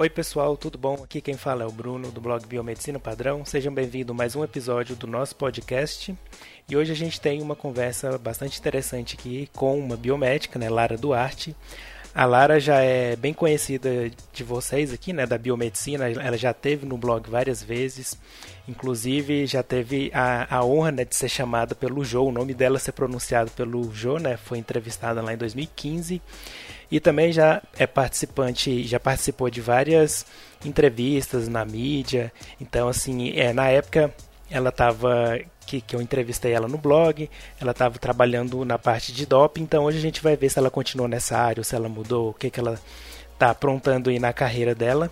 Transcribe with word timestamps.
Oi 0.00 0.08
pessoal, 0.08 0.56
tudo 0.56 0.78
bom? 0.78 1.02
Aqui 1.02 1.20
quem 1.20 1.36
fala 1.36 1.64
é 1.64 1.66
o 1.66 1.72
Bruno 1.72 2.12
do 2.12 2.20
blog 2.20 2.46
Biomedicina 2.46 3.00
Padrão. 3.00 3.44
Sejam 3.44 3.74
bem-vindos 3.74 4.14
a 4.14 4.16
mais 4.16 4.36
um 4.36 4.44
episódio 4.44 4.94
do 4.94 5.08
nosso 5.08 5.34
podcast. 5.34 6.16
E 6.68 6.76
hoje 6.76 6.92
a 6.92 6.94
gente 6.94 7.20
tem 7.20 7.42
uma 7.42 7.56
conversa 7.56 8.16
bastante 8.16 8.60
interessante 8.60 9.16
aqui 9.18 9.50
com 9.56 9.76
uma 9.76 9.96
biomédica, 9.96 10.56
né, 10.56 10.70
Lara 10.70 10.96
Duarte. 10.96 11.52
A 12.14 12.24
Lara 12.24 12.60
já 12.60 12.80
é 12.80 13.16
bem 13.16 13.34
conhecida 13.34 14.08
de 14.32 14.44
vocês 14.44 14.92
aqui, 14.92 15.12
né, 15.12 15.26
da 15.26 15.36
biomedicina. 15.36 16.08
Ela 16.08 16.36
já 16.36 16.54
teve 16.54 16.86
no 16.86 16.96
blog 16.96 17.28
várias 17.28 17.60
vezes. 17.60 18.16
Inclusive 18.68 19.46
já 19.48 19.64
teve 19.64 20.12
a, 20.14 20.58
a 20.58 20.64
honra 20.64 20.92
né, 20.92 21.04
de 21.04 21.16
ser 21.16 21.28
chamada 21.28 21.74
pelo 21.74 22.04
Jô, 22.04 22.22
o 22.26 22.32
nome 22.32 22.54
dela 22.54 22.78
ser 22.78 22.92
pronunciado 22.92 23.50
pelo 23.50 23.92
Jô, 23.92 24.18
né? 24.18 24.36
Foi 24.36 24.58
entrevistada 24.58 25.20
lá 25.20 25.34
em 25.34 25.36
2015 25.36 26.22
e 26.90 27.00
também 27.00 27.32
já 27.32 27.62
é 27.78 27.86
participante, 27.86 28.84
já 28.84 28.98
participou 28.98 29.50
de 29.50 29.60
várias 29.60 30.26
entrevistas 30.64 31.48
na 31.48 31.64
mídia. 31.64 32.32
Então, 32.60 32.88
assim, 32.88 33.30
é, 33.38 33.52
na 33.52 33.68
época 33.68 34.12
ela 34.50 34.70
estava 34.70 35.38
que, 35.68 35.82
que 35.82 35.94
eu 35.94 36.00
entrevistei 36.00 36.52
ela 36.52 36.66
no 36.66 36.78
blog, 36.78 37.28
ela 37.60 37.72
estava 37.72 37.98
trabalhando 37.98 38.64
na 38.64 38.78
parte 38.78 39.12
de 39.12 39.26
doping, 39.26 39.62
então 39.62 39.84
hoje 39.84 39.98
a 39.98 40.00
gente 40.00 40.22
vai 40.22 40.34
ver 40.34 40.48
se 40.48 40.58
ela 40.58 40.70
continua 40.70 41.06
nessa 41.06 41.36
área 41.36 41.60
ou 41.60 41.64
se 41.64 41.76
ela 41.76 41.88
mudou, 41.90 42.30
o 42.30 42.34
que, 42.34 42.48
que 42.48 42.58
ela 42.58 42.80
está 43.34 43.50
aprontando 43.50 44.08
aí 44.08 44.18
na 44.18 44.32
carreira 44.32 44.74
dela. 44.74 45.10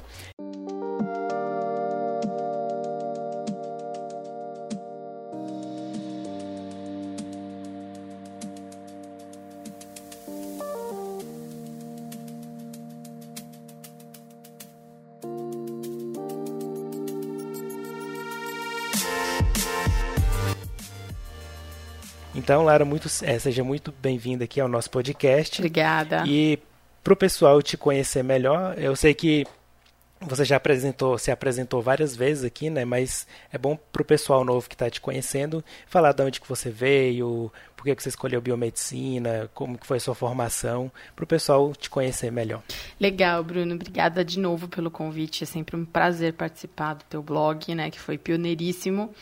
Então, 22.46 22.62
Lara, 22.62 22.84
muito, 22.84 23.08
é, 23.24 23.36
seja 23.40 23.64
muito 23.64 23.92
bem-vinda 24.00 24.44
aqui 24.44 24.60
ao 24.60 24.68
nosso 24.68 24.88
podcast. 24.88 25.60
Obrigada. 25.60 26.22
E 26.28 26.60
para 27.02 27.12
o 27.12 27.16
pessoal 27.16 27.60
te 27.60 27.76
conhecer 27.76 28.22
melhor, 28.22 28.78
eu 28.78 28.94
sei 28.94 29.14
que 29.14 29.44
você 30.20 30.44
já 30.44 30.54
apresentou, 30.54 31.18
se 31.18 31.32
apresentou 31.32 31.82
várias 31.82 32.14
vezes 32.14 32.44
aqui, 32.44 32.70
né? 32.70 32.84
Mas 32.84 33.26
é 33.52 33.58
bom 33.58 33.76
para 33.90 34.00
o 34.00 34.04
pessoal 34.04 34.44
novo 34.44 34.68
que 34.68 34.76
está 34.76 34.88
te 34.88 35.00
conhecendo 35.00 35.64
falar 35.88 36.12
de 36.12 36.22
onde 36.22 36.40
que 36.40 36.48
você 36.48 36.70
veio, 36.70 37.52
por 37.76 37.84
que, 37.84 37.94
você 37.94 38.08
escolheu 38.08 38.40
biomedicina, 38.40 39.50
como 39.54 39.76
que 39.76 39.86
foi 39.86 39.98
a 39.98 40.00
sua 40.00 40.14
formação, 40.14 40.90
para 41.14 41.24
o 41.24 41.26
pessoal 41.26 41.72
te 41.74 41.90
conhecer 41.90 42.32
melhor. 42.32 42.62
Legal, 42.98 43.44
Bruno. 43.44 43.74
Obrigada 43.74 44.24
de 44.24 44.38
novo 44.38 44.66
pelo 44.66 44.90
convite. 44.90 45.44
É 45.44 45.46
sempre 45.46 45.76
um 45.76 45.84
prazer 45.84 46.32
participar 46.32 46.94
do 46.94 47.04
teu 47.04 47.22
blog, 47.22 47.74
né? 47.74 47.90
Que 47.90 48.00
foi 48.00 48.16
pioneiríssimo. 48.16 49.14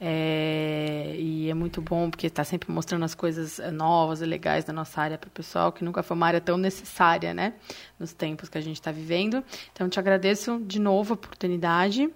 É, 0.00 1.16
e 1.18 1.50
é 1.50 1.54
muito 1.54 1.82
bom 1.82 2.08
porque 2.08 2.28
está 2.28 2.44
sempre 2.44 2.70
mostrando 2.70 3.04
as 3.04 3.16
coisas 3.16 3.58
eh, 3.58 3.72
novas 3.72 4.22
e 4.22 4.24
legais 4.24 4.64
da 4.64 4.72
nossa 4.72 5.00
área 5.00 5.18
para 5.18 5.26
o 5.26 5.30
pessoal, 5.30 5.72
que 5.72 5.82
nunca 5.82 6.04
foi 6.04 6.16
uma 6.16 6.24
área 6.24 6.40
tão 6.40 6.56
necessária, 6.56 7.34
né? 7.34 7.54
Nos 7.98 8.12
tempos 8.12 8.48
que 8.48 8.56
a 8.56 8.60
gente 8.60 8.76
está 8.76 8.92
vivendo. 8.92 9.42
Então, 9.72 9.88
te 9.88 9.98
agradeço 9.98 10.60
de 10.64 10.78
novo 10.78 11.14
a 11.14 11.16
oportunidade. 11.16 12.08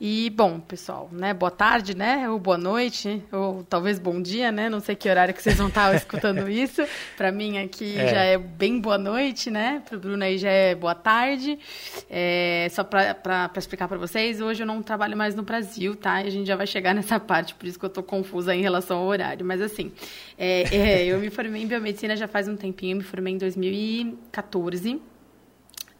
E, 0.00 0.30
bom, 0.30 0.58
pessoal, 0.58 1.10
né? 1.12 1.34
Boa 1.34 1.50
tarde, 1.50 1.94
né? 1.94 2.30
Ou 2.30 2.38
boa 2.38 2.56
noite, 2.56 3.22
ou 3.30 3.62
talvez 3.62 3.98
bom 3.98 4.22
dia, 4.22 4.50
né? 4.50 4.70
Não 4.70 4.80
sei 4.80 4.96
que 4.96 5.08
horário 5.10 5.27
que 5.32 5.42
vocês 5.42 5.56
vão 5.56 5.68
estar 5.68 5.94
escutando 5.96 6.48
isso. 6.48 6.82
Para 7.16 7.30
mim 7.30 7.58
aqui 7.58 7.98
é. 7.98 8.08
já 8.08 8.20
é 8.22 8.38
bem 8.38 8.80
boa 8.80 8.98
noite, 8.98 9.50
né? 9.50 9.82
Para 9.86 9.96
o 9.96 10.00
Bruno 10.00 10.22
aí 10.22 10.38
já 10.38 10.50
é 10.50 10.74
boa 10.74 10.94
tarde. 10.94 11.58
É, 12.10 12.68
só 12.70 12.84
para 12.84 13.50
explicar 13.56 13.88
para 13.88 13.98
vocês, 13.98 14.40
hoje 14.40 14.62
eu 14.62 14.66
não 14.66 14.82
trabalho 14.82 15.16
mais 15.16 15.34
no 15.34 15.42
Brasil, 15.42 15.94
tá? 15.94 16.22
E 16.22 16.26
a 16.26 16.30
gente 16.30 16.46
já 16.46 16.56
vai 16.56 16.66
chegar 16.66 16.94
nessa 16.94 17.18
parte, 17.20 17.54
por 17.54 17.66
isso 17.66 17.78
que 17.78 17.84
eu 17.84 17.90
tô 17.90 18.02
confusa 18.02 18.54
em 18.54 18.62
relação 18.62 18.98
ao 18.98 19.06
horário. 19.06 19.44
Mas 19.44 19.60
assim, 19.60 19.92
é, 20.36 20.62
é, 20.74 21.06
eu 21.06 21.18
me 21.18 21.30
formei 21.30 21.62
em 21.62 21.66
biomedicina 21.66 22.16
já 22.16 22.28
faz 22.28 22.48
um 22.48 22.56
tempinho, 22.56 22.92
eu 22.92 22.98
me 22.98 23.04
formei 23.04 23.34
em 23.34 23.38
2014. 23.38 25.00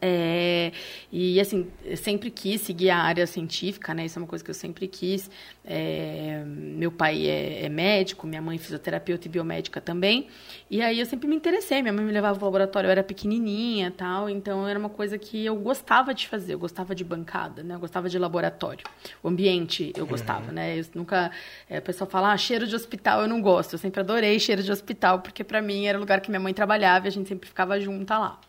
É, 0.00 0.70
e 1.10 1.40
assim, 1.40 1.68
sempre 1.96 2.30
quis 2.30 2.60
seguir 2.60 2.90
a 2.90 2.98
área 2.98 3.26
científica, 3.26 3.92
né? 3.92 4.06
Isso 4.06 4.18
é 4.18 4.22
uma 4.22 4.28
coisa 4.28 4.44
que 4.44 4.50
eu 4.50 4.54
sempre 4.54 4.86
quis. 4.86 5.28
É, 5.64 6.44
meu 6.46 6.92
pai 6.92 7.26
é, 7.26 7.64
é, 7.64 7.68
médico, 7.68 8.26
minha 8.26 8.40
mãe 8.40 8.56
é 8.56 8.58
fisioterapeuta 8.58 9.26
e 9.26 9.30
biomédica 9.30 9.80
também. 9.80 10.28
E 10.70 10.80
aí 10.80 11.00
eu 11.00 11.06
sempre 11.06 11.26
me 11.26 11.34
interessei. 11.34 11.82
Minha 11.82 11.92
mãe 11.92 12.04
me 12.04 12.12
levava 12.12 12.38
para 12.38 12.44
o 12.44 12.46
laboratório, 12.46 12.86
eu 12.86 12.92
era 12.92 13.02
pequenininha, 13.02 13.90
tal. 13.90 14.30
Então 14.30 14.68
era 14.68 14.78
uma 14.78 14.88
coisa 14.88 15.18
que 15.18 15.44
eu 15.44 15.56
gostava 15.56 16.14
de 16.14 16.28
fazer. 16.28 16.54
Eu 16.54 16.58
gostava 16.60 16.94
de 16.94 17.02
bancada, 17.02 17.64
né? 17.64 17.74
Eu 17.74 17.80
gostava 17.80 18.08
de 18.08 18.18
laboratório. 18.18 18.84
O 19.20 19.28
ambiente 19.28 19.92
eu 19.96 20.06
gostava, 20.06 20.46
uhum. 20.46 20.52
né? 20.52 20.78
Eu 20.78 20.84
nunca, 20.94 21.32
é, 21.68 21.80
o 21.80 21.82
pessoal 21.82 22.08
fala, 22.08 22.32
ah, 22.32 22.36
cheiro 22.36 22.68
de 22.68 22.76
hospital 22.76 23.22
eu 23.22 23.28
não 23.28 23.42
gosto. 23.42 23.72
Eu 23.72 23.78
sempre 23.78 24.00
adorei 24.00 24.38
cheiro 24.38 24.62
de 24.62 24.70
hospital 24.70 25.20
porque 25.20 25.42
para 25.42 25.60
mim 25.60 25.86
era 25.86 25.98
o 25.98 26.00
lugar 26.00 26.20
que 26.20 26.30
minha 26.30 26.40
mãe 26.40 26.54
trabalhava 26.54 27.06
e 27.06 27.08
a 27.08 27.10
gente 27.10 27.28
sempre 27.28 27.48
ficava 27.48 27.80
junta 27.80 28.16
lá. 28.16 28.40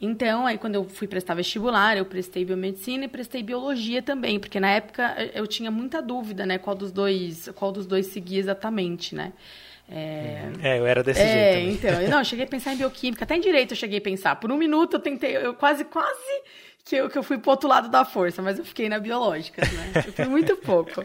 Então, 0.00 0.46
aí 0.46 0.56
quando 0.56 0.76
eu 0.76 0.84
fui 0.84 1.08
prestar 1.08 1.34
vestibular, 1.34 1.96
eu 1.96 2.04
prestei 2.04 2.44
biomedicina 2.44 3.06
e 3.06 3.08
prestei 3.08 3.42
biologia 3.42 4.00
também, 4.00 4.38
porque 4.38 4.60
na 4.60 4.70
época 4.70 5.30
eu 5.34 5.46
tinha 5.46 5.70
muita 5.70 6.00
dúvida, 6.00 6.46
né, 6.46 6.56
qual 6.56 6.76
dos 6.76 6.92
dois, 6.92 7.50
qual 7.54 7.72
dos 7.72 7.86
dois 7.86 8.06
seguia 8.06 8.38
exatamente, 8.38 9.14
né? 9.14 9.32
É... 9.90 10.50
é, 10.62 10.78
eu 10.78 10.86
era 10.86 11.02
desse 11.02 11.20
é, 11.20 11.54
jeito. 11.54 11.78
Então, 11.78 12.08
não, 12.08 12.18
eu 12.18 12.24
cheguei 12.24 12.44
a 12.44 12.48
pensar 12.48 12.74
em 12.74 12.76
bioquímica, 12.76 13.24
até 13.24 13.36
em 13.36 13.40
direito 13.40 13.72
eu 13.72 13.76
cheguei 13.76 13.98
a 13.98 14.02
pensar. 14.02 14.36
Por 14.36 14.52
um 14.52 14.56
minuto 14.56 14.94
eu 14.94 15.00
tentei, 15.00 15.36
eu 15.36 15.54
quase, 15.54 15.84
quase 15.84 16.42
que 16.84 16.94
eu, 16.96 17.08
que 17.08 17.18
eu 17.18 17.22
fui 17.22 17.38
pro 17.38 17.50
outro 17.50 17.68
lado 17.68 17.88
da 17.88 18.04
força, 18.04 18.40
mas 18.40 18.58
eu 18.58 18.64
fiquei 18.64 18.88
na 18.88 18.98
biológica, 18.98 19.62
né? 19.62 20.04
Eu 20.06 20.12
fui 20.12 20.24
muito 20.26 20.56
pouco. 20.58 21.04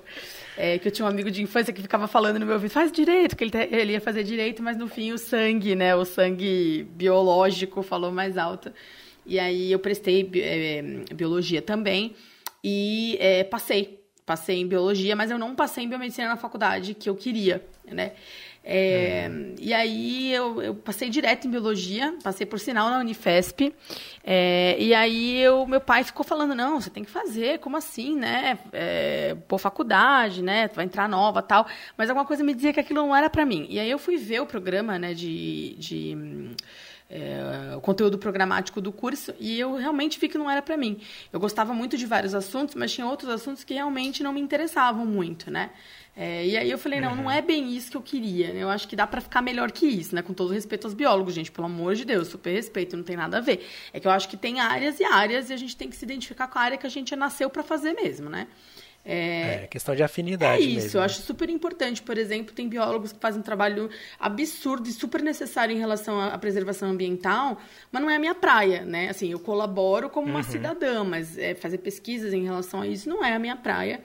É, 0.55 0.77
que 0.77 0.87
eu 0.87 0.91
tinha 0.91 1.05
um 1.05 1.09
amigo 1.09 1.31
de 1.31 1.41
infância 1.41 1.73
que 1.73 1.81
ficava 1.81 2.07
falando 2.07 2.39
no 2.39 2.45
meu 2.45 2.55
ouvido, 2.55 2.71
faz 2.71 2.91
direito, 2.91 3.35
que 3.35 3.43
ele, 3.43 3.51
ele 3.71 3.93
ia 3.93 4.01
fazer 4.01 4.23
direito, 4.23 4.61
mas 4.61 4.77
no 4.77 4.87
fim 4.87 5.11
o 5.11 5.17
sangue, 5.17 5.75
né, 5.75 5.95
o 5.95 6.05
sangue 6.05 6.87
biológico 6.91 7.81
falou 7.81 8.11
mais 8.11 8.37
alto. 8.37 8.71
E 9.25 9.39
aí 9.39 9.71
eu 9.71 9.79
prestei 9.79 10.29
é, 10.35 10.81
biologia 11.13 11.61
também 11.61 12.15
e 12.63 13.17
é, 13.19 13.43
passei. 13.43 13.99
Passei 14.25 14.61
em 14.61 14.67
biologia, 14.67 15.17
mas 15.17 15.31
eu 15.31 15.37
não 15.37 15.53
passei 15.53 15.83
em 15.83 15.89
biomedicina 15.89 16.29
na 16.29 16.37
faculdade 16.37 16.93
que 16.93 17.09
eu 17.09 17.15
queria, 17.15 17.61
né? 17.85 18.13
É. 18.65 19.29
E 19.59 19.73
aí 19.73 20.33
eu, 20.33 20.61
eu, 20.61 20.75
passei 20.75 21.09
direto 21.09 21.47
em 21.47 21.51
biologia, 21.51 22.17
passei 22.23 22.45
por 22.45 22.59
sinal 22.59 22.89
na 22.89 22.99
Unifesp. 22.99 23.75
É, 24.23 24.77
e 24.79 24.93
aí 24.93 25.41
eu, 25.41 25.67
meu 25.67 25.81
pai 25.81 26.03
ficou 26.03 26.25
falando, 26.25 26.55
não, 26.55 26.79
você 26.79 26.89
tem 26.89 27.03
que 27.03 27.11
fazer, 27.11 27.59
como 27.59 27.75
assim, 27.75 28.15
né? 28.15 28.57
É, 28.71 29.35
pô, 29.47 29.57
faculdade, 29.57 30.41
né? 30.41 30.69
Vai 30.73 30.85
entrar 30.85 31.09
nova 31.09 31.41
tal. 31.41 31.67
Mas 31.97 32.09
alguma 32.09 32.25
coisa 32.25 32.43
me 32.43 32.53
dizia 32.53 32.71
que 32.71 32.79
aquilo 32.79 33.01
não 33.01 33.13
era 33.15 33.29
para 33.29 33.45
mim. 33.45 33.67
E 33.69 33.79
aí 33.79 33.91
eu 33.91 33.99
fui 33.99 34.15
ver 34.15 34.41
o 34.41 34.45
programa, 34.45 34.97
né, 34.97 35.13
de, 35.13 35.75
de 35.77 36.55
é, 37.13 37.75
o 37.75 37.81
conteúdo 37.81 38.17
programático 38.17 38.81
do 38.81 38.91
curso 38.91 39.35
e 39.39 39.59
eu 39.59 39.75
realmente 39.75 40.19
vi 40.19 40.27
que 40.27 40.37
não 40.37 40.49
era 40.49 40.63
para 40.63 40.75
mim. 40.75 40.99
Eu 41.31 41.39
gostava 41.39 41.71
muito 41.71 41.95
de 41.95 42.07
vários 42.07 42.33
assuntos, 42.33 42.73
mas 42.73 42.91
tinha 42.91 43.05
outros 43.05 43.29
assuntos 43.29 43.63
que 43.63 43.75
realmente 43.75 44.23
não 44.23 44.33
me 44.33 44.41
interessavam 44.41 45.05
muito, 45.05 45.51
né? 45.51 45.69
É, 46.15 46.45
e 46.45 46.57
aí 46.57 46.69
eu 46.69 46.77
falei, 46.77 46.99
não, 46.99 47.11
uhum. 47.11 47.23
não 47.23 47.31
é 47.31 47.41
bem 47.41 47.75
isso 47.75 47.91
que 47.91 47.97
eu 47.97 48.01
queria. 48.01 48.49
Eu 48.49 48.67
acho 48.69 48.87
que 48.87 48.95
dá 48.95 49.05
para 49.05 49.21
ficar 49.21 49.43
melhor 49.43 49.71
que 49.71 49.85
isso, 49.85 50.15
né? 50.15 50.23
Com 50.23 50.33
todo 50.33 50.51
respeito 50.51 50.85
aos 50.85 50.95
biólogos, 50.95 51.35
gente, 51.35 51.51
pelo 51.51 51.67
amor 51.67 51.93
de 51.93 52.03
Deus, 52.03 52.29
super 52.29 52.51
respeito, 52.51 52.97
não 52.97 53.03
tem 53.03 53.15
nada 53.15 53.37
a 53.37 53.41
ver. 53.41 53.67
É 53.91 53.99
que 53.99 54.07
eu 54.07 54.11
acho 54.11 54.27
que 54.27 54.37
tem 54.37 54.59
áreas 54.59 54.99
e 54.99 55.03
áreas 55.03 55.51
e 55.51 55.53
a 55.53 55.57
gente 55.57 55.75
tem 55.75 55.89
que 55.89 55.95
se 55.95 56.05
identificar 56.05 56.47
com 56.47 56.57
a 56.57 56.63
área 56.63 56.77
que 56.77 56.87
a 56.87 56.89
gente 56.89 57.15
nasceu 57.15 57.47
para 57.47 57.61
fazer 57.61 57.93
mesmo, 57.93 58.27
né? 58.27 58.47
É, 59.05 59.63
é, 59.63 59.67
questão 59.67 59.93
de 59.93 60.01
afinidade. 60.01 60.63
É 60.63 60.65
isso, 60.65 60.75
mesmo. 60.75 60.99
eu 60.99 61.03
acho 61.03 61.21
super 61.21 61.49
importante. 61.49 62.01
Por 62.01 62.17
exemplo, 62.17 62.53
tem 62.53 62.69
biólogos 62.69 63.11
que 63.11 63.19
fazem 63.19 63.41
um 63.41 63.43
trabalho 63.43 63.89
absurdo 64.17 64.87
e 64.87 64.93
super 64.93 65.21
necessário 65.21 65.75
em 65.75 65.79
relação 65.79 66.19
à 66.21 66.37
preservação 66.37 66.89
ambiental, 66.89 67.57
mas 67.91 68.01
não 68.01 68.09
é 68.09 68.15
a 68.15 68.19
minha 68.19 68.35
praia, 68.35 68.85
né? 68.85 69.09
Assim, 69.09 69.29
eu 69.29 69.39
colaboro 69.39 70.09
como 70.09 70.27
uma 70.27 70.37
uhum. 70.37 70.43
cidadã, 70.43 71.03
mas 71.03 71.37
é, 71.37 71.53
fazer 71.53 71.79
pesquisas 71.79 72.31
em 72.31 72.43
relação 72.43 72.81
a 72.81 72.87
isso 72.87 73.09
não 73.09 73.23
é 73.23 73.33
a 73.33 73.39
minha 73.39 73.57
praia. 73.57 73.99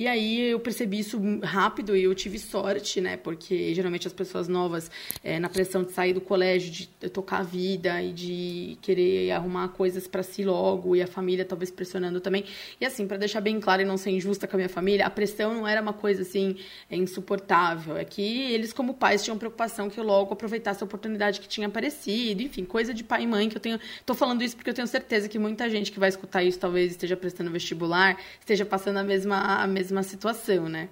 E 0.00 0.08
aí 0.08 0.40
eu 0.48 0.58
percebi 0.58 0.98
isso 0.98 1.20
rápido 1.42 1.94
e 1.94 2.04
eu 2.04 2.14
tive 2.14 2.38
sorte, 2.38 3.02
né? 3.02 3.18
Porque 3.18 3.74
geralmente 3.74 4.06
as 4.06 4.14
pessoas 4.14 4.48
novas, 4.48 4.90
é, 5.22 5.38
na 5.38 5.46
pressão 5.46 5.84
de 5.84 5.92
sair 5.92 6.14
do 6.14 6.22
colégio, 6.22 6.70
de 6.70 6.86
tocar 7.10 7.40
a 7.40 7.42
vida 7.42 8.02
e 8.02 8.10
de 8.10 8.78
querer 8.80 9.30
arrumar 9.32 9.68
coisas 9.68 10.08
para 10.08 10.22
si 10.22 10.42
logo, 10.42 10.96
e 10.96 11.02
a 11.02 11.06
família 11.06 11.44
talvez 11.44 11.70
pressionando 11.70 12.18
também. 12.18 12.46
E 12.80 12.86
assim, 12.86 13.06
para 13.06 13.18
deixar 13.18 13.42
bem 13.42 13.60
claro 13.60 13.82
e 13.82 13.84
não 13.84 13.98
ser 13.98 14.08
injusta 14.08 14.46
com 14.46 14.56
a 14.56 14.60
minha 14.60 14.70
família, 14.70 15.04
a 15.04 15.10
pressão 15.10 15.52
não 15.52 15.68
era 15.68 15.82
uma 15.82 15.92
coisa 15.92 16.22
assim 16.22 16.56
é 16.88 16.96
insuportável. 16.96 17.98
É 17.98 18.04
que 18.06 18.22
eles, 18.54 18.72
como 18.72 18.94
pais, 18.94 19.22
tinham 19.22 19.36
preocupação 19.36 19.90
que 19.90 20.00
eu 20.00 20.04
logo 20.04 20.32
aproveitasse 20.32 20.82
a 20.82 20.86
oportunidade 20.86 21.42
que 21.42 21.46
tinha 21.46 21.66
aparecido. 21.66 22.42
Enfim, 22.42 22.64
coisa 22.64 22.94
de 22.94 23.04
pai 23.04 23.24
e 23.24 23.26
mãe 23.26 23.50
que 23.50 23.56
eu 23.58 23.60
tenho. 23.60 23.78
Tô 24.06 24.14
falando 24.14 24.42
isso 24.42 24.56
porque 24.56 24.70
eu 24.70 24.74
tenho 24.74 24.88
certeza 24.88 25.28
que 25.28 25.38
muita 25.38 25.68
gente 25.68 25.92
que 25.92 26.00
vai 26.00 26.08
escutar 26.08 26.42
isso 26.42 26.58
talvez 26.58 26.92
esteja 26.92 27.18
prestando 27.18 27.50
vestibular, 27.50 28.18
esteja 28.38 28.64
passando 28.64 28.96
a 28.96 29.02
mesma, 29.02 29.36
a 29.62 29.66
mesma 29.66 29.89
mesma 29.90 30.02
situação, 30.02 30.68
né? 30.68 30.88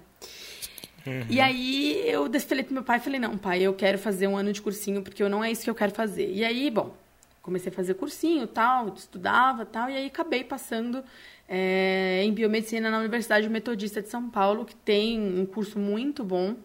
Uhum. 1.07 1.25
E 1.29 1.39
aí 1.39 2.01
eu 2.05 2.29
falei 2.41 2.63
pro 2.63 2.73
meu 2.73 2.83
pai, 2.83 2.99
falei, 2.99 3.19
não, 3.19 3.37
pai, 3.37 3.61
eu 3.61 3.73
quero 3.73 3.97
fazer 3.97 4.27
um 4.27 4.35
ano 4.35 4.51
de 4.51 4.61
cursinho, 4.61 5.01
porque 5.01 5.23
eu 5.23 5.29
não 5.29 5.43
é 5.43 5.51
isso 5.51 5.63
que 5.63 5.69
eu 5.69 5.75
quero 5.75 5.93
fazer. 5.93 6.29
E 6.31 6.43
aí, 6.43 6.69
bom, 6.69 6.95
comecei 7.41 7.71
a 7.71 7.75
fazer 7.75 7.93
cursinho 7.95 8.45
tal, 8.45 8.93
estudava 8.93 9.65
tal, 9.65 9.89
e 9.89 9.95
aí 9.95 10.05
acabei 10.07 10.43
passando 10.43 11.03
é, 11.47 12.21
em 12.23 12.33
biomedicina 12.33 12.91
na 12.91 12.99
Universidade 12.99 13.49
Metodista 13.49 14.01
de 14.01 14.09
São 14.09 14.29
Paulo, 14.29 14.65
que 14.65 14.75
tem 14.75 15.19
um 15.19 15.45
curso 15.45 15.79
muito 15.79 16.23
bom. 16.23 16.55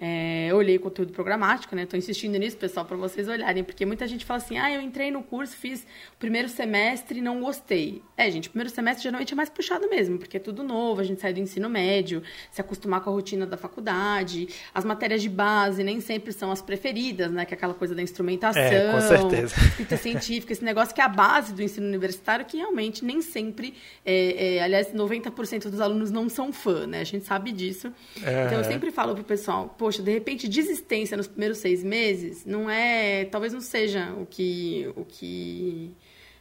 É, 0.00 0.46
eu 0.48 0.56
olhei 0.56 0.78
conteúdo 0.78 1.12
programático, 1.12 1.74
né? 1.74 1.82
Estou 1.82 1.98
insistindo 1.98 2.38
nisso, 2.38 2.56
pessoal, 2.56 2.86
para 2.86 2.96
vocês 2.96 3.26
olharem, 3.26 3.64
porque 3.64 3.84
muita 3.84 4.06
gente 4.06 4.24
fala 4.24 4.38
assim: 4.38 4.56
ah, 4.56 4.72
eu 4.72 4.80
entrei 4.80 5.10
no 5.10 5.24
curso, 5.24 5.56
fiz 5.56 5.82
o 6.14 6.18
primeiro 6.18 6.48
semestre 6.48 7.18
e 7.18 7.22
não 7.22 7.40
gostei. 7.40 8.00
É, 8.16 8.30
gente, 8.30 8.46
o 8.46 8.50
primeiro 8.50 8.70
semestre 8.70 9.02
geralmente 9.02 9.32
é 9.32 9.36
mais 9.36 9.48
puxado 9.48 9.88
mesmo, 9.88 10.16
porque 10.16 10.36
é 10.36 10.40
tudo 10.40 10.62
novo, 10.62 11.00
a 11.00 11.04
gente 11.04 11.20
sai 11.20 11.32
do 11.32 11.40
ensino 11.40 11.68
médio, 11.68 12.22
se 12.52 12.60
acostumar 12.60 13.00
com 13.00 13.10
a 13.10 13.12
rotina 13.12 13.44
da 13.44 13.56
faculdade, 13.56 14.48
as 14.72 14.84
matérias 14.84 15.20
de 15.20 15.28
base 15.28 15.82
nem 15.82 16.00
sempre 16.00 16.32
são 16.32 16.52
as 16.52 16.62
preferidas, 16.62 17.32
né? 17.32 17.44
Que 17.44 17.54
é 17.54 17.56
aquela 17.56 17.74
coisa 17.74 17.92
da 17.92 18.02
instrumentação, 18.02 18.62
é, 18.62 18.92
com 18.92 19.00
certeza. 19.00 19.56
escrita 19.66 19.96
científica, 19.96 20.52
esse 20.52 20.64
negócio 20.64 20.94
que 20.94 21.00
é 21.00 21.04
a 21.04 21.08
base 21.08 21.52
do 21.52 21.60
ensino 21.60 21.88
universitário, 21.88 22.46
que 22.46 22.56
realmente 22.56 23.04
nem 23.04 23.20
sempre, 23.20 23.74
é, 24.06 24.58
é, 24.58 24.62
aliás, 24.62 24.92
90% 24.92 25.68
dos 25.68 25.80
alunos 25.80 26.12
não 26.12 26.28
são 26.28 26.52
fã, 26.52 26.86
né? 26.86 27.00
A 27.00 27.04
gente 27.04 27.24
sabe 27.24 27.50
disso. 27.50 27.92
Então 28.16 28.58
eu 28.58 28.64
sempre 28.64 28.92
falo 28.92 29.12
pro 29.16 29.24
pessoal, 29.24 29.74
pô, 29.76 29.87
poxa, 29.88 30.02
de 30.02 30.12
repente 30.12 30.46
desistência 30.46 31.16
nos 31.16 31.26
primeiros 31.26 31.56
seis 31.56 31.82
meses 31.82 32.44
não 32.44 32.68
é, 32.68 33.24
talvez 33.24 33.54
não 33.54 33.60
seja 33.62 34.12
o 34.20 34.26
que, 34.26 34.86
o 34.94 35.02
que 35.02 35.94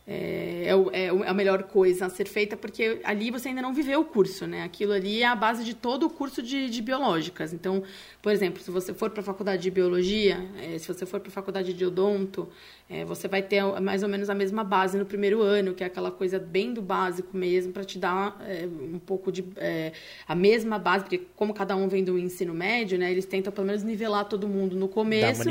é, 0.05 0.73
é, 0.91 1.05
é, 1.05 1.09
a 1.09 1.33
melhor 1.33 1.63
coisa 1.63 2.07
a 2.07 2.09
ser 2.09 2.27
feita, 2.27 2.57
porque 2.57 2.99
ali 3.05 3.31
você 3.31 3.47
ainda 3.47 3.61
não 3.61 3.73
viveu 3.73 4.01
o 4.01 4.05
curso, 4.05 4.45
né? 4.45 4.63
Aquilo 4.63 4.91
ali 4.91 5.21
é 5.21 5.25
a 5.25 5.35
base 5.35 5.63
de 5.63 5.73
todo 5.73 6.05
o 6.07 6.09
curso 6.09 6.41
de, 6.41 6.69
de 6.69 6.81
biológicas. 6.81 7.53
Então, 7.53 7.83
por 8.21 8.33
exemplo, 8.33 8.61
se 8.61 8.69
você 8.69 8.93
for 8.93 9.09
para 9.11 9.21
a 9.21 9.23
faculdade 9.23 9.61
de 9.63 9.71
biologia, 9.71 10.45
é, 10.61 10.77
se 10.77 10.87
você 10.87 11.05
for 11.05 11.21
para 11.21 11.29
a 11.29 11.31
faculdade 11.31 11.73
de 11.73 11.85
odonto, 11.85 12.49
é, 12.89 13.05
você 13.05 13.27
vai 13.27 13.41
ter 13.41 13.63
mais 13.81 14.03
ou 14.03 14.09
menos 14.09 14.29
a 14.29 14.33
mesma 14.33 14.63
base 14.63 14.97
no 14.97 15.05
primeiro 15.05 15.41
ano, 15.41 15.73
que 15.73 15.83
é 15.83 15.87
aquela 15.87 16.11
coisa 16.11 16.39
bem 16.39 16.73
do 16.73 16.81
básico 16.81 17.35
mesmo, 17.35 17.73
para 17.73 17.83
te 17.83 17.99
dar 17.99 18.37
é, 18.47 18.65
um 18.65 18.99
pouco 18.99 19.31
de. 19.31 19.45
É, 19.57 19.91
a 20.27 20.35
mesma 20.35 20.79
base, 20.79 21.03
porque 21.03 21.21
como 21.35 21.53
cada 21.53 21.75
um 21.75 21.87
vem 21.87 22.03
do 22.03 22.17
ensino 22.17 22.53
médio, 22.53 22.97
né? 22.97 23.11
Eles 23.11 23.25
tentam 23.25 23.51
pelo 23.51 23.67
menos 23.67 23.83
nivelar 23.83 24.25
todo 24.25 24.47
mundo 24.47 24.75
no 24.75 24.87
começo. 24.87 25.41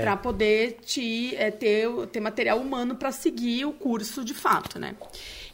Para 0.00 0.16
poder 0.16 0.78
te, 0.82 1.36
ter, 1.58 1.88
ter 2.10 2.20
material 2.20 2.58
humano 2.58 2.96
para 2.96 3.12
seguir 3.12 3.64
o 3.64 3.72
curso 3.72 4.00
curso 4.00 4.24
de 4.24 4.34
fato, 4.34 4.78
né? 4.78 4.94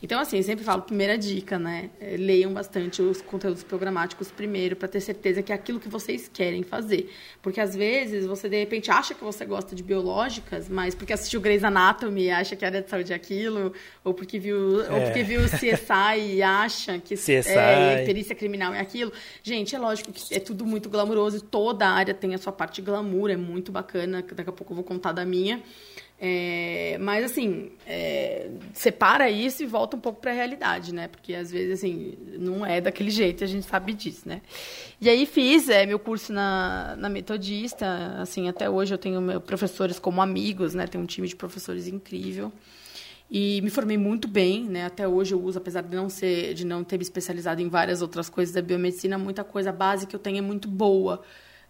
Então, 0.02 0.20
assim, 0.20 0.40
sempre 0.42 0.64
falo, 0.64 0.82
primeira 0.82 1.16
dica, 1.16 1.58
né? 1.58 1.90
É, 2.00 2.16
leiam 2.16 2.52
bastante 2.52 3.00
os 3.00 3.22
conteúdos 3.22 3.62
programáticos 3.62 4.30
primeiro, 4.30 4.76
para 4.76 4.88
ter 4.88 5.00
certeza 5.00 5.42
que 5.42 5.52
é 5.52 5.54
aquilo 5.54 5.80
que 5.80 5.88
vocês 5.88 6.30
querem 6.32 6.62
fazer. 6.62 7.10
Porque 7.40 7.60
às 7.60 7.74
vezes 7.74 8.26
você, 8.26 8.48
de 8.48 8.58
repente, 8.58 8.90
acha 8.90 9.14
que 9.14 9.24
você 9.24 9.44
gosta 9.44 9.74
de 9.74 9.82
biológicas, 9.82 10.68
mas 10.68 10.94
porque 10.94 11.12
assistiu 11.12 11.40
Grey's 11.40 11.64
Anatomy 11.64 12.30
acha 12.30 12.56
que 12.56 12.64
a 12.64 12.68
área 12.68 12.82
de 12.82 12.90
saúde 12.90 13.12
é 13.12 13.16
aquilo, 13.16 13.72
ou 14.04 14.12
porque 14.12 14.38
viu, 14.38 14.82
é. 14.84 14.92
ou 14.92 15.00
porque 15.02 15.22
viu 15.22 15.40
CSI 15.44 16.34
e 16.34 16.42
acha 16.42 16.98
que 16.98 17.14
CSI. 17.16 17.50
É, 17.50 18.04
perícia 18.04 18.34
criminal 18.34 18.74
é 18.74 18.80
aquilo. 18.80 19.12
Gente, 19.42 19.74
é 19.74 19.78
lógico 19.78 20.12
que 20.12 20.34
é 20.34 20.40
tudo 20.40 20.66
muito 20.66 20.88
glamuroso, 20.88 21.40
toda 21.40 21.88
área 21.88 22.14
tem 22.14 22.34
a 22.34 22.38
sua 22.38 22.52
parte 22.52 22.82
glamour, 22.82 23.30
é 23.30 23.36
muito 23.36 23.72
bacana. 23.72 24.22
Daqui 24.22 24.50
a 24.50 24.52
pouco 24.52 24.72
eu 24.72 24.76
vou 24.76 24.84
contar 24.84 25.12
da 25.12 25.24
minha. 25.24 25.62
É, 26.18 26.96
mas 26.98 27.26
assim, 27.26 27.72
é, 27.86 28.48
separa 28.72 29.28
isso 29.28 29.62
e 29.62 29.66
volta 29.66 29.96
um 29.96 30.00
pouco 30.00 30.20
para 30.20 30.30
a 30.30 30.34
realidade, 30.34 30.94
né? 30.94 31.08
Porque 31.08 31.34
às 31.34 31.50
vezes 31.50 31.78
assim 31.78 32.16
não 32.38 32.64
é 32.64 32.80
daquele 32.80 33.10
jeito, 33.10 33.44
a 33.44 33.46
gente 33.46 33.66
sabe 33.66 33.92
disso, 33.92 34.26
né? 34.26 34.40
E 34.98 35.10
aí 35.10 35.26
fiz 35.26 35.68
é, 35.68 35.84
meu 35.84 35.98
curso 35.98 36.32
na, 36.32 36.96
na 36.96 37.10
metodista, 37.10 38.16
assim 38.18 38.48
até 38.48 38.68
hoje 38.68 38.94
eu 38.94 38.98
tenho 38.98 39.20
meus 39.20 39.42
professores 39.42 39.98
como 39.98 40.22
amigos, 40.22 40.72
né? 40.72 40.86
Tenho 40.86 41.04
um 41.04 41.06
time 41.06 41.28
de 41.28 41.36
professores 41.36 41.86
incrível 41.86 42.50
e 43.30 43.60
me 43.60 43.70
formei 43.70 43.98
muito 43.98 44.28
bem, 44.28 44.64
né? 44.64 44.86
Até 44.86 45.06
hoje 45.06 45.34
eu 45.34 45.42
uso, 45.42 45.58
apesar 45.58 45.82
de 45.82 45.94
não 45.94 46.08
ser, 46.08 46.54
de 46.54 46.64
não 46.64 46.84
ter 46.84 46.96
me 46.96 47.02
especializado 47.02 47.60
em 47.60 47.68
várias 47.68 48.00
outras 48.00 48.28
coisas 48.28 48.54
da 48.54 48.62
biomedicina, 48.62 49.18
muita 49.18 49.42
coisa 49.42 49.72
básica 49.72 50.10
que 50.10 50.16
eu 50.16 50.20
tenho 50.20 50.38
é 50.38 50.42
muito 50.42 50.68
boa, 50.68 51.22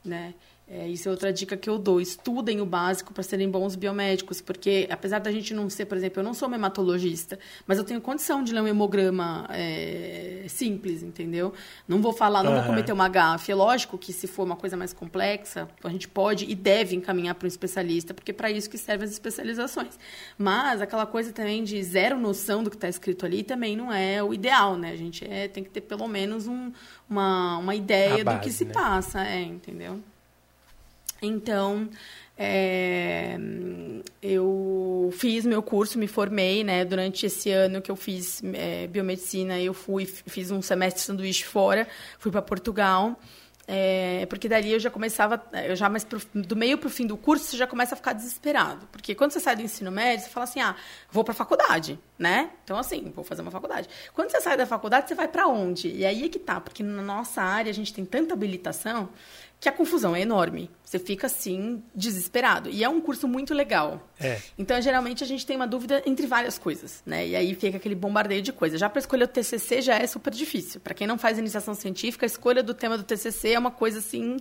né? 0.04 0.34
É, 0.68 0.88
isso 0.88 1.08
é 1.08 1.12
outra 1.12 1.32
dica 1.32 1.56
que 1.56 1.70
eu 1.70 1.78
dou. 1.78 2.00
Estudem 2.00 2.60
o 2.60 2.66
básico 2.66 3.14
para 3.14 3.22
serem 3.22 3.48
bons 3.48 3.76
biomédicos, 3.76 4.40
porque 4.40 4.88
apesar 4.90 5.20
da 5.20 5.30
gente 5.30 5.54
não 5.54 5.70
ser, 5.70 5.86
por 5.86 5.96
exemplo, 5.96 6.20
eu 6.20 6.24
não 6.24 6.34
sou 6.34 6.52
hematologista, 6.52 7.38
mas 7.64 7.78
eu 7.78 7.84
tenho 7.84 8.00
condição 8.00 8.42
de 8.42 8.52
ler 8.52 8.62
um 8.62 8.66
hemograma 8.66 9.46
é, 9.50 10.44
simples, 10.48 11.04
entendeu? 11.04 11.52
Não 11.86 12.02
vou 12.02 12.12
falar, 12.12 12.42
não 12.42 12.50
uhum. 12.50 12.58
vou 12.58 12.66
cometer 12.66 12.92
uma 12.92 13.08
gafe. 13.08 13.52
É 13.52 13.54
lógico 13.54 13.96
que 13.96 14.12
se 14.12 14.26
for 14.26 14.42
uma 14.42 14.56
coisa 14.56 14.76
mais 14.76 14.92
complexa, 14.92 15.68
a 15.84 15.88
gente 15.88 16.08
pode 16.08 16.44
e 16.50 16.54
deve 16.56 16.96
encaminhar 16.96 17.36
para 17.36 17.46
um 17.46 17.48
especialista, 17.48 18.12
porque 18.12 18.32
é 18.32 18.34
para 18.34 18.50
isso 18.50 18.68
que 18.68 18.76
servem 18.76 19.06
as 19.06 19.12
especializações. 19.12 19.96
Mas 20.36 20.80
aquela 20.80 21.06
coisa 21.06 21.32
também 21.32 21.62
de 21.62 21.80
zero 21.84 22.18
noção 22.18 22.64
do 22.64 22.70
que 22.70 22.76
está 22.76 22.88
escrito 22.88 23.24
ali 23.24 23.44
também 23.44 23.76
não 23.76 23.92
é 23.92 24.20
o 24.20 24.34
ideal, 24.34 24.76
né? 24.76 24.90
A 24.90 24.96
gente 24.96 25.24
é, 25.24 25.46
tem 25.46 25.62
que 25.62 25.70
ter 25.70 25.82
pelo 25.82 26.08
menos 26.08 26.48
um, 26.48 26.72
uma, 27.08 27.58
uma 27.58 27.74
ideia 27.76 28.24
base, 28.24 28.38
do 28.38 28.42
que 28.42 28.50
se 28.50 28.64
né? 28.64 28.74
passa, 28.74 29.24
é, 29.24 29.42
entendeu? 29.42 30.00
Então, 31.22 31.88
é, 32.38 33.38
eu 34.20 35.10
fiz 35.16 35.46
meu 35.46 35.62
curso, 35.62 35.98
me 35.98 36.06
formei, 36.06 36.62
né? 36.62 36.84
Durante 36.84 37.26
esse 37.26 37.50
ano 37.50 37.80
que 37.80 37.90
eu 37.90 37.96
fiz 37.96 38.42
é, 38.54 38.86
biomedicina, 38.86 39.58
eu 39.60 39.72
fui, 39.72 40.04
fiz 40.04 40.50
um 40.50 40.60
semestre 40.60 41.00
de 41.00 41.06
sanduíche 41.06 41.44
fora, 41.44 41.88
fui 42.18 42.30
para 42.30 42.42
Portugal. 42.42 43.18
É, 43.68 44.24
porque 44.26 44.48
dali 44.48 44.72
eu 44.72 44.78
já 44.78 44.88
começava, 44.88 45.42
eu 45.66 45.74
já 45.74 45.88
mais 45.88 46.04
pro, 46.04 46.20
do 46.32 46.54
meio 46.54 46.78
para 46.78 46.86
o 46.86 46.90
fim 46.90 47.04
do 47.04 47.16
curso, 47.16 47.46
você 47.46 47.56
já 47.56 47.66
começa 47.66 47.94
a 47.94 47.96
ficar 47.96 48.12
desesperado. 48.12 48.86
Porque 48.92 49.12
quando 49.12 49.32
você 49.32 49.40
sai 49.40 49.56
do 49.56 49.62
ensino 49.62 49.90
médio, 49.90 50.24
você 50.24 50.30
fala 50.30 50.44
assim: 50.44 50.60
ah, 50.60 50.76
vou 51.10 51.24
para 51.24 51.32
a 51.32 51.34
faculdade, 51.34 51.98
né? 52.16 52.50
Então, 52.62 52.78
assim, 52.78 53.10
vou 53.14 53.24
fazer 53.24 53.42
uma 53.42 53.50
faculdade. 53.50 53.88
Quando 54.14 54.30
você 54.30 54.40
sai 54.40 54.56
da 54.56 54.66
faculdade, 54.66 55.08
você 55.08 55.16
vai 55.16 55.26
para 55.26 55.48
onde? 55.48 55.88
E 55.88 56.06
aí 56.06 56.26
é 56.26 56.28
que 56.28 56.38
tá, 56.38 56.60
porque 56.60 56.84
na 56.84 57.02
nossa 57.02 57.42
área 57.42 57.70
a 57.70 57.74
gente 57.74 57.92
tem 57.92 58.04
tanta 58.04 58.34
habilitação 58.34 59.08
que 59.58 59.68
a 59.68 59.72
confusão 59.72 60.14
é 60.14 60.20
enorme. 60.20 60.70
Você 60.84 60.98
fica 60.98 61.26
assim, 61.26 61.82
desesperado. 61.94 62.68
E 62.70 62.84
é 62.84 62.88
um 62.88 63.00
curso 63.00 63.26
muito 63.26 63.54
legal. 63.54 64.06
É. 64.20 64.40
Então, 64.58 64.80
geralmente, 64.80 65.24
a 65.24 65.26
gente 65.26 65.46
tem 65.46 65.56
uma 65.56 65.66
dúvida 65.66 66.02
entre 66.06 66.26
várias 66.26 66.58
coisas, 66.58 67.02
né? 67.06 67.26
E 67.26 67.34
aí 67.34 67.54
fica 67.54 67.76
aquele 67.76 67.94
bombardeio 67.94 68.42
de 68.42 68.52
coisas. 68.52 68.78
Já 68.78 68.88
para 68.88 69.00
escolher 69.00 69.24
o 69.24 69.28
TCC 69.28 69.82
já 69.82 69.96
é 69.96 70.06
super 70.06 70.32
difícil. 70.32 70.80
Para 70.80 70.94
quem 70.94 71.06
não 71.06 71.18
faz 71.18 71.38
iniciação 71.38 71.74
científica, 71.74 72.26
a 72.26 72.28
escolha 72.28 72.62
do 72.62 72.74
tema 72.74 72.98
do 72.98 73.04
TCC 73.04 73.52
é 73.52 73.58
uma 73.58 73.70
coisa 73.70 73.98
assim 73.98 74.36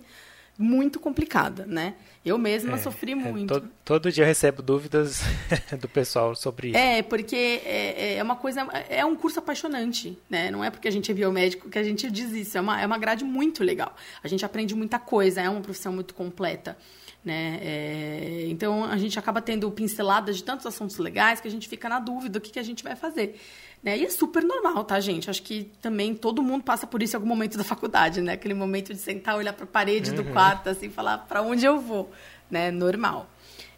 muito 0.57 0.99
complicada, 0.99 1.65
né? 1.65 1.95
Eu 2.25 2.37
mesma 2.37 2.75
é, 2.75 2.77
sofri 2.77 3.11
é, 3.11 3.15
muito. 3.15 3.53
É, 3.53 3.59
todo, 3.59 3.69
todo, 3.83 4.11
dia 4.11 4.23
eu 4.23 4.27
recebo 4.27 4.61
dúvidas 4.61 5.21
do 5.79 5.87
pessoal 5.87 6.35
sobre 6.35 6.69
isso. 6.69 6.77
É, 6.77 7.03
porque 7.03 7.61
é, 7.63 8.15
é, 8.17 8.23
uma 8.23 8.35
coisa, 8.35 8.61
é 8.89 9.05
um 9.05 9.15
curso 9.15 9.39
apaixonante, 9.39 10.17
né? 10.29 10.49
Não 10.49 10.63
é 10.63 10.71
porque 10.71 10.87
a 10.87 10.91
gente 10.91 11.11
é 11.11 11.13
biomédico 11.13 11.69
que 11.69 11.77
a 11.77 11.83
gente 11.83 12.09
diz 12.09 12.31
isso. 12.31 12.57
É 12.57 12.61
uma, 12.61 12.81
é 12.81 12.85
uma 12.85 12.97
grade 12.97 13.23
muito 13.23 13.63
legal. 13.63 13.95
A 14.23 14.27
gente 14.27 14.43
aprende 14.43 14.73
muita 14.73 14.97
coisa, 14.97 15.41
é 15.41 15.49
uma 15.49 15.61
profissão 15.61 15.93
muito 15.93 16.13
completa. 16.13 16.77
Né? 17.23 17.59
É, 17.61 18.45
então 18.49 18.83
a 18.83 18.97
gente 18.97 19.17
acaba 19.17 19.41
tendo 19.41 19.69
pinceladas 19.71 20.37
de 20.37 20.43
tantos 20.43 20.63
assuntos 20.67 20.97
legais 20.99 21.41
que 21.41 21.47
a 21.47 21.51
gente 21.51 21.67
fica 21.67 21.89
na 21.89 21.99
dúvida 21.99 22.39
do 22.39 22.41
que, 22.41 22.51
que 22.51 22.59
a 22.59 22.63
gente 22.63 22.83
vai 22.83 22.95
fazer. 22.95 23.39
Né? 23.85 23.99
E 23.99 24.05
é 24.05 24.09
super 24.09 24.43
normal, 24.43 24.83
tá, 24.83 24.99
gente? 24.99 25.29
Acho 25.29 25.43
que 25.43 25.71
também 25.79 26.15
todo 26.15 26.41
mundo 26.41 26.63
passa 26.63 26.87
por 26.87 27.03
isso 27.03 27.15
em 27.15 27.17
algum 27.17 27.27
momento 27.27 27.55
da 27.55 27.63
faculdade, 27.63 28.19
né? 28.19 28.33
Aquele 28.33 28.55
momento 28.55 28.91
de 28.91 28.99
sentar, 28.99 29.37
olhar 29.37 29.53
para 29.53 29.65
a 29.65 29.67
parede 29.67 30.09
uhum. 30.09 30.15
do 30.15 30.23
quarto, 30.25 30.67
assim, 30.69 30.89
falar 30.89 31.19
para 31.19 31.43
onde 31.43 31.63
eu 31.63 31.79
vou, 31.79 32.11
né? 32.49 32.71
Normal. 32.71 33.29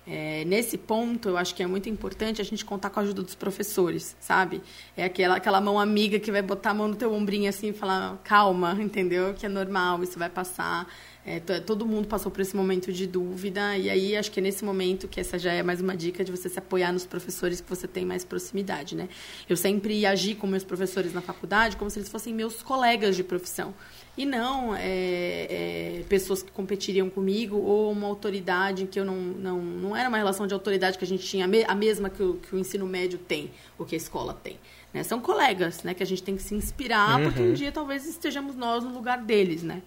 É, 0.09 0.45
nesse 0.45 0.77
ponto, 0.77 1.27
eu 1.27 1.37
acho 1.37 1.53
que 1.53 1.61
é 1.61 1.67
muito 1.67 1.89
importante 1.89 2.39
a 2.41 2.45
gente 2.45 2.63
contar 2.63 2.89
com 2.89 3.01
a 3.01 3.03
ajuda 3.03 3.21
dos 3.21 3.35
professores, 3.35 4.15
sabe? 4.21 4.61
É 4.95 5.03
aquela, 5.03 5.35
aquela 5.35 5.59
mão 5.59 5.77
amiga 5.77 6.17
que 6.17 6.31
vai 6.31 6.41
botar 6.41 6.69
a 6.69 6.73
mão 6.73 6.87
no 6.87 6.95
teu 6.95 7.13
ombrinho 7.13 7.49
assim 7.49 7.71
e 7.71 7.73
falar, 7.73 8.17
calma, 8.23 8.71
entendeu? 8.79 9.33
Que 9.33 9.45
é 9.45 9.49
normal, 9.49 10.01
isso 10.01 10.17
vai 10.17 10.29
passar. 10.29 10.87
É, 11.29 11.41
todo 11.41 11.85
mundo 11.85 12.07
passou 12.07 12.31
por 12.31 12.39
esse 12.39 12.55
momento 12.55 12.89
de 12.93 13.05
dúvida, 13.05 13.77
e 13.77 13.89
aí 13.89 14.15
acho 14.15 14.31
que 14.31 14.39
é 14.39 14.43
nesse 14.43 14.63
momento 14.63 15.09
que 15.09 15.19
essa 15.19 15.37
já 15.37 15.51
é 15.51 15.61
mais 15.61 15.81
uma 15.81 15.93
dica 15.93 16.23
de 16.23 16.31
você 16.31 16.47
se 16.47 16.57
apoiar 16.57 16.93
nos 16.93 17.05
professores 17.05 17.59
que 17.59 17.69
você 17.69 17.85
tem 17.85 18.05
mais 18.05 18.23
proximidade, 18.23 18.95
né? 18.95 19.09
Eu 19.49 19.57
sempre 19.57 20.05
agi 20.05 20.35
com 20.35 20.47
meus 20.47 20.63
professores 20.63 21.13
na 21.13 21.19
faculdade 21.19 21.75
como 21.75 21.91
se 21.91 21.99
eles 21.99 22.07
fossem 22.07 22.33
meus 22.33 22.63
colegas 22.63 23.13
de 23.13 23.25
profissão, 23.25 23.73
e 24.17 24.25
não 24.25 24.73
é, 24.73 25.99
é, 25.99 26.03
pessoas 26.07 26.41
que 26.41 26.49
competiriam 26.49 27.09
comigo 27.09 27.57
ou 27.57 27.91
uma 27.91 28.07
autoridade 28.07 28.87
que 28.87 28.97
eu 28.97 29.03
não, 29.03 29.17
não... 29.17 29.61
Não 29.61 29.97
era 29.97 30.07
uma 30.07 30.17
relação 30.17 30.47
de 30.47 30.53
autoridade 30.53 30.97
que 30.97 31.03
a 31.03 31.07
gente 31.07 31.27
tinha, 31.27 31.43
a 31.43 31.75
mesma 31.75 32.09
que 32.09 32.23
o, 32.23 32.35
que 32.35 32.55
o 32.55 32.57
ensino 32.57 32.85
médio 32.85 33.19
tem, 33.19 33.51
ou 33.77 33.85
que 33.85 33.95
a 33.95 33.97
escola 33.97 34.33
tem. 34.33 34.57
Né? 34.93 35.03
São 35.03 35.19
colegas, 35.19 35.83
né? 35.83 35.93
Que 35.93 36.03
a 36.03 36.05
gente 36.05 36.23
tem 36.23 36.37
que 36.37 36.41
se 36.41 36.55
inspirar, 36.55 37.19
uhum. 37.19 37.25
porque 37.25 37.41
um 37.41 37.51
dia 37.51 37.69
talvez 37.69 38.07
estejamos 38.07 38.55
nós 38.55 38.81
no 38.85 38.93
lugar 38.93 39.21
deles, 39.21 39.61
né? 39.61 39.81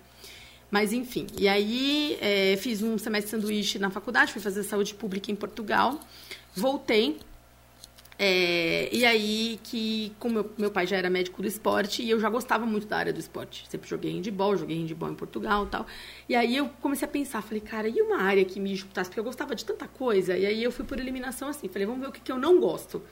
Mas, 0.71 0.93
enfim. 0.93 1.27
E 1.37 1.49
aí, 1.49 2.17
é, 2.21 2.57
fiz 2.57 2.83
um 2.83 2.97
semestre 2.97 3.37
de 3.37 3.43
sanduíche 3.43 3.79
na 3.79 3.91
faculdade, 3.91 4.33
fui 4.33 4.41
fazer 4.41 4.63
saúde 4.63 4.95
pública 4.95 5.31
em 5.33 5.35
Portugal. 5.35 5.99
Voltei. 6.55 7.19
É, 8.23 8.95
e 8.95 9.03
aí 9.07 9.59
que, 9.65 10.13
como 10.19 10.35
meu, 10.35 10.53
meu 10.59 10.71
pai 10.71 10.87
já 10.87 10.95
era 10.95 11.09
médico 11.09 11.41
do 11.41 11.49
esporte, 11.49 12.03
e 12.03 12.11
eu 12.11 12.21
já 12.21 12.29
gostava 12.29 12.67
muito 12.67 12.87
da 12.87 12.99
área 12.99 13.13
do 13.15 13.19
esporte. 13.19 13.65
Sempre 13.69 13.89
joguei 13.89 14.13
handball, 14.13 14.57
joguei 14.59 14.77
handball 14.77 15.11
em 15.11 15.15
Portugal 15.15 15.65
e 15.65 15.69
tal. 15.69 15.87
E 16.29 16.37
aí 16.37 16.55
eu 16.55 16.69
comecei 16.83 17.09
a 17.09 17.11
pensar, 17.11 17.41
falei, 17.41 17.63
cara, 17.63 17.89
e 17.89 18.01
uma 18.03 18.21
área 18.21 18.45
que 18.45 18.61
me 18.61 18.71
disputasse? 18.75 19.09
Porque 19.09 19.21
eu 19.21 19.25
gostava 19.25 19.55
de 19.55 19.65
tanta 19.65 19.89
coisa. 19.89 20.37
E 20.37 20.45
aí 20.45 20.63
eu 20.63 20.71
fui 20.71 20.85
por 20.85 21.01
eliminação 21.01 21.49
assim, 21.49 21.67
falei, 21.67 21.87
vamos 21.87 22.03
ver 22.03 22.09
o 22.09 22.13
que, 22.13 22.21
que 22.21 22.31
eu 22.31 22.39
não 22.39 22.61
gosto. 22.61 23.03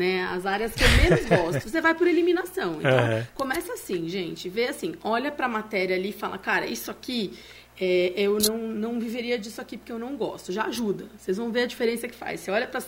Né, 0.00 0.24
as 0.24 0.46
áreas 0.46 0.72
que 0.72 0.82
eu 0.82 0.88
menos 0.88 1.26
gosto, 1.26 1.68
você 1.68 1.78
vai 1.78 1.94
por 1.94 2.06
eliminação. 2.06 2.78
Então, 2.78 2.90
uhum. 2.90 3.26
começa 3.34 3.74
assim, 3.74 4.08
gente, 4.08 4.48
vê 4.48 4.68
assim, 4.68 4.94
olha 5.04 5.30
pra 5.30 5.46
matéria 5.46 5.94
ali 5.94 6.08
e 6.08 6.12
fala, 6.12 6.38
cara, 6.38 6.64
isso 6.64 6.90
aqui 6.90 7.38
é, 7.78 8.14
eu 8.16 8.38
não, 8.46 8.56
não 8.56 8.98
viveria 8.98 9.38
disso 9.38 9.60
aqui 9.60 9.76
porque 9.76 9.92
eu 9.92 9.98
não 9.98 10.16
gosto. 10.16 10.52
Já 10.52 10.64
ajuda. 10.64 11.04
Vocês 11.18 11.36
vão 11.36 11.52
ver 11.52 11.64
a 11.64 11.66
diferença 11.66 12.08
que 12.08 12.14
faz. 12.14 12.40
Você 12.40 12.50
olha 12.50 12.66
para 12.66 12.82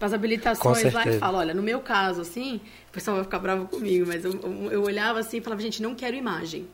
as 0.00 0.12
habilitações 0.12 0.92
lá 0.92 1.04
e 1.04 1.18
fala, 1.18 1.38
olha, 1.38 1.52
no 1.52 1.62
meu 1.64 1.80
caso, 1.80 2.20
assim, 2.20 2.60
o 2.88 2.92
pessoal 2.92 3.16
vai 3.16 3.24
ficar 3.24 3.40
bravo 3.40 3.66
comigo, 3.66 4.04
mas 4.06 4.24
eu, 4.24 4.32
eu 4.70 4.84
olhava 4.84 5.18
assim 5.18 5.38
e 5.38 5.40
falava, 5.40 5.60
gente, 5.62 5.82
não 5.82 5.96
quero 5.96 6.14
imagem. 6.14 6.68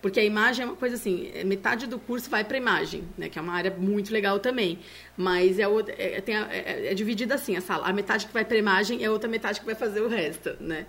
Porque 0.00 0.20
a 0.20 0.24
imagem 0.24 0.64
é 0.64 0.66
uma 0.66 0.76
coisa 0.76 0.96
assim, 0.96 1.30
é, 1.34 1.44
metade 1.44 1.86
do 1.86 1.98
curso 1.98 2.28
vai 2.30 2.44
para 2.44 2.56
imagem, 2.56 3.04
né, 3.16 3.28
que 3.28 3.38
é 3.38 3.42
uma 3.42 3.54
área 3.54 3.70
muito 3.70 4.12
legal 4.12 4.38
também. 4.38 4.78
Mas 5.16 5.58
é, 5.58 5.62
é, 5.62 6.34
a, 6.34 6.54
é, 6.54 6.92
é 6.92 6.94
dividida 6.94 7.34
assim 7.34 7.56
a 7.56 7.60
sala. 7.60 7.86
A 7.86 7.92
metade 7.92 8.26
que 8.26 8.32
vai 8.32 8.44
para 8.44 8.56
imagem 8.56 9.02
é 9.02 9.06
a 9.06 9.12
outra 9.12 9.28
metade 9.28 9.60
que 9.60 9.66
vai 9.66 9.74
fazer 9.74 10.00
o 10.00 10.08
resto, 10.08 10.56
né? 10.60 10.86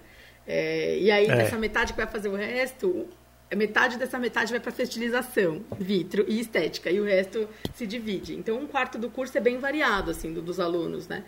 É, 0.48 0.98
e 0.98 1.12
aí, 1.12 1.28
é. 1.28 1.42
essa 1.42 1.58
metade 1.58 1.94
que 1.94 1.98
vai 1.98 2.08
fazer 2.08 2.28
o 2.28 2.36
resto, 2.36 3.08
metade 3.56 3.98
dessa 3.98 4.18
metade 4.18 4.52
vai 4.52 4.60
para 4.60 4.72
fertilização, 4.72 5.64
vitro 5.80 6.26
e 6.28 6.40
estética, 6.40 6.90
e 6.90 7.00
o 7.00 7.04
resto 7.04 7.48
se 7.74 7.86
divide. 7.86 8.36
Então, 8.36 8.58
um 8.58 8.68
quarto 8.68 8.98
do 8.98 9.10
curso 9.10 9.38
é 9.38 9.42
bem 9.42 9.60
variado, 9.60 10.12
assim, 10.12 10.34
do, 10.34 10.42
dos 10.42 10.60
alunos, 10.60 11.08
né? 11.08 11.24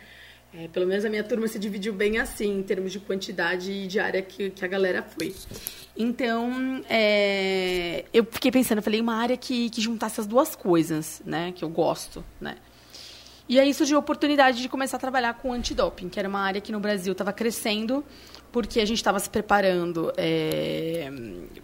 É, 0.54 0.68
pelo 0.68 0.86
menos 0.86 1.06
a 1.06 1.10
minha 1.10 1.24
turma 1.24 1.48
se 1.48 1.58
dividiu 1.58 1.94
bem 1.94 2.20
assim, 2.20 2.60
em 2.60 2.64
termos 2.64 2.92
de 2.92 3.00
quantidade 3.00 3.72
e 3.72 3.88
de 3.88 4.00
área 4.00 4.22
que, 4.22 4.50
que 4.50 4.66
a 4.66 4.68
galera 4.68 5.02
foi. 5.02 5.34
Então, 5.96 6.84
é, 6.90 8.04
eu 8.14 8.26
fiquei 8.30 8.52
pensando, 8.52 8.82
falei, 8.82 9.00
uma 9.00 9.16
área 9.16 9.38
que, 9.38 9.70
que 9.70 9.80
juntasse 9.80 10.20
as 10.20 10.28
duas 10.28 10.56
coisas, 10.56 11.22
né? 11.26 11.54
Que 11.56 11.64
eu 11.64 11.70
gosto, 11.70 12.24
né? 12.40 12.58
E 13.48 13.60
aí 13.60 13.74
surgiu 13.74 13.98
a 13.98 14.00
oportunidade 14.00 14.62
de 14.62 14.70
começar 14.70 14.98
a 14.98 15.00
trabalhar 15.00 15.34
com 15.36 15.52
antidoping, 15.52 16.10
que 16.10 16.20
era 16.20 16.28
uma 16.28 16.40
área 16.40 16.62
que 16.62 16.72
no 16.72 16.80
Brasil 16.80 17.12
estava 17.12 17.34
crescendo 17.34 18.04
porque 18.52 18.80
a 18.82 18.86
gente 18.86 18.98
estava 18.98 19.18
se 19.20 19.30
preparando 19.30 20.12
é, 20.18 21.10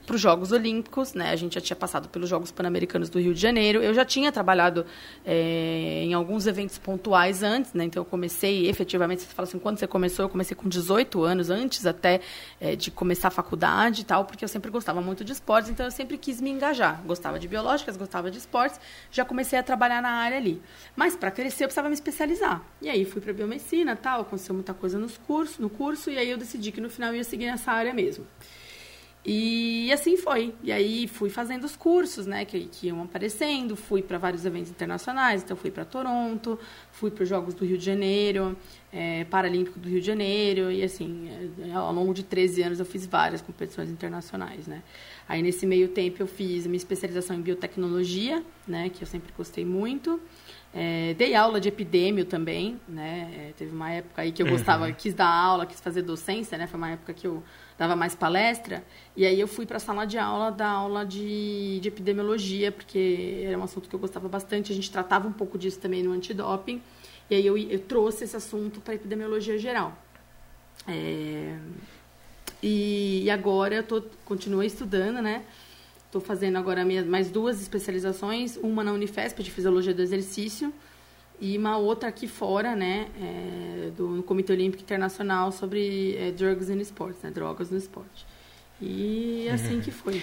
para 0.06 0.16
os 0.16 0.22
Jogos 0.22 0.52
Olímpicos, 0.54 1.14
né? 1.14 1.32
A 1.32 1.36
gente 1.36 1.56
já 1.56 1.62
tinha 1.62 1.76
passado 1.76 2.08
pelos 2.08 2.30
Jogos 2.30 2.50
Pan-Americanos 2.50 3.10
do 3.10 3.20
Rio 3.20 3.34
de 3.34 3.42
Janeiro. 3.42 3.84
Eu 3.84 3.94
já 3.94 4.06
tinha 4.06 4.32
trabalhado 4.32 4.86
é, 5.26 6.04
em 6.04 6.14
alguns 6.14 6.48
eventos 6.48 6.78
pontuais 6.78 7.44
antes, 7.44 7.74
né? 7.74 7.84
Então 7.84 8.02
eu 8.02 8.06
comecei, 8.06 8.70
efetivamente, 8.70 9.22
você 9.24 9.28
fala 9.28 9.48
assim, 9.48 9.60
quando 9.60 9.80
você 9.80 9.88
começou? 9.88 10.24
Eu 10.24 10.30
comecei 10.30 10.56
com 10.56 10.70
18 10.70 11.24
anos, 11.24 11.50
antes 11.50 11.86
até 11.86 12.22
é, 12.62 12.76
de 12.76 12.90
começar 12.90 13.28
a 13.28 13.32
faculdade 13.32 14.02
e 14.02 14.06
tal, 14.06 14.24
porque 14.24 14.46
eu 14.46 14.50
sempre 14.50 14.72
gostava 14.72 15.02
muito 15.02 15.26
de 15.26 15.34
esportes, 15.34 15.70
então 15.70 15.86
eu 15.86 15.92
sempre 15.92 16.18
quis 16.18 16.40
me 16.40 16.50
engajar. 16.50 17.02
Gostava 17.06 17.38
de 17.38 17.50
biológicas, 17.50 17.98
gostava 17.98 18.32
de 18.32 18.38
esportes, 18.38 18.80
já 19.12 19.26
comecei 19.26 19.60
a 19.60 19.64
trabalhar 19.64 20.02
na 20.02 20.12
área 20.12 20.38
ali. 20.38 20.62
Mas 20.96 21.18
para 21.18 21.32
crescer 21.32 21.66
eu 21.66 21.68
precisava 21.68 21.90
me 21.90 21.96
especializar. 21.96 22.64
E 22.82 22.90
aí 22.90 23.04
fui 23.04 23.22
para 23.22 23.34
biomedicina, 23.34 23.94
tal, 23.96 24.22
aconteceu 24.22 24.56
muita 24.56 24.74
coisa 24.74 24.98
nos 24.98 25.18
cursos, 25.18 25.58
no 25.60 25.70
curso, 25.70 26.10
e 26.10 26.18
aí 26.18 26.30
eu 26.30 26.38
decidi 26.38 26.72
que 26.78 26.82
no 26.82 26.92
final 26.92 27.16
ia 27.16 27.24
seguir 27.24 27.48
nessa 27.48 27.72
área 27.72 27.92
mesmo. 27.92 28.24
E 29.26 29.92
assim 29.92 30.16
foi. 30.16 30.54
E 30.64 30.72
aí 30.72 31.08
fui 31.08 31.28
fazendo 31.28 31.64
os 31.64 31.76
cursos, 31.76 32.28
né, 32.28 32.46
que, 32.46 32.66
que 32.68 32.88
iam 32.88 33.02
aparecendo, 33.02 33.76
fui 33.76 34.04
para 34.04 34.20
vários 34.20 34.46
eventos 34.46 34.70
internacionais, 34.70 35.42
então 35.44 35.58
fui 35.58 35.72
para 35.72 35.84
Toronto, 35.84 36.58
fui 36.92 37.10
para 37.10 37.24
os 37.24 37.30
Jogos 37.30 37.56
do 37.56 37.66
Rio 37.66 37.80
de 37.80 37.84
Janeiro, 37.84 38.56
é, 38.94 39.26
Paralímpico 39.26 39.80
do 39.80 39.90
Rio 39.90 40.00
de 40.00 40.06
Janeiro, 40.06 40.72
e 40.72 40.84
assim, 40.84 41.30
é, 41.60 41.74
ao 41.74 41.92
longo 41.92 42.14
de 42.14 42.24
13 42.24 42.62
anos 42.62 42.80
eu 42.80 42.86
fiz 42.86 43.08
várias 43.08 43.42
competições 43.42 43.90
internacionais, 43.90 44.68
né. 44.68 44.84
Aí 45.28 45.42
nesse 45.42 45.66
meio 45.66 45.88
tempo 45.90 46.22
eu 46.22 46.28
fiz 46.28 46.68
minha 46.68 46.78
especialização 46.78 47.36
em 47.36 47.42
biotecnologia, 47.42 48.44
né, 48.68 48.90
que 48.90 49.02
eu 49.02 49.08
sempre 49.08 49.34
gostei 49.36 49.66
muito. 49.66 50.22
É, 50.80 51.16
dei 51.16 51.34
aula 51.34 51.60
de 51.60 51.68
epidêmio 51.68 52.24
também, 52.24 52.80
né? 52.88 53.48
É, 53.50 53.54
teve 53.58 53.72
uma 53.72 53.92
época 53.92 54.22
aí 54.22 54.32
que 54.32 54.44
eu 54.44 54.46
uhum. 54.46 54.52
gostava, 54.52 54.92
quis 54.92 55.12
dar 55.12 55.28
aula, 55.28 55.66
quis 55.66 55.82
fazer 55.82 56.04
docência, 56.04 56.56
né? 56.56 56.68
Foi 56.68 56.78
uma 56.78 56.92
época 56.92 57.16
que 57.16 57.26
eu 57.26 57.42
dava 57.80 57.96
mais 57.96 58.14
palestra. 58.14 58.84
E 59.16 59.26
aí 59.26 59.40
eu 59.40 59.48
fui 59.48 59.66
para 59.66 59.78
a 59.78 59.80
sala 59.80 60.06
de 60.06 60.20
aula 60.20 60.52
dar 60.52 60.70
aula 60.70 61.04
de, 61.04 61.80
de 61.80 61.88
epidemiologia, 61.88 62.72
porque 62.72 63.44
era 63.44 63.58
um 63.58 63.64
assunto 63.64 63.90
que 63.90 63.96
eu 63.96 64.00
gostava 64.00 64.30
bastante. 64.30 64.72
A 64.72 64.76
gente 64.76 64.92
tratava 64.92 65.28
um 65.28 65.32
pouco 65.32 65.58
disso 65.58 65.80
também 65.80 66.04
no 66.04 66.12
antidoping. 66.12 66.80
E 67.28 67.34
aí 67.34 67.46
eu, 67.48 67.58
eu 67.58 67.80
trouxe 67.80 68.26
esse 68.26 68.38
assunto 68.38 68.80
para 68.80 68.94
epidemiologia 68.94 69.58
geral. 69.58 69.98
É, 70.88 71.58
e, 72.62 73.24
e, 73.24 73.32
agora 73.32 73.74
eu 73.74 73.84
tô, 73.84 74.04
continuo 74.26 74.62
estudando, 74.62 75.24
né? 75.24 75.44
Estou 76.08 76.22
fazendo 76.22 76.58
agora 76.58 76.84
minha, 76.84 77.04
mais 77.04 77.30
duas 77.30 77.62
especializações, 77.62 78.58
uma 78.58 78.84
na 78.84 78.92
Unifesp 78.94 79.44
de 79.44 79.52
Fisiologia 79.52 79.94
do 79.94 80.02
Exercício 80.02 80.74
e 81.40 81.58
uma 81.58 81.78
outra 81.78 82.10
aqui 82.10 82.28
fora, 82.28 82.76
né, 82.76 83.08
é, 83.22 83.92
do 83.92 84.08
no 84.08 84.24
Comitê 84.24 84.54
Olímpico 84.54 84.82
Internacional 84.82 85.52
sobre 85.52 86.16
é, 86.18 86.32
drugs 86.32 86.70
in 86.70 86.80
sports, 86.80 87.22
né, 87.22 87.30
drogas 87.30 87.70
no 87.70 87.78
esporte. 87.78 88.26
E 88.82 89.48
assim 89.50 89.76
uhum. 89.76 89.82
que 89.82 89.92
foi. 89.92 90.22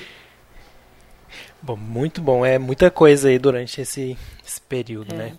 Bom, 1.60 1.76
muito 1.76 2.20
bom. 2.20 2.44
É 2.44 2.58
muita 2.58 2.90
coisa 2.90 3.28
aí 3.28 3.38
durante 3.38 3.80
esse, 3.80 4.16
esse 4.44 4.60
período, 4.60 5.14
é. 5.14 5.18
né? 5.18 5.38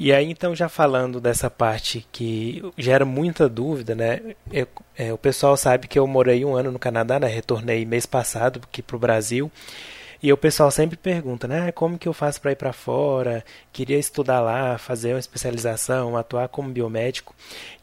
E 0.00 0.12
aí, 0.12 0.30
então, 0.30 0.54
já 0.54 0.68
falando 0.68 1.20
dessa 1.20 1.50
parte 1.50 2.06
que 2.12 2.62
gera 2.78 3.04
muita 3.04 3.48
dúvida, 3.48 3.96
né? 3.96 4.20
Eu, 4.48 4.68
é, 4.96 5.12
o 5.12 5.18
pessoal 5.18 5.56
sabe 5.56 5.88
que 5.88 5.98
eu 5.98 6.06
morei 6.06 6.44
um 6.44 6.54
ano 6.54 6.70
no 6.70 6.78
Canadá, 6.78 7.18
né? 7.18 7.26
Retornei 7.26 7.84
mês 7.84 8.06
passado 8.06 8.60
aqui 8.62 8.80
para 8.80 8.94
o 8.94 8.98
Brasil. 9.00 9.50
E 10.22 10.32
o 10.32 10.36
pessoal 10.36 10.70
sempre 10.70 10.96
pergunta, 10.96 11.48
né? 11.48 11.72
Como 11.72 11.98
que 11.98 12.06
eu 12.06 12.12
faço 12.12 12.40
para 12.40 12.52
ir 12.52 12.56
para 12.56 12.72
fora? 12.72 13.44
Queria 13.72 13.98
estudar 13.98 14.40
lá, 14.40 14.78
fazer 14.78 15.14
uma 15.14 15.18
especialização, 15.18 16.16
atuar 16.16 16.46
como 16.46 16.70
biomédico. 16.70 17.34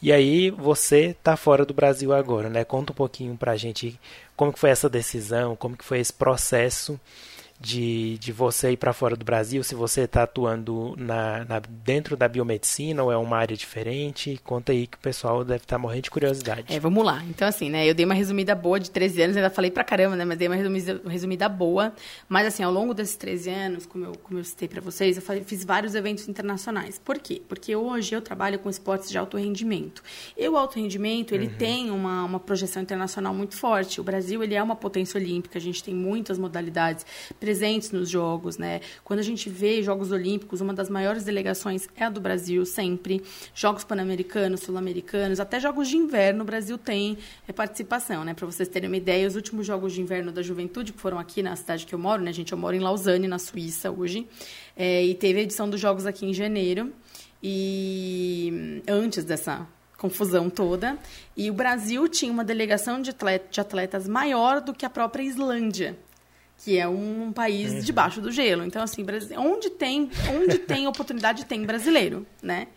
E 0.01 0.09
aí 0.13 0.49
você 0.51 1.07
está 1.07 1.35
fora 1.35 1.65
do 1.65 1.73
Brasil 1.73 2.13
agora, 2.13 2.49
né? 2.49 2.63
Conta 2.63 2.93
um 2.93 2.95
pouquinho 2.95 3.35
para 3.35 3.51
a 3.51 3.57
gente 3.57 3.99
como 4.37 4.53
que 4.53 4.59
foi 4.59 4.69
essa 4.69 4.87
decisão, 4.87 5.53
como 5.57 5.75
que 5.75 5.83
foi 5.83 5.99
esse 5.99 6.13
processo 6.13 6.97
de, 7.59 8.17
de 8.17 8.31
você 8.31 8.71
ir 8.71 8.77
para 8.77 8.91
fora 8.91 9.15
do 9.15 9.23
Brasil, 9.23 9.63
se 9.63 9.73
você 9.75 10.01
está 10.01 10.23
atuando 10.23 10.93
na, 10.97 11.45
na, 11.45 11.59
dentro 11.59 12.17
da 12.17 12.27
biomedicina 12.27 13.01
ou 13.01 13.11
é 13.11 13.17
uma 13.17 13.37
área 13.37 13.55
diferente. 13.55 14.39
Conta 14.43 14.71
aí 14.71 14.87
que 14.87 14.97
o 14.97 14.99
pessoal 14.99 15.43
deve 15.43 15.63
estar 15.63 15.75
tá 15.75 15.79
morrendo 15.79 16.03
de 16.03 16.11
curiosidade. 16.11 16.73
É, 16.73 16.79
vamos 16.79 17.03
lá. 17.03 17.23
Então, 17.29 17.47
assim, 17.47 17.69
né? 17.69 17.89
Eu 17.89 17.93
dei 17.93 18.05
uma 18.05 18.13
resumida 18.13 18.53
boa 18.53 18.79
de 18.79 18.91
13 18.91 19.21
anos, 19.21 19.37
ainda 19.37 19.49
falei 19.49 19.71
pra 19.71 19.83
caramba, 19.83 20.15
né? 20.15 20.25
Mas 20.25 20.37
dei 20.37 20.47
uma 20.47 20.55
resumida, 20.55 21.01
resumida 21.07 21.47
boa. 21.47 21.93
Mas, 22.27 22.47
assim, 22.47 22.63
ao 22.63 22.71
longo 22.71 22.93
desses 22.93 23.15
13 23.15 23.49
anos, 23.49 23.85
como 23.85 24.05
eu, 24.05 24.11
como 24.21 24.39
eu 24.39 24.43
citei 24.43 24.67
para 24.67 24.81
vocês, 24.81 25.17
eu 25.17 25.43
fiz 25.45 25.63
vários 25.63 25.95
eventos 25.95 26.27
internacionais. 26.27 26.99
Por 26.99 27.17
quê? 27.19 27.41
Porque 27.47 27.75
hoje 27.75 28.13
eu 28.13 28.21
trabalho 28.21 28.59
com 28.59 28.69
esportes 28.69 29.09
de 29.09 29.17
alto 29.17 29.37
rendimento. 29.37 30.03
E 30.37 30.47
o 30.47 30.57
alto 30.57 30.77
rendimento, 30.77 31.33
ele 31.33 31.47
uhum. 31.47 31.53
tem 31.53 31.89
uma, 31.89 32.25
uma 32.25 32.39
projeção 32.39 32.81
internacional 32.81 33.33
muito 33.33 33.55
forte. 33.55 34.01
O 34.01 34.03
Brasil, 34.03 34.43
ele 34.43 34.55
é 34.55 34.61
uma 34.61 34.75
potência 34.75 35.17
olímpica, 35.17 35.57
a 35.57 35.61
gente 35.61 35.81
tem 35.81 35.93
muitas 35.93 36.37
modalidades 36.37 37.05
presentes 37.45 37.91
nos 37.91 38.09
Jogos, 38.09 38.57
né? 38.57 38.81
Quando 39.03 39.19
a 39.19 39.21
gente 39.21 39.51
vê 39.51 39.83
Jogos 39.83 40.11
Olímpicos, 40.11 40.61
uma 40.61 40.73
das 40.73 40.89
maiores 40.89 41.23
delegações 41.25 41.87
é 41.95 42.05
a 42.05 42.09
do 42.09 42.19
Brasil, 42.19 42.65
sempre. 42.65 43.21
Jogos 43.53 43.83
Pan-Americanos, 43.83 44.61
Sul-Americanos, 44.61 45.39
até 45.39 45.59
Jogos 45.59 45.87
de 45.87 45.95
Inverno, 45.95 46.41
o 46.41 46.43
Brasil 46.43 46.75
tem 46.75 47.19
é, 47.47 47.53
participação, 47.53 48.25
né? 48.25 48.33
Para 48.33 48.47
vocês 48.47 48.67
terem 48.67 48.89
uma 48.89 48.97
ideia, 48.97 49.27
os 49.27 49.35
últimos 49.35 49.67
Jogos 49.67 49.93
de 49.93 50.01
Inverno 50.01 50.31
da 50.31 50.41
Juventude, 50.41 50.91
que 50.91 50.99
foram 50.99 51.19
aqui 51.19 51.43
na 51.43 51.55
cidade 51.55 51.85
que 51.85 51.93
eu 51.93 51.99
moro, 51.99 52.23
né, 52.23 52.33
gente? 52.33 52.51
Eu 52.51 52.57
moro 52.57 52.75
em 52.75 52.79
Lausanne, 52.79 53.27
na 53.27 53.37
Suíça, 53.37 53.91
hoje. 53.91 54.27
É, 54.75 55.05
e 55.05 55.13
teve 55.13 55.41
a 55.41 55.43
edição 55.43 55.69
dos 55.69 55.79
Jogos 55.79 56.07
aqui 56.07 56.25
em 56.25 56.33
janeiro. 56.33 56.91
E 57.43 58.81
antes 58.87 59.23
dessa 59.23 59.67
confusão 59.99 60.49
toda. 60.49 60.97
E 61.37 61.51
o 61.51 61.53
Brasil 61.53 62.09
tinha 62.09 62.31
uma 62.31 62.43
delegação 62.43 62.99
de, 62.99 63.11
atletas 63.11 64.07
maior 64.07 64.61
do 64.61 64.73
que 64.73 64.83
a 64.83 64.89
própria 64.89 65.21
Islândia 65.21 65.95
que 66.57 66.77
é 66.77 66.87
um 66.87 67.31
país 67.31 67.71
uhum. 67.71 67.79
debaixo 67.81 68.21
do 68.21 68.31
gelo. 68.31 68.63
Então, 68.63 68.81
assim, 68.81 69.05
onde 69.37 69.69
tem, 69.69 70.09
onde 70.33 70.57
tem 70.59 70.87
oportunidade, 70.87 71.45
tem 71.45 71.63
brasileiro, 71.63 72.25
né? 72.41 72.67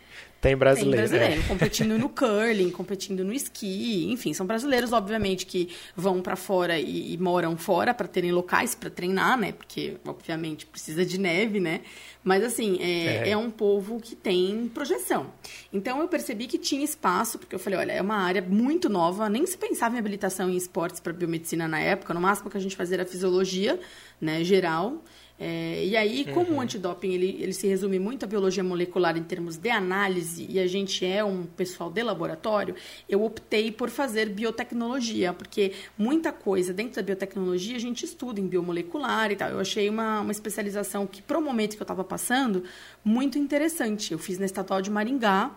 Tem 0.41 0.55
brasileiro. 0.55 1.09
Tem 1.09 1.17
brasileiro, 1.17 1.41
é. 1.41 1.47
competindo 1.47 1.97
no 1.97 2.07
curling, 2.07 2.71
competindo 2.71 3.25
no 3.25 3.33
esqui, 3.33 4.09
enfim, 4.09 4.33
são 4.33 4.45
brasileiros, 4.45 4.93
obviamente, 4.93 5.45
que 5.45 5.69
vão 5.95 6.21
para 6.21 6.37
fora 6.37 6.79
e, 6.79 7.13
e, 7.13 7.17
moram 7.17 7.57
fora 7.57 7.93
para 7.93 8.07
terem 8.07 8.31
locais 8.31 8.73
para 8.73 8.89
treinar, 8.89 9.37
né? 9.37 9.51
Porque, 9.51 9.97
obviamente, 10.07 10.65
precisa 10.65 11.05
de 11.05 11.19
neve, 11.19 11.59
né? 11.59 11.81
Mas, 12.23 12.41
assim, 12.43 12.77
é, 12.79 13.27
é. 13.27 13.29
é, 13.31 13.37
um 13.37 13.51
povo 13.51 13.99
que 13.99 14.15
tem 14.15 14.69
projeção. 14.73 15.27
Então, 15.73 15.99
eu 15.99 16.07
percebi 16.07 16.47
que 16.47 16.57
tinha 16.57 16.85
espaço, 16.85 17.37
porque 17.37 17.55
eu 17.55 17.59
falei, 17.59 17.79
olha, 17.79 17.91
é 17.91 18.01
uma 18.01 18.17
área 18.17 18.41
muito 18.41 18.87
nova, 18.87 19.27
nem 19.27 19.45
se 19.45 19.57
pensava 19.57 19.95
em 19.95 19.99
habilitação 19.99 20.49
em 20.49 20.55
esportes 20.55 21.01
para 21.01 21.11
biomedicina 21.11 21.67
na 21.67 21.81
época, 21.81 22.13
no 22.13 22.21
máximo 22.21 22.49
que 22.49 22.55
a 22.55 22.61
gente 22.61 22.77
fazia 22.77 22.95
era 22.95 23.05
fisiologia, 23.05 23.77
né, 24.21 24.41
geral. 24.43 25.03
É, 25.39 25.85
e 25.85 25.95
aí, 25.95 26.25
como 26.33 26.51
uhum. 26.51 26.57
o 26.57 26.61
antidoping 26.61 27.13
ele, 27.13 27.37
ele 27.39 27.53
se 27.53 27.65
resume 27.65 27.97
muito 27.97 28.25
à 28.25 28.27
biologia 28.27 28.61
molecular 28.61 29.15
em 29.15 29.23
termos 29.23 29.55
de 29.55 29.69
análise, 29.69 30.45
e 30.49 30.59
a 30.59 30.67
gente 30.67 31.05
é 31.05 31.23
um 31.23 31.45
pessoal 31.45 31.89
de 31.89 32.03
laboratório, 32.03 32.75
eu 33.07 33.23
optei 33.23 33.71
por 33.71 33.89
fazer 33.89 34.27
biotecnologia, 34.27 35.31
porque 35.31 35.71
muita 35.97 36.33
coisa 36.33 36.73
dentro 36.73 36.97
da 36.97 37.01
biotecnologia 37.01 37.77
a 37.77 37.79
gente 37.79 38.03
estuda 38.03 38.41
em 38.41 38.47
biomolecular 38.47 39.31
e 39.31 39.37
tal. 39.37 39.49
Eu 39.49 39.59
achei 39.61 39.89
uma, 39.89 40.19
uma 40.19 40.31
especialização 40.31 41.07
que, 41.07 41.21
para 41.21 41.37
o 41.37 41.41
momento 41.41 41.77
que 41.77 41.81
eu 41.81 41.85
estava 41.85 42.03
passando, 42.03 42.63
muito 43.03 43.39
interessante. 43.39 44.11
Eu 44.11 44.19
fiz 44.19 44.37
na 44.37 44.45
Estadual 44.45 44.81
de 44.81 44.91
Maringá. 44.91 45.51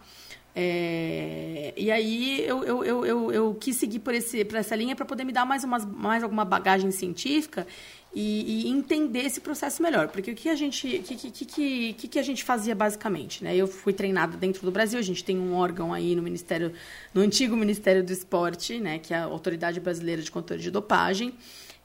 É, 0.55 1.73
e 1.79 1.91
aí 1.91 2.45
eu, 2.47 2.63
eu, 2.63 2.85
eu, 2.85 3.07
eu, 3.07 3.33
eu 3.33 3.55
quis 3.55 3.75
seguir 3.77 4.01
por, 4.01 4.15
esse, 4.15 4.45
por 4.45 4.59
essa 4.59 4.77
linha 4.77 4.95
para 4.95 5.07
poder 5.07 5.25
me 5.25 5.33
dar 5.33 5.47
mais, 5.47 5.65
umas, 5.65 5.83
mais 5.87 6.23
alguma 6.23 6.45
bagagem 6.45 6.91
científica 6.91 7.67
e, 8.15 8.67
e, 8.67 8.69
entender 8.69 9.21
esse 9.21 9.41
processo 9.41 9.83
melhor. 9.83 10.09
Porque 10.09 10.33
o 10.33 10.35
que 10.35 10.49
a 10.49 10.55
gente, 10.55 10.87
que, 10.99 11.17
que, 11.17 11.31
que, 11.31 11.93
que, 11.95 12.09
que 12.09 12.19
a 12.19 12.23
gente 12.23 12.45
fazia 12.45 12.75
basicamente? 12.75 13.43
Né? 13.43 13.57
Eu 13.57 13.67
fui 13.67 13.93
treinada 13.93 14.37
dentro 14.37 14.63
do 14.63 14.71
Brasil, 14.71 14.99
a 14.99 15.03
gente 15.03 15.25
tem 15.25 15.39
um 15.39 15.55
órgão 15.55 15.93
aí 15.93 16.15
no 16.15 16.23
Ministério, 16.23 16.73
no 17.15 17.23
antigo 17.23 17.57
Ministério 17.57 18.05
do 18.05 18.13
Esporte, 18.13 18.79
né, 18.79 18.99
que 18.99 19.15
é 19.15 19.17
a 19.17 19.25
Autoridade 19.25 19.81
Brasileira 19.81 20.21
de 20.21 20.31
Controle 20.31 20.63
de 20.63 20.71
Dopagem. 20.71 21.35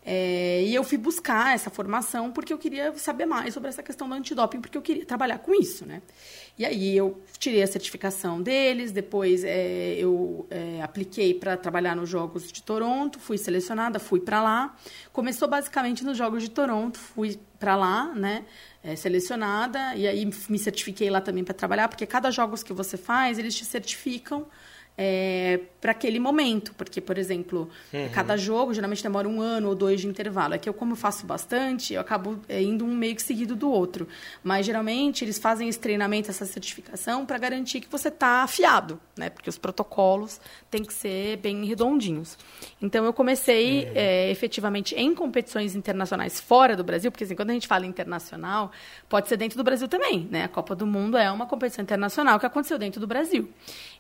É, 0.10 0.64
e 0.64 0.74
eu 0.74 0.86
fui 0.86 0.98
buscar 0.98 1.54
essa 1.54 1.70
formação 1.70 2.32
porque 2.32 2.54
eu 2.54 2.58
queria 2.58 2.94
saber 2.98 3.26
mais 3.26 3.54
sobre 3.54 3.68
essa 3.68 3.84
questão 3.84 4.08
do 4.08 4.16
antidoping, 4.16 4.62
porque 4.62 4.78
eu 4.78 4.82
queria 4.82 5.06
trabalhar 5.06 5.38
com 5.40 5.54
isso, 5.54 5.86
né? 5.86 6.02
E 6.58 6.66
aí 6.66 6.96
eu 6.96 7.22
tirei 7.38 7.62
a 7.62 7.68
certificação 7.68 8.42
deles, 8.42 8.94
depois 8.94 9.44
é, 9.44 9.96
eu 10.00 10.48
é, 10.50 10.82
apliquei 10.82 11.34
para 11.34 11.58
trabalhar 11.58 11.94
nos 11.94 12.08
Jogos 12.08 12.50
de 12.50 12.64
Toronto, 12.64 13.20
fui 13.20 13.38
selecionada, 13.38 14.00
fui 14.00 14.22
para 14.22 14.42
lá. 14.42 14.78
Começou 15.12 15.46
basicamente 15.50 16.06
nos 16.06 16.18
Jogos 16.18 16.42
de 16.42 16.52
Toronto, 16.52 16.98
fui 16.98 17.38
para 17.60 17.76
lá, 17.76 18.16
né? 18.16 18.46
É, 18.82 18.96
selecionada, 18.96 19.94
e 19.94 20.08
aí 20.08 20.26
me 20.48 20.58
certifiquei 20.58 21.10
lá 21.10 21.20
também 21.20 21.44
para 21.44 21.54
trabalhar, 21.54 21.90
porque 21.90 22.06
cada 22.06 22.32
jogos 22.32 22.64
que 22.64 22.72
você 22.72 22.96
faz, 22.96 23.38
eles 23.38 23.54
te 23.54 23.66
certificam 23.66 24.48
é, 24.98 25.60
para 25.80 25.92
aquele 25.92 26.20
momento. 26.20 26.74
Porque, 26.76 27.00
por 27.00 27.18
exemplo, 27.18 27.70
uhum. 27.94 28.10
cada 28.10 28.36
jogo 28.36 28.74
geralmente 28.74 29.04
demora 29.04 29.28
um 29.28 29.40
ano 29.40 29.70
ou 29.70 29.76
dois 29.76 30.02
de 30.02 30.08
intervalo. 30.08 30.56
É 30.56 30.58
que 30.58 30.68
eu, 30.68 30.74
como 30.74 30.94
eu 30.94 30.96
faço 30.96 31.26
bastante, 31.26 31.94
eu 31.94 32.02
acabo 32.02 32.40
é, 32.50 32.62
indo 32.62 32.84
um 32.84 32.96
meio 32.96 33.16
que 33.16 33.22
seguido 33.22 33.56
do 33.56 33.70
outro. 33.70 34.08
Mas 34.44 34.66
geralmente 34.66 35.24
eles 35.24 35.38
fazem 35.38 35.70
esse 35.70 35.80
treinamento, 35.80 36.32
essa 36.32 36.46
certificação, 36.46 37.26
para 37.26 37.38
garantir 37.38 37.82
que 37.82 37.90
você 37.90 38.08
está 38.08 38.44
afiado, 38.44 39.00
né? 39.16 39.30
Porque 39.30 39.50
os 39.50 39.58
protocolos 39.58 40.42
têm 40.72 40.84
que 40.84 40.94
ser 40.94 41.38
bem 41.38 41.64
redondinhos. 41.66 42.38
Então 42.82 43.06
eu 43.06 43.14
comecei 43.14 43.86
uhum. 43.86 43.92
é, 43.94 44.32
efetivamente 44.32 44.96
em 44.96 45.14
competições 45.14 45.76
internacionais 45.76 46.40
fora 46.40 46.76
do 46.76 46.84
Brasil, 46.84 47.12
porque 47.12 47.24
assim, 47.24 47.36
quando 47.36 47.52
a 47.52 47.54
gente 47.54 47.68
fala 47.68 47.86
internacional, 47.86 48.72
pode 49.08 49.28
ser 49.28 49.38
dentro 49.38 49.58
do 49.58 49.64
Brasil 49.64 49.88
também, 49.88 50.28
né? 50.32 50.44
A 50.46 50.48
Copa 50.48 50.76
do 50.76 50.88
Mundo 50.88 51.18
é 51.18 51.30
uma 51.32 51.46
competição 51.46 51.84
internacional 51.84 52.40
que 52.40 52.46
aconteceu 52.46 52.80
dentro 52.80 53.00
do 53.00 53.08
Brasil. 53.08 53.50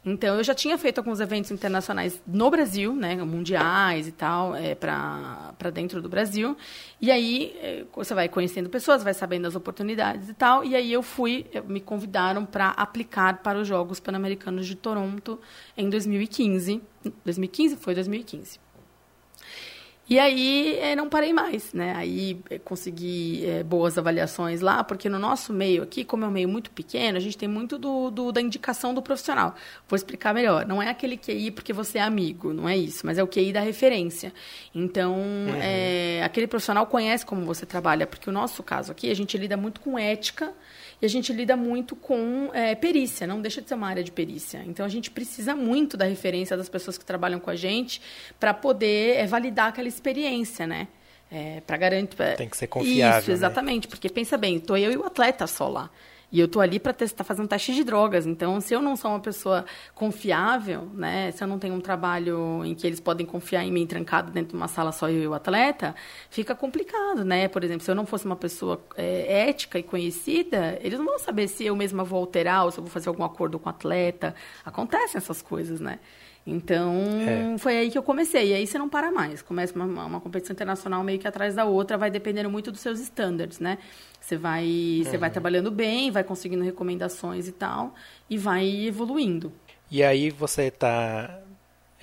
Então 0.09 0.37
eu 0.37 0.43
já 0.43 0.55
tinha 0.55 0.77
feito 0.77 0.99
alguns 0.99 1.19
eventos 1.19 1.51
internacionais 1.51 2.21
no 2.25 2.49
Brasil, 2.49 2.95
né, 2.95 3.15
mundiais 3.17 4.07
e 4.07 4.11
tal, 4.13 4.55
é, 4.55 4.73
para 4.73 5.69
dentro 5.73 6.01
do 6.01 6.07
Brasil. 6.07 6.55
E 7.01 7.11
aí 7.11 7.53
é, 7.59 7.83
você 7.93 8.13
vai 8.13 8.29
conhecendo 8.29 8.69
pessoas, 8.69 9.03
vai 9.03 9.13
sabendo 9.13 9.47
as 9.47 9.55
oportunidades 9.55 10.29
e 10.29 10.33
tal. 10.33 10.63
E 10.63 10.75
aí 10.75 10.93
eu 10.93 11.03
fui, 11.03 11.45
me 11.67 11.81
convidaram 11.81 12.45
para 12.45 12.69
aplicar 12.69 13.43
para 13.43 13.59
os 13.59 13.67
Jogos 13.67 13.99
Pan-Americanos 13.99 14.65
de 14.65 14.75
Toronto 14.75 15.39
em 15.75 15.89
2015. 15.89 16.81
2015 17.25 17.75
foi 17.75 17.93
2015. 17.93 18.59
E 20.09 20.17
aí 20.19 20.77
é, 20.79 20.95
não 20.95 21.09
parei 21.09 21.33
mais, 21.33 21.73
né? 21.73 21.93
Aí 21.95 22.39
é, 22.49 22.57
consegui 22.57 23.45
é, 23.45 23.63
boas 23.63 23.97
avaliações 23.97 24.61
lá, 24.61 24.81
porque 24.83 25.09
no 25.09 25.19
nosso 25.19 25.51
meio 25.51 25.83
aqui, 25.83 26.05
como 26.05 26.23
é 26.23 26.27
um 26.27 26.31
meio 26.31 26.47
muito 26.47 26.71
pequeno, 26.71 27.17
a 27.17 27.19
gente 27.19 27.37
tem 27.37 27.47
muito 27.47 27.77
do, 27.77 28.09
do, 28.09 28.31
da 28.31 28.39
indicação 28.39 28.93
do 28.93 29.01
profissional. 29.01 29.55
Vou 29.87 29.97
explicar 29.97 30.33
melhor. 30.33 30.65
Não 30.65 30.81
é 30.81 30.89
aquele 30.89 31.17
QI 31.17 31.51
porque 31.51 31.73
você 31.73 31.97
é 31.97 32.01
amigo, 32.01 32.53
não 32.53 32.69
é 32.69 32.77
isso, 32.77 33.05
mas 33.05 33.17
é 33.17 33.23
o 33.23 33.27
QI 33.27 33.51
da 33.51 33.59
referência. 33.59 34.33
Então, 34.73 35.13
uhum. 35.13 36.23
aquele 36.23 36.47
profissional 36.47 36.85
conhece 36.87 37.25
como 37.25 37.45
você 37.45 37.65
trabalha, 37.65 38.07
porque 38.07 38.29
o 38.29 38.33
nosso 38.33 38.63
caso 38.63 38.91
aqui, 38.91 39.11
a 39.11 39.15
gente 39.15 39.37
lida 39.37 39.57
muito 39.57 39.81
com 39.81 39.99
ética 39.99 40.53
e 41.01 41.05
a 41.05 41.09
gente 41.09 41.31
lida 41.31 41.55
muito 41.55 41.95
com 41.95 42.49
é, 42.53 42.73
perícia, 42.73 43.27
não 43.27 43.41
deixa 43.41 43.61
de 43.61 43.69
ser 43.69 43.75
uma 43.75 43.87
área 43.87 44.03
de 44.03 44.11
perícia. 44.11 44.63
Então 44.65 44.85
a 44.85 44.89
gente 44.89 45.11
precisa 45.11 45.55
muito 45.55 45.95
da 45.95 46.05
referência 46.05 46.57
das 46.57 46.67
pessoas 46.67 46.97
que 46.97 47.05
trabalham 47.05 47.39
com 47.39 47.49
a 47.49 47.55
gente 47.55 48.01
para 48.39 48.53
poder 48.53 49.17
é, 49.17 49.25
validar 49.27 49.67
aquela 49.67 49.87
experiência, 49.87 50.65
né? 50.65 50.87
É, 51.29 51.61
para 51.61 51.75
garantir. 51.77 52.37
Tem 52.37 52.47
que 52.47 52.57
ser 52.57 52.67
confiável. 52.67 53.19
Isso, 53.19 53.29
né? 53.29 53.33
exatamente. 53.33 53.85
Né? 53.85 53.89
Porque 53.89 54.09
pensa 54.09 54.37
bem, 54.37 54.57
estou 54.57 54.77
eu 54.77 54.91
e 54.91 54.97
o 54.97 55.05
atleta 55.05 55.45
só 55.45 55.67
lá. 55.67 55.89
E 56.29 56.39
eu 56.39 56.45
estou 56.45 56.61
ali 56.61 56.77
para 56.77 56.91
testar, 56.91 57.23
fazer 57.23 57.41
um 57.41 57.47
teste 57.47 57.73
de 57.73 57.83
drogas. 57.83 58.25
Então, 58.25 58.59
se 58.59 58.73
eu 58.73 58.81
não 58.81 58.97
sou 58.97 59.11
uma 59.11 59.19
pessoa 59.19 59.65
confiável, 59.95 60.89
né, 60.93 61.31
se 61.31 61.41
eu 61.41 61.47
não 61.47 61.57
tenho 61.57 61.73
um 61.73 61.79
trabalho 61.79 62.65
em 62.65 62.75
que 62.75 62.85
eles 62.85 62.99
podem 62.99 63.25
confiar 63.25 63.63
em 63.63 63.71
mim 63.71 63.87
trancado 63.87 64.31
dentro 64.31 64.51
de 64.51 64.55
uma 64.57 64.67
sala 64.67 64.91
só 64.91 65.09
eu 65.09 65.23
e 65.23 65.27
o 65.27 65.33
atleta, 65.33 65.95
fica 66.29 66.53
complicado, 66.53 67.23
né? 67.23 67.47
Por 67.47 67.63
exemplo, 67.63 67.83
se 67.83 67.89
eu 67.89 67.95
não 67.95 68.05
fosse 68.05 68.25
uma 68.25 68.35
pessoa 68.35 68.81
é, 68.97 69.47
ética 69.49 69.79
e 69.79 69.83
conhecida, 69.83 70.77
eles 70.81 70.99
não 70.99 71.05
vão 71.05 71.19
saber 71.19 71.47
se 71.47 71.65
eu 71.65 71.75
mesma 71.75 72.03
vou 72.03 72.19
alterar 72.19 72.65
ou 72.65 72.71
se 72.71 72.79
eu 72.79 72.83
vou 72.83 72.91
fazer 72.91 73.07
algum 73.07 73.23
acordo 73.23 73.57
com 73.57 73.67
o 73.67 73.69
atleta. 73.69 74.35
Acontecem 74.65 75.17
essas 75.17 75.41
coisas, 75.41 75.79
né? 75.79 75.99
Então, 76.49 76.95
é. 77.27 77.57
foi 77.57 77.75
aí 77.75 77.91
que 77.91 77.97
eu 77.97 78.03
comecei. 78.03 78.51
E 78.51 78.53
aí 78.53 78.65
você 78.65 78.77
não 78.77 78.87
para 78.87 79.11
mais. 79.11 79.41
Começa 79.41 79.75
uma, 79.75 80.05
uma, 80.05 80.21
competição 80.21 80.53
internacional 80.53 81.03
meio 81.03 81.19
que 81.19 81.27
atrás 81.27 81.53
da 81.53 81.65
outra, 81.65 81.97
vai 81.97 82.09
dependendo 82.09 82.49
muito 82.49 82.71
dos 82.71 82.79
seus 82.79 83.01
standards, 83.01 83.59
né? 83.59 83.77
Você 84.27 84.35
vai, 84.35 84.65
uhum. 84.65 85.03
você 85.05 85.17
vai 85.17 85.29
uhum. 85.29 85.33
trabalhando 85.33 85.71
bem, 85.71 86.11
vai 86.11 86.21
conseguindo 86.21 86.61
recomendações 86.61 87.47
e 87.47 87.51
tal, 87.53 87.95
e 88.29 88.37
vai 88.37 88.85
evoluindo. 88.85 89.53
E 89.89 90.03
aí 90.03 90.29
você 90.29 90.63
está 90.63 91.39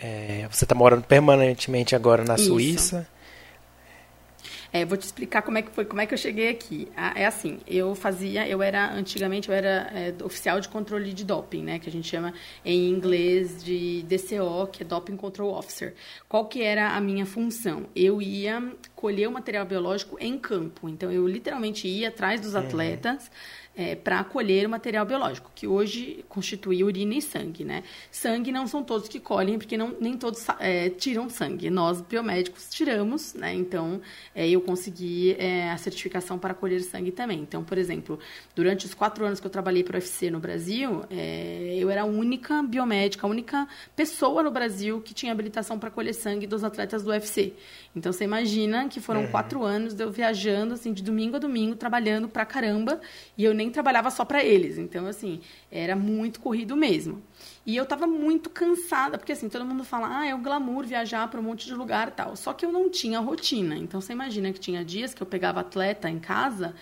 é, 0.00 0.48
você 0.50 0.64
tá 0.64 0.74
morando 0.74 1.02
permanentemente 1.02 1.94
agora 1.94 2.24
na 2.24 2.36
Isso. 2.36 2.46
Suíça. 2.46 3.06
É, 4.74 4.84
vou 4.84 4.98
te 4.98 5.02
explicar 5.02 5.42
como 5.42 5.56
é 5.56 5.62
que 5.62 5.70
foi, 5.70 5.84
como 5.84 6.00
é 6.00 6.06
que 6.06 6.12
eu 6.12 6.18
cheguei 6.18 6.48
aqui. 6.48 6.88
Ah, 6.96 7.12
é 7.14 7.26
assim, 7.26 7.60
eu 7.64 7.94
fazia, 7.94 8.48
eu 8.48 8.60
era 8.60 8.92
antigamente 8.92 9.48
eu 9.48 9.54
era 9.54 9.88
é, 9.94 10.12
oficial 10.24 10.58
de 10.58 10.68
controle 10.68 11.12
de 11.12 11.24
doping, 11.24 11.62
né, 11.62 11.78
que 11.78 11.88
a 11.88 11.92
gente 11.92 12.08
chama 12.08 12.34
em 12.64 12.90
inglês 12.90 13.62
de 13.62 14.02
DCO, 14.02 14.66
que 14.72 14.82
é 14.82 14.84
Doping 14.84 15.16
Control 15.16 15.54
Officer. 15.56 15.94
Qual 16.28 16.46
que 16.46 16.60
era 16.60 16.88
a 16.88 17.00
minha 17.00 17.24
função? 17.24 17.86
Eu 17.94 18.20
ia 18.20 18.72
colher 18.96 19.28
o 19.28 19.30
material 19.30 19.64
biológico 19.64 20.16
em 20.18 20.36
campo. 20.36 20.88
Então 20.88 21.12
eu 21.12 21.28
literalmente 21.28 21.86
ia 21.86 22.08
atrás 22.08 22.40
dos 22.40 22.54
uhum. 22.54 22.60
atletas. 22.60 23.26
Uhum 23.26 23.63
é, 23.76 23.94
para 23.94 24.22
colher 24.22 24.66
o 24.66 24.70
material 24.70 25.04
biológico, 25.04 25.50
que 25.54 25.66
hoje 25.66 26.24
constitui 26.28 26.84
urina 26.84 27.14
e 27.14 27.22
sangue. 27.22 27.64
Né? 27.64 27.82
Sangue 28.10 28.52
não 28.52 28.66
são 28.66 28.82
todos 28.82 29.08
que 29.08 29.18
colhem, 29.18 29.58
porque 29.58 29.76
não, 29.76 29.94
nem 30.00 30.16
todos 30.16 30.46
é, 30.60 30.90
tiram 30.90 31.28
sangue. 31.28 31.70
Nós, 31.70 32.00
biomédicos, 32.00 32.68
tiramos, 32.70 33.34
né? 33.34 33.52
então 33.54 34.00
é, 34.34 34.48
eu 34.48 34.60
consegui 34.60 35.32
é, 35.38 35.70
a 35.70 35.76
certificação 35.76 36.38
para 36.38 36.54
colher 36.54 36.82
sangue 36.82 37.10
também. 37.10 37.40
Então, 37.40 37.64
por 37.64 37.78
exemplo, 37.78 38.18
durante 38.54 38.86
os 38.86 38.94
quatro 38.94 39.24
anos 39.24 39.40
que 39.40 39.46
eu 39.46 39.50
trabalhei 39.50 39.82
para 39.82 39.94
o 39.94 39.98
UFC 39.98 40.30
no 40.30 40.38
Brasil, 40.38 41.04
é, 41.10 41.76
eu 41.76 41.90
era 41.90 42.02
a 42.02 42.06
única 42.06 42.62
biomédica, 42.62 43.26
a 43.26 43.30
única 43.30 43.66
pessoa 43.96 44.42
no 44.42 44.50
Brasil 44.50 45.00
que 45.00 45.12
tinha 45.12 45.32
habilitação 45.32 45.78
para 45.78 45.90
colher 45.90 46.14
sangue 46.14 46.46
dos 46.46 46.62
atletas 46.62 47.02
do 47.02 47.10
UFC. 47.10 47.52
Então, 47.96 48.12
você 48.12 48.24
imagina 48.24 48.88
que 48.88 49.00
foram 49.00 49.22
uhum. 49.22 49.30
quatro 49.30 49.62
anos 49.62 49.94
de 49.94 50.02
eu 50.02 50.10
viajando, 50.10 50.74
assim, 50.74 50.92
de 50.92 51.02
domingo 51.02 51.36
a 51.36 51.38
domingo, 51.38 51.76
trabalhando 51.76 52.28
pra 52.28 52.44
caramba, 52.44 53.00
e 53.36 53.44
eu 53.44 53.54
nem 53.54 53.63
trabalhava 53.70 54.10
só 54.10 54.24
para 54.24 54.42
eles. 54.44 54.78
Então, 54.78 55.06
assim, 55.06 55.40
era 55.70 55.94
muito 55.94 56.40
corrido 56.40 56.76
mesmo. 56.76 57.22
E 57.66 57.76
eu 57.76 57.86
tava 57.86 58.06
muito 58.06 58.50
cansada, 58.50 59.16
porque 59.18 59.32
assim, 59.32 59.48
todo 59.48 59.64
mundo 59.64 59.84
fala, 59.84 60.20
ah, 60.20 60.26
é 60.26 60.34
o 60.34 60.38
glamour 60.38 60.84
viajar 60.84 61.28
para 61.28 61.40
um 61.40 61.42
monte 61.42 61.66
de 61.66 61.74
lugar 61.74 62.10
tal. 62.10 62.36
Só 62.36 62.52
que 62.52 62.64
eu 62.64 62.72
não 62.72 62.90
tinha 62.90 63.20
rotina. 63.20 63.76
Então, 63.76 64.00
você 64.00 64.12
imagina 64.12 64.52
que 64.52 64.60
tinha 64.60 64.84
dias 64.84 65.14
que 65.14 65.22
eu 65.22 65.26
pegava 65.26 65.60
atleta 65.60 66.08
em 66.08 66.18
casa 66.18 66.74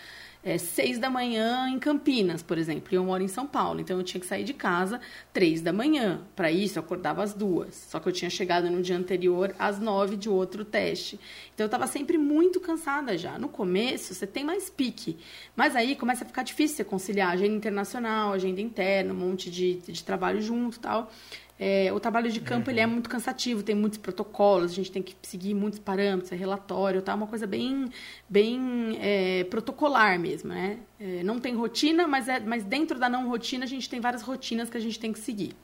é, 0.45 0.59
seis 0.59 0.99
da 0.99 1.09
manhã 1.09 1.69
em 1.69 1.79
Campinas, 1.79 2.43
por 2.43 2.59
exemplo, 2.59 2.89
e 2.93 2.97
eu 2.97 3.05
moro 3.05 3.23
em 3.23 3.29
São 3.29 3.47
Paulo, 3.47 3.81
então 3.81 3.97
eu 3.97 4.03
tinha 4.03 4.21
que 4.21 4.27
sair 4.27 4.43
de 4.43 4.53
casa 4.53 5.01
três 5.33 5.61
da 5.61 5.73
manhã. 5.73 6.21
Para 6.35 6.51
isso, 6.51 6.79
eu 6.79 6.83
acordava 6.83 7.23
às 7.23 7.33
duas. 7.33 7.75
Só 7.75 8.01
que 8.01 8.09
eu 8.09 8.13
tinha 8.13 8.31
chegado 8.31 8.69
no 8.69 8.83
dia 8.83 8.97
anterior 8.97 9.55
às 9.59 9.79
nove 9.79 10.17
de 10.17 10.29
outro 10.29 10.65
teste. 10.65 11.19
Então 11.55 11.65
eu 11.65 11.69
estava 11.69 11.87
sempre 11.87 12.19
muito 12.19 12.61
cansada 12.61 13.17
já. 13.17 13.39
No 13.39 13.49
começo, 13.49 14.15
você 14.15 14.27
tem 14.27 14.45
mais 14.45 14.69
pique, 14.69 15.17
mas 15.55 15.77
aí 15.77 15.95
começa 15.95 16.25
a 16.25 16.27
ficar 16.27 16.43
difícil 16.43 16.77
você 16.77 16.85
conciliar 16.85 17.33
agenda 17.33 17.55
internacional, 17.55 18.33
agenda 18.33 18.61
interna, 18.61 19.13
um 19.13 19.17
monte 19.17 19.51
de, 19.51 19.75
de 19.75 20.03
trabalho 20.03 20.41
junto 20.41 20.81
tal. 20.81 21.11
É, 21.59 21.93
o 21.93 22.01
trabalho 22.01 22.31
de 22.31 22.41
campo 22.41 22.67
uhum. 22.67 22.73
ele 22.75 22.81
é 22.81 22.87
muito 22.87 23.09
cansativo, 23.09 23.63
tem 23.63 23.75
muitos 23.75 23.99
protocolos, 23.99 24.73
a 24.73 24.75
gente 24.75 24.91
tem 24.91 25.03
que 25.03 25.15
seguir 25.23 25.55
muitos 25.55 25.79
parâmetros, 25.79 26.33
é 26.33 26.37
relatório, 26.37 27.01
tá? 27.03 27.15
Uma 27.15 27.27
coisa 27.27 27.47
bem, 27.47 27.89
bem 28.29 28.99
é, 29.01 29.45
protocolar 29.45 30.19
mesmo, 30.19 30.49
né? 30.49 30.79
É, 30.99 31.23
não 31.23 31.39
tem 31.39 31.55
rotina, 31.55 32.09
mas, 32.09 32.29
é, 32.29 32.41
mas 32.41 32.65
dentro 32.65 32.99
da 32.99 33.09
não 33.09 33.29
rotina 33.29 33.65
a 33.65 33.69
gente 33.69 33.89
tem 33.89 34.01
várias 34.01 34.23
rotinas 34.23 34.69
que 34.69 34.77
a 34.77 34.81
gente 34.81 34.99
tem 34.99 35.13
que 35.13 35.21
seguir. 35.21 35.55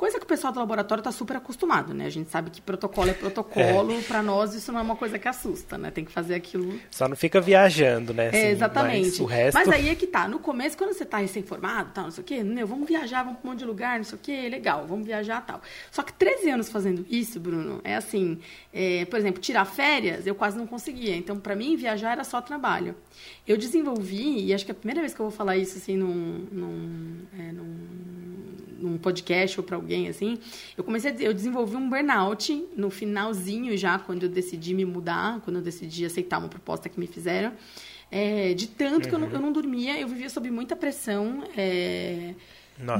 Coisa 0.00 0.16
que 0.16 0.24
o 0.24 0.26
pessoal 0.26 0.50
do 0.50 0.58
laboratório 0.58 1.02
está 1.02 1.12
super 1.12 1.36
acostumado, 1.36 1.92
né? 1.92 2.06
A 2.06 2.08
gente 2.08 2.30
sabe 2.30 2.48
que 2.48 2.62
protocolo 2.62 3.10
é 3.10 3.12
protocolo, 3.12 3.92
é. 3.92 4.00
para 4.00 4.22
nós 4.22 4.54
isso 4.54 4.72
não 4.72 4.80
é 4.80 4.82
uma 4.82 4.96
coisa 4.96 5.18
que 5.18 5.28
assusta, 5.28 5.76
né? 5.76 5.90
Tem 5.90 6.06
que 6.06 6.10
fazer 6.10 6.34
aquilo. 6.34 6.80
Só 6.90 7.06
não 7.06 7.14
fica 7.14 7.38
viajando, 7.38 8.14
né? 8.14 8.28
Assim, 8.28 8.38
é, 8.38 8.50
exatamente. 8.50 9.10
Mas, 9.10 9.20
o 9.20 9.24
resto... 9.26 9.54
mas 9.58 9.68
aí 9.68 9.90
é 9.90 9.94
que 9.94 10.06
tá. 10.06 10.26
No 10.26 10.38
começo, 10.38 10.74
quando 10.78 10.94
você 10.94 11.04
tá 11.04 11.18
recém-formado, 11.18 11.90
tal, 11.92 12.04
não 12.04 12.10
sei 12.10 12.22
o 12.22 12.24
quê, 12.24 12.42
meu, 12.42 12.66
vamos 12.66 12.88
viajar, 12.88 13.22
vamos 13.24 13.40
para 13.40 13.46
um 13.46 13.50
monte 13.50 13.58
de 13.58 13.66
lugar, 13.66 13.98
não 13.98 14.04
sei 14.04 14.16
o 14.16 14.20
quê, 14.22 14.48
legal, 14.48 14.86
vamos 14.86 15.04
viajar 15.04 15.44
tal. 15.44 15.60
Só 15.90 16.02
que 16.02 16.14
13 16.14 16.48
anos 16.48 16.70
fazendo 16.70 17.04
isso, 17.10 17.38
Bruno, 17.38 17.82
é 17.84 17.94
assim, 17.94 18.38
é, 18.72 19.04
por 19.04 19.18
exemplo, 19.18 19.38
tirar 19.38 19.66
férias, 19.66 20.26
eu 20.26 20.34
quase 20.34 20.56
não 20.56 20.66
conseguia. 20.66 21.14
Então, 21.14 21.38
para 21.38 21.54
mim, 21.54 21.76
viajar 21.76 22.12
era 22.12 22.24
só 22.24 22.40
trabalho. 22.40 22.94
Eu 23.46 23.58
desenvolvi, 23.58 24.46
e 24.46 24.54
acho 24.54 24.64
que 24.64 24.70
é 24.70 24.74
a 24.74 24.78
primeira 24.78 25.02
vez 25.02 25.12
que 25.12 25.20
eu 25.20 25.26
vou 25.26 25.36
falar 25.36 25.58
isso 25.58 25.76
assim 25.76 25.94
num, 25.94 26.46
num, 26.50 27.18
é, 27.38 27.52
num 27.52 28.30
num 28.80 28.96
podcast 28.98 29.60
ou 29.60 29.64
para 29.64 29.76
alguém 29.76 29.89
assim, 30.08 30.38
eu 30.76 30.84
comecei 30.84 31.10
a, 31.10 31.14
eu 31.20 31.34
desenvolvi 31.34 31.76
um 31.76 31.88
burnout 31.88 32.68
no 32.76 32.90
finalzinho 32.90 33.76
já 33.76 33.98
quando 33.98 34.24
eu 34.24 34.28
decidi 34.28 34.74
me 34.74 34.84
mudar, 34.84 35.40
quando 35.40 35.56
eu 35.56 35.62
decidi 35.62 36.04
aceitar 36.04 36.38
uma 36.38 36.48
proposta 36.48 36.88
que 36.88 36.98
me 36.98 37.06
fizeram, 37.06 37.52
é, 38.10 38.54
de 38.54 38.66
tanto 38.66 39.04
uhum. 39.04 39.08
que 39.08 39.14
eu 39.14 39.18
não, 39.18 39.28
uhum. 39.28 39.34
eu 39.34 39.40
não, 39.40 39.52
dormia, 39.52 39.98
eu 39.98 40.08
vivia 40.08 40.28
sob 40.28 40.50
muita 40.50 40.74
pressão. 40.74 41.44
É, 41.56 42.34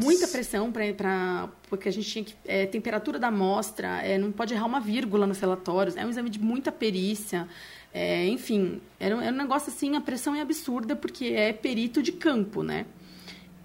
muita 0.03 0.29
pressão 0.29 0.71
para 0.71 1.49
porque 1.69 1.89
a 1.89 1.93
gente 1.93 2.11
tinha 2.11 2.23
que 2.23 2.35
é, 2.45 2.67
temperatura 2.67 3.19
da 3.19 3.29
amostra 3.29 4.03
é, 4.03 4.19
não 4.19 4.31
pode 4.31 4.53
errar 4.53 4.67
uma 4.67 4.79
vírgula 4.79 5.27
nos 5.27 5.41
relatórios 5.41 5.97
é 5.97 6.05
um 6.05 6.11
exame 6.11 6.29
de 6.29 6.39
muita 6.39 6.71
perícia 6.71 7.49
é, 7.91 8.27
enfim 8.27 8.79
era 8.99 9.15
era 9.25 9.33
um 9.33 9.39
negócio 9.39 9.73
assim 9.73 9.97
a 9.97 10.01
pressão 10.03 10.35
é 10.35 10.43
absurda 10.43 10.95
porque 10.95 11.29
é 11.29 11.51
perito 11.53 12.03
de 12.03 12.13
campo 12.13 12.63
né 12.63 12.85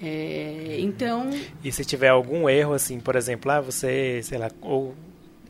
é, 0.01 0.77
então. 0.79 1.29
E 1.63 1.71
se 1.71 1.85
tiver 1.85 2.09
algum 2.09 2.49
erro, 2.49 2.73
assim, 2.73 2.99
por 2.99 3.15
exemplo, 3.15 3.51
ah, 3.51 3.61
você, 3.61 4.21
sei 4.23 4.37
lá, 4.37 4.49
ou 4.61 4.93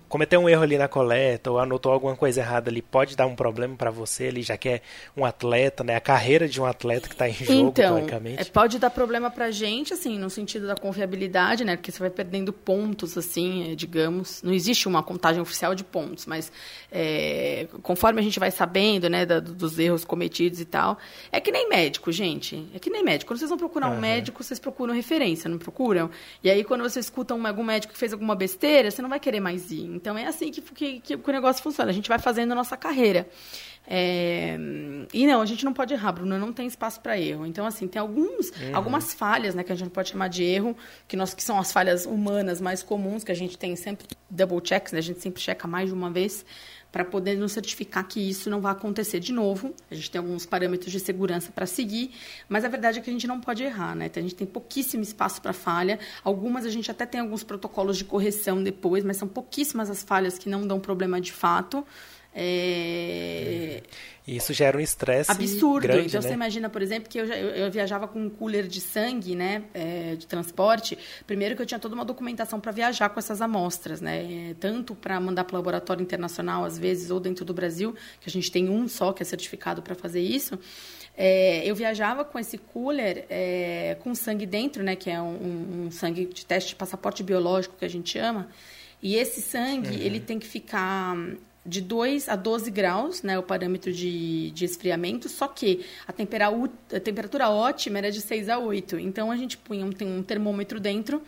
cometeu 0.10 0.40
um 0.40 0.50
erro 0.50 0.64
ali 0.64 0.78
na 0.78 0.88
coleta 0.88 1.52
ou 1.52 1.60
anotou 1.60 1.92
alguma 1.92 2.16
coisa 2.16 2.42
errada 2.42 2.70
ali, 2.70 2.82
pode 2.82 3.16
dar 3.16 3.26
um 3.26 3.36
problema 3.36 3.76
para 3.76 3.92
você 3.92 4.28
ali, 4.28 4.42
já 4.42 4.58
que 4.58 4.70
é 4.70 4.82
um 5.16 5.26
atleta, 5.26 5.84
né? 5.84 5.96
A 5.96 6.02
carreira 6.02 6.48
de 6.48 6.60
um 6.62 6.66
atleta 6.66 7.08
que 7.08 7.16
está 7.16 7.28
em 7.28 7.34
jogo, 7.34 7.52
então, 7.52 7.72
teoricamente. 7.72 8.42
É, 8.42 8.46
pode 8.46 8.80
dar 8.80 8.90
problema 8.90 9.30
pra 9.30 9.52
gente, 9.52 9.94
assim, 9.94 10.18
no 10.18 10.30
sentido 10.30 10.68
da 10.68 10.76
confiabilidade, 10.76 11.64
né? 11.64 11.76
Porque 11.76 11.92
você 11.92 12.00
vai 12.00 12.10
perdendo 12.10 12.52
pontos, 12.54 13.18
assim, 13.18 13.72
é, 13.72 13.76
digamos. 13.76 14.42
Não 14.44 14.54
existe 14.54 14.88
uma 14.88 15.04
contagem 15.04 15.42
oficial 15.42 15.76
de 15.76 15.84
pontos, 15.84 16.26
mas 16.26 16.52
é, 16.92 17.68
conforme 17.82 18.20
a 18.20 18.24
gente 18.24 18.40
vai 18.40 18.52
sabendo, 18.52 19.10
né, 19.10 19.26
da, 19.26 19.40
dos 19.40 19.78
erros 19.80 20.06
cometidos 20.06 20.60
e 20.60 20.66
tal. 20.66 20.98
É 21.32 21.40
que 21.40 21.52
nem 21.52 21.68
médico, 21.70 22.12
gente. 22.12 22.68
É 22.74 22.80
que 22.80 22.90
nem 22.90 23.04
médico. 23.04 23.32
Quando 23.32 23.40
vocês 23.40 23.50
vão 23.50 23.58
procurar 23.58 23.90
uhum. 23.90 23.98
um 23.98 24.00
médico, 24.00 24.44
vocês 24.44 24.60
procuram 24.60 24.94
referência, 24.94 25.50
não 25.50 25.58
procuram? 25.58 26.10
E 26.44 26.50
aí, 26.50 26.64
quando 26.64 26.82
você 26.82 27.00
escuta 27.00 27.34
um, 27.34 27.46
algum 27.46 27.64
médico 27.64 27.94
que 27.94 28.00
fez 28.00 28.14
alguma 28.14 28.36
besteira, 28.36 28.90
você 28.92 29.02
não 29.02 29.10
vai 29.10 29.20
querer 29.20 29.40
mais 29.40 29.72
ir. 29.72 29.95
Então, 29.96 30.18
é 30.18 30.26
assim 30.26 30.52
que, 30.52 30.62
que, 30.62 31.00
que 31.00 31.16
o 31.16 31.34
negócio 31.34 31.64
funciona. 31.64 31.90
A 31.90 31.94
gente 31.94 32.10
vai 32.10 32.20
fazendo 32.20 32.52
a 32.52 32.56
nossa 32.56 32.76
carreira. 32.78 33.28
É... 33.88 34.58
E 35.14 35.28
não, 35.28 35.42
a 35.42 35.46
gente 35.46 35.64
não 35.64 35.74
pode 35.74 35.94
errar, 35.94 36.12
Bruno, 36.12 36.38
não 36.38 36.52
tem 36.52 36.68
espaço 36.68 37.00
para 37.00 37.20
erro. 37.20 37.46
Então, 37.46 37.66
assim, 37.66 37.88
tem 37.88 38.00
alguns, 38.00 38.50
uhum. 38.50 38.76
algumas 38.76 39.14
falhas, 39.14 39.54
né, 39.54 39.64
que 39.64 39.72
a 39.72 39.76
gente 39.76 39.92
pode 39.92 40.10
chamar 40.10 40.28
de 40.28 40.44
erro, 40.44 40.76
que, 41.08 41.16
nós, 41.16 41.34
que 41.34 41.44
são 41.44 41.60
as 41.60 41.72
falhas 41.72 42.06
humanas 42.06 42.60
mais 42.60 42.82
comuns, 42.82 43.24
que 43.24 43.32
a 43.32 43.36
gente 43.36 43.58
tem 43.58 43.76
sempre 43.76 44.08
double 44.30 44.60
checks, 44.64 44.92
né, 44.92 45.00
a 45.00 45.04
gente 45.04 45.22
sempre 45.22 45.42
checa 45.42 45.68
mais 45.68 45.90
de 45.90 45.94
uma 45.94 46.10
vez 46.10 46.46
para 46.96 47.04
poder 47.04 47.36
nos 47.36 47.52
certificar 47.52 48.08
que 48.08 48.22
isso 48.22 48.50
não 48.50 48.62
vai 48.62 48.72
acontecer 48.72 49.20
de 49.20 49.34
novo. 49.34 49.76
A 49.92 49.96
gente 49.96 50.10
tem 50.10 50.18
alguns 50.18 50.46
parâmetros 50.46 50.94
de 50.94 51.00
segurança 51.02 51.52
para 51.52 51.66
seguir, 51.66 52.12
mas 52.48 52.64
a 52.64 52.70
verdade 52.70 53.00
é 53.00 53.02
que 53.02 53.10
a 53.10 53.12
gente 53.12 53.28
não 53.28 53.42
pode 53.42 53.62
errar, 53.64 53.94
né? 53.94 54.06
Então, 54.06 54.22
a 54.22 54.24
gente 54.24 54.34
tem 54.34 54.48
pouquíssimo 54.48 55.04
espaço 55.04 55.42
para 55.42 55.52
falha. 55.52 56.00
Algumas 56.24 56.66
a 56.66 56.70
gente 56.70 56.90
até 56.90 57.06
tem 57.06 57.20
alguns 57.20 57.44
protocolos 57.44 57.98
de 57.98 58.06
correção 58.06 58.64
depois, 58.64 59.04
mas 59.04 59.18
são 59.18 59.28
pouquíssimas 59.28 59.90
as 59.90 60.04
falhas 60.04 60.38
que 60.38 60.48
não 60.48 60.66
dão 60.66 60.80
problema 60.80 61.20
de 61.20 61.34
fato. 61.34 61.86
É... 62.36 63.82
E 64.28 64.36
isso 64.36 64.54
gera 64.54 64.76
um 64.76 64.82
estresse 64.82 65.32
absurdo. 65.32 65.84
Grande, 65.84 66.08
então 66.08 66.20
né? 66.20 66.28
você 66.28 66.34
imagina, 66.34 66.68
por 66.68 66.82
exemplo, 66.82 67.08
que 67.08 67.20
eu, 67.20 67.26
eu, 67.26 67.50
eu 67.50 67.72
viajava 67.72 68.08
com 68.08 68.20
um 68.20 68.30
cooler 68.30 68.68
de 68.68 68.82
sangue, 68.82 69.36
né, 69.36 69.64
é, 69.74 70.16
de 70.16 70.26
transporte. 70.26 70.98
Primeiro 71.28 71.56
que 71.56 71.62
eu 71.62 71.66
tinha 71.66 71.80
toda 71.80 71.94
uma 71.94 72.04
documentação 72.04 72.60
para 72.60 72.72
viajar 72.72 73.10
com 73.10 73.20
essas 73.20 73.40
amostras, 73.40 74.02
né, 74.02 74.50
é, 74.50 74.56
tanto 74.60 74.96
para 74.96 75.20
mandar 75.20 75.44
para 75.44 75.54
o 75.54 75.58
laboratório 75.58 76.02
internacional 76.02 76.66
às 76.66 76.78
vezes 76.78 77.12
ou 77.12 77.20
dentro 77.20 77.46
do 77.46 77.54
Brasil, 77.54 77.94
que 78.20 78.28
a 78.28 78.32
gente 78.32 78.52
tem 78.52 78.68
um 78.68 78.88
só 78.88 79.14
que 79.14 79.22
é 79.22 79.26
certificado 79.26 79.84
para 79.84 79.94
fazer 79.94 80.22
isso. 80.22 80.58
É, 81.16 81.64
eu 81.64 81.76
viajava 81.76 82.26
com 82.26 82.40
esse 82.40 82.58
cooler 82.58 83.26
é, 83.30 83.96
com 84.02 84.16
sangue 84.16 84.48
dentro, 84.48 84.84
né, 84.84 84.96
que 84.96 85.10
é 85.10 85.22
um, 85.22 85.86
um 85.86 85.92
sangue 85.92 86.26
de 86.26 86.44
teste 86.46 86.70
de 86.70 86.76
passaporte 86.76 87.22
biológico 87.22 87.76
que 87.78 87.86
a 87.86 87.90
gente 87.90 88.10
chama. 88.10 88.50
E 89.04 89.16
esse 89.16 89.40
sangue, 89.40 89.90
uhum. 89.90 90.02
ele 90.02 90.20
tem 90.20 90.40
que 90.40 90.48
ficar 90.48 91.16
de 91.66 91.82
2 91.82 92.30
a 92.30 92.36
12 92.36 92.70
graus, 92.70 93.24
né, 93.24 93.40
o 93.40 93.44
parâmetro 93.44 93.92
de, 93.92 94.52
de 94.52 94.66
esfriamento, 94.66 95.28
só 95.28 95.48
que 95.48 95.84
a, 96.08 96.14
tempera, 96.14 96.48
a 96.48 97.00
temperatura 97.00 97.50
ótima 97.50 97.98
era 97.98 98.12
de 98.12 98.22
6 98.22 98.50
a 98.50 98.60
8. 98.60 99.00
Então 99.00 99.32
a 99.32 99.36
gente 99.36 99.58
punha 99.58 99.84
um, 99.84 100.18
um 100.18 100.22
termômetro 100.22 100.80
dentro, 100.80 101.24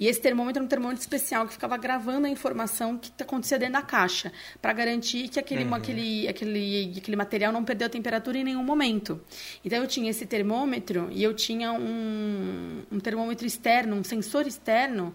e 0.00 0.08
esse 0.08 0.20
termômetro 0.20 0.60
era 0.60 0.64
um 0.64 0.68
termômetro 0.68 1.02
especial 1.02 1.46
que 1.46 1.52
ficava 1.52 1.76
gravando 1.76 2.26
a 2.26 2.30
informação 2.30 2.96
que 2.96 3.10
acontecia 3.22 3.58
dentro 3.58 3.74
da 3.74 3.82
caixa, 3.82 4.32
para 4.62 4.72
garantir 4.72 5.28
que 5.28 5.38
aquele, 5.38 5.64
uhum. 5.64 5.74
aquele, 5.74 6.26
aquele, 6.26 6.94
aquele 6.96 7.16
material 7.16 7.52
não 7.52 7.62
perdeu 7.62 7.86
a 7.86 7.90
temperatura 7.90 8.38
em 8.38 8.44
nenhum 8.44 8.64
momento. 8.64 9.20
Então 9.62 9.78
eu 9.78 9.86
tinha 9.86 10.10
esse 10.10 10.24
termômetro 10.24 11.08
e 11.10 11.22
eu 11.22 11.34
tinha 11.34 11.70
um, 11.72 12.82
um 12.90 12.98
termômetro 12.98 13.46
externo, 13.46 13.96
um 13.96 14.04
sensor 14.04 14.46
externo, 14.46 15.14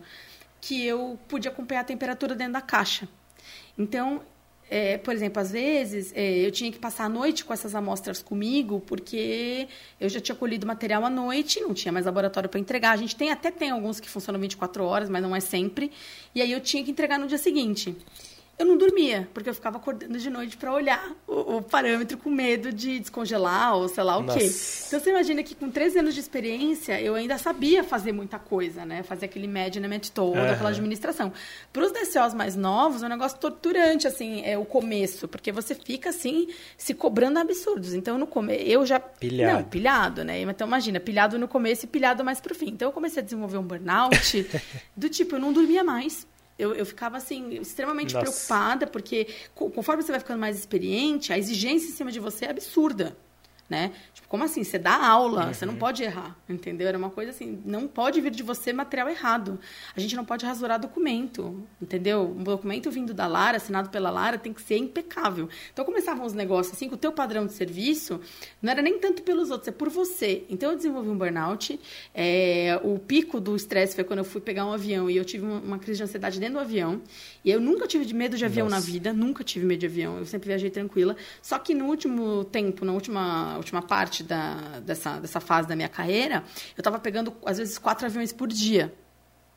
que 0.62 0.86
eu 0.86 1.18
podia 1.28 1.50
acompanhar 1.50 1.82
a 1.82 1.84
temperatura 1.84 2.36
dentro 2.36 2.54
da 2.54 2.62
caixa. 2.62 3.08
Então, 3.78 4.22
é, 4.70 4.98
por 4.98 5.14
exemplo, 5.14 5.42
às 5.42 5.52
vezes 5.52 6.12
é, 6.16 6.46
eu 6.46 6.52
tinha 6.52 6.72
que 6.72 6.78
passar 6.78 7.06
a 7.06 7.10
noite 7.10 7.46
com 7.46 7.54
essas 7.54 7.74
amostras 7.74 8.22
comigo, 8.22 8.82
porque 8.86 9.68
eu 10.00 10.10
já 10.10 10.20
tinha 10.20 10.36
colhido 10.36 10.68
material 10.68 11.06
à 11.06 11.10
noite, 11.10 11.62
não 11.62 11.74
tinha 11.74 11.92
mais 11.92 12.06
laboratório 12.06 12.50
para 12.50 12.60
entregar. 12.60 12.92
A 12.92 12.98
gente 12.98 13.16
tem 13.16 13.32
até 13.32 13.50
tem 13.50 13.70
alguns 13.70 14.00
que 14.00 14.10
funcionam 14.10 14.40
24 14.40 14.84
horas, 14.84 15.10
mas 15.10 15.22
não 15.22 15.36
é 15.36 15.40
sempre. 15.40 15.92
E 16.36 16.42
aí 16.42 16.52
eu 16.52 16.60
tinha 16.60 16.84
que 16.84 16.92
entregar 16.92 17.18
no 17.18 17.28
dia 17.28 17.38
seguinte 17.38 17.96
eu 18.60 18.66
não 18.66 18.76
dormia, 18.76 19.30
porque 19.36 19.50
eu 19.50 19.54
ficava 19.54 19.78
acordando 19.78 20.18
de 20.18 20.30
noite 20.32 20.58
para 20.58 20.74
olhar 20.74 21.12
o, 21.28 21.58
o, 21.58 21.62
parâmetro 21.62 22.18
com 22.18 22.32
medo 22.32 22.74
de 22.74 23.00
descongelar 23.00 23.76
ou 23.76 23.88
sei 23.88 24.04
lá 24.04 24.18
o 24.18 24.24
Nossa. 24.24 24.40
quê. 24.40 24.46
Então 24.88 25.00
você 25.00 25.10
imagina 25.12 25.44
que 25.44 25.54
com 25.54 25.70
13 25.70 26.00
anos 26.00 26.16
de 26.16 26.20
experiência, 26.20 27.00
eu 27.00 27.14
ainda 27.14 27.38
sabia 27.38 27.84
fazer 27.84 28.12
muita 28.12 28.40
coisa, 28.40 28.84
né? 28.84 29.04
Fazer 29.04 29.26
aquele 29.26 29.48
management 29.48 30.10
todo, 30.12 30.38
uhum. 30.38 30.52
aquela 30.52 30.70
administração. 30.70 31.32
Para 31.72 31.84
os 31.84 31.92
DCOs 31.92 32.34
mais 32.34 32.56
novos, 32.56 33.04
é 33.04 33.06
um 33.06 33.10
negócio 33.10 33.38
torturante, 33.38 34.08
assim, 34.08 34.42
é 34.44 34.58
o 34.58 34.66
começo, 34.66 35.28
porque 35.28 35.52
você 35.52 35.76
fica, 35.76 36.10
assim, 36.10 36.48
se 36.76 36.96
cobrando 36.96 37.38
absurdos. 37.38 37.94
Então, 37.94 38.18
no 38.18 38.26
começo, 38.26 38.64
eu 38.64 38.84
já... 38.88 39.00
Pilhado. 39.00 39.54
Não, 39.54 39.64
pilhado, 39.66 40.24
né? 40.24 40.42
Então, 40.42 40.68
imagina, 40.68 41.00
pilhado 41.00 41.38
no 41.38 41.48
começo 41.48 41.86
e 41.86 41.88
pilhado 41.88 42.26
mais 42.26 42.42
pro 42.42 42.56
fim. 42.56 42.70
Então, 42.70 42.88
eu 42.88 42.92
comecei 42.92 43.22
a 43.22 43.24
desenvolver 43.24 43.60
um 43.60 43.64
burnout 43.64 44.50
do 44.98 45.10
tipo, 45.10 45.36
eu 45.36 45.40
não 45.40 45.54
dormia 45.54 45.84
mais 45.84 46.26
eu, 46.58 46.74
eu 46.74 46.86
ficava, 46.86 47.18
assim, 47.18 47.56
extremamente 47.56 48.14
Nossa. 48.14 48.26
preocupada, 48.26 48.88
porque 48.88 49.28
conforme 49.54 50.04
você 50.04 50.12
vai 50.12 50.20
ficando 50.20 50.40
mais 50.40 50.58
experiente, 50.58 51.32
a 51.32 51.38
exigência 51.38 51.88
em 51.88 51.92
cima 51.92 52.12
de 52.12 52.20
você 52.20 52.46
é 52.46 52.50
absurda 52.50 53.16
né? 53.70 53.92
Tipo, 54.14 54.28
como 54.28 54.44
assim? 54.44 54.64
Você 54.64 54.80
dá 54.80 54.96
aula, 54.96 55.48
uhum. 55.48 55.54
você 55.54 55.66
não 55.66 55.76
pode 55.76 56.04
errar, 56.04 56.38
entendeu? 56.48 56.88
Era 56.88 56.98
uma 56.98 57.10
coisa 57.10 57.32
assim, 57.32 57.62
não 57.66 57.88
pode 57.88 58.22
vir 58.22 58.32
de 58.32 58.44
você 58.44 58.72
material 58.72 59.10
errado. 59.10 59.60
A 59.96 60.00
gente 60.00 60.16
não 60.16 60.24
pode 60.24 60.46
rasurar 60.46 60.80
documento, 60.80 61.64
entendeu? 61.82 62.36
Um 62.38 62.44
documento 62.44 62.90
vindo 62.90 63.14
da 63.14 63.28
Lara, 63.28 63.58
assinado 63.58 63.90
pela 63.90 64.10
Lara, 64.10 64.38
tem 64.38 64.54
que 64.54 64.62
ser 64.62 64.78
impecável. 64.78 65.50
Então, 65.74 65.84
começavam 65.84 66.26
os 66.26 66.34
negócios 66.34 66.76
assim, 66.76 66.88
com 66.88 66.96
o 66.96 66.98
teu 66.98 67.12
padrão 67.12 67.46
de 67.46 67.54
serviço, 67.54 68.22
não 68.62 68.72
era 68.72 68.82
nem 68.82 69.00
tanto 69.00 69.22
pelos 69.24 69.52
outros, 69.52 69.68
é 69.68 69.72
por 69.72 69.90
você. 69.90 70.46
Então, 70.50 70.72
eu 70.72 70.78
desenvolvi 70.78 71.10
um 71.10 71.18
burnout. 71.18 71.80
É, 72.14 72.80
o 72.84 72.98
pico 73.00 73.40
do 73.40 73.56
estresse 73.56 73.96
foi 73.96 74.04
quando 74.04 74.20
eu 74.20 74.26
fui 74.26 74.40
pegar 74.40 74.66
um 74.66 74.72
avião 74.72 75.10
e 75.10 75.18
eu 75.18 75.26
tive 75.26 75.46
uma, 75.46 75.60
uma 75.60 75.80
crise 75.80 75.98
de 75.98 76.04
ansiedade 76.04 76.40
dentro 76.40 76.56
do 76.56 76.62
avião. 76.62 77.02
E 77.44 77.52
eu 77.52 77.60
nunca 77.60 77.88
tive 77.88 78.14
medo 78.14 78.38
de 78.38 78.46
avião 78.46 78.70
Nossa. 78.70 78.80
na 78.80 78.86
vida, 78.86 79.14
nunca 79.14 79.44
tive 79.44 79.66
medo 79.66 79.80
de 79.80 79.86
avião. 79.86 80.18
Eu 80.18 80.26
sempre 80.26 80.48
viajei 80.48 80.70
tranquila. 80.70 81.16
Só 81.42 81.60
que 81.60 81.74
no 81.74 81.86
último 81.86 82.44
tempo, 82.46 82.86
na 82.86 82.94
última 82.94 83.57
última 83.58 83.82
parte 83.82 84.24
da, 84.24 84.80
dessa, 84.80 85.20
dessa 85.20 85.40
fase 85.40 85.68
da 85.68 85.76
minha 85.76 85.90
carreira, 85.90 86.44
eu 86.76 86.82
estava 86.82 87.00
pegando, 87.00 87.34
às 87.46 87.58
vezes, 87.58 87.78
quatro 87.78 88.06
aviões 88.06 88.32
por 88.32 88.48
dia. 88.48 88.94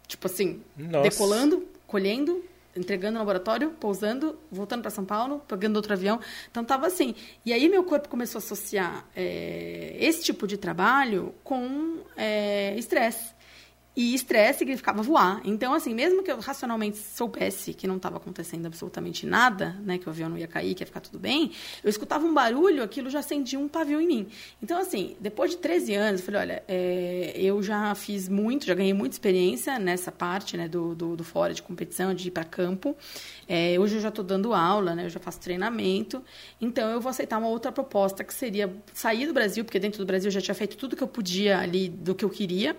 Tipo 0.07 0.27
assim, 0.27 0.63
Nossa. 0.77 1.09
decolando, 1.09 1.69
colhendo, 1.87 2.45
entregando 2.77 3.15
no 3.15 3.19
laboratório, 3.21 3.71
pousando, 3.71 4.39
voltando 4.51 4.83
para 4.83 4.91
São 4.91 5.05
Paulo, 5.05 5.41
pegando 5.47 5.77
outro 5.77 5.93
avião. 5.93 6.21
Então 6.51 6.63
estava 6.63 6.87
assim. 6.87 7.15
E 7.45 7.53
aí 7.53 7.69
meu 7.69 7.85
corpo 7.85 8.09
começou 8.09 8.39
a 8.39 8.43
associar 8.43 9.07
é, 9.15 9.97
esse 9.99 10.23
tipo 10.23 10.47
de 10.47 10.57
trabalho 10.57 11.35
com 11.43 11.99
é, 12.17 12.75
estresse. 12.77 13.35
E 14.01 14.15
estresse 14.15 14.61
significava 14.61 15.03
voar. 15.03 15.43
Então, 15.45 15.75
assim, 15.75 15.93
mesmo 15.93 16.23
que 16.23 16.33
eu 16.33 16.41
racionalmente 16.41 16.97
soubesse 16.97 17.75
que 17.75 17.87
não 17.87 17.99
estava 17.99 18.17
acontecendo 18.17 18.65
absolutamente 18.65 19.27
nada, 19.27 19.77
né, 19.85 19.99
que 19.99 20.07
o 20.07 20.11
avião 20.11 20.31
não 20.31 20.39
ia 20.39 20.47
cair, 20.47 20.75
que 20.75 20.81
ia 20.81 20.87
ficar 20.87 21.01
tudo 21.01 21.19
bem, 21.19 21.53
eu 21.85 21.91
escutava 21.91 22.25
um 22.25 22.33
barulho, 22.33 22.83
aquilo 22.83 23.11
já 23.11 23.19
acendia 23.19 23.59
um 23.59 23.69
pavio 23.69 24.01
em 24.01 24.07
mim. 24.07 24.27
Então, 24.63 24.81
assim, 24.81 25.19
depois 25.21 25.51
de 25.51 25.59
13 25.59 25.95
anos, 25.97 26.21
eu 26.23 26.25
falei, 26.25 26.41
olha, 26.41 26.63
é, 26.67 27.35
eu 27.37 27.63
já 27.63 27.95
fiz 27.95 28.27
muito, 28.27 28.65
já 28.65 28.73
ganhei 28.73 28.95
muita 28.95 29.17
experiência 29.17 29.79
nessa 29.79 30.11
parte, 30.11 30.57
né, 30.57 30.67
do, 30.67 30.95
do, 30.95 31.15
do 31.15 31.23
fora 31.23 31.53
de 31.53 31.63
competição, 31.63 32.15
de 32.15 32.29
ir 32.29 32.31
para 32.31 32.45
campo. 32.45 32.97
É, 33.47 33.79
hoje 33.79 33.97
eu 33.97 34.01
já 34.01 34.09
estou 34.09 34.25
dando 34.25 34.55
aula, 34.55 34.95
né, 34.95 35.05
eu 35.05 35.11
já 35.11 35.21
faço 35.21 35.39
treinamento. 35.41 36.25
Então, 36.59 36.89
eu 36.89 37.03
vou 37.03 37.11
aceitar 37.11 37.37
uma 37.37 37.49
outra 37.49 37.71
proposta, 37.71 38.25
que 38.25 38.33
seria 38.33 38.75
sair 38.95 39.27
do 39.27 39.35
Brasil, 39.35 39.63
porque 39.63 39.79
dentro 39.79 39.99
do 39.99 40.07
Brasil 40.07 40.29
eu 40.29 40.33
já 40.33 40.41
tinha 40.41 40.55
feito 40.55 40.79
tudo 40.79 40.97
que 40.97 41.03
eu 41.03 41.09
podia 41.09 41.59
ali, 41.59 41.91
do 41.91 42.15
que 42.15 42.25
eu 42.25 42.31
queria 42.31 42.75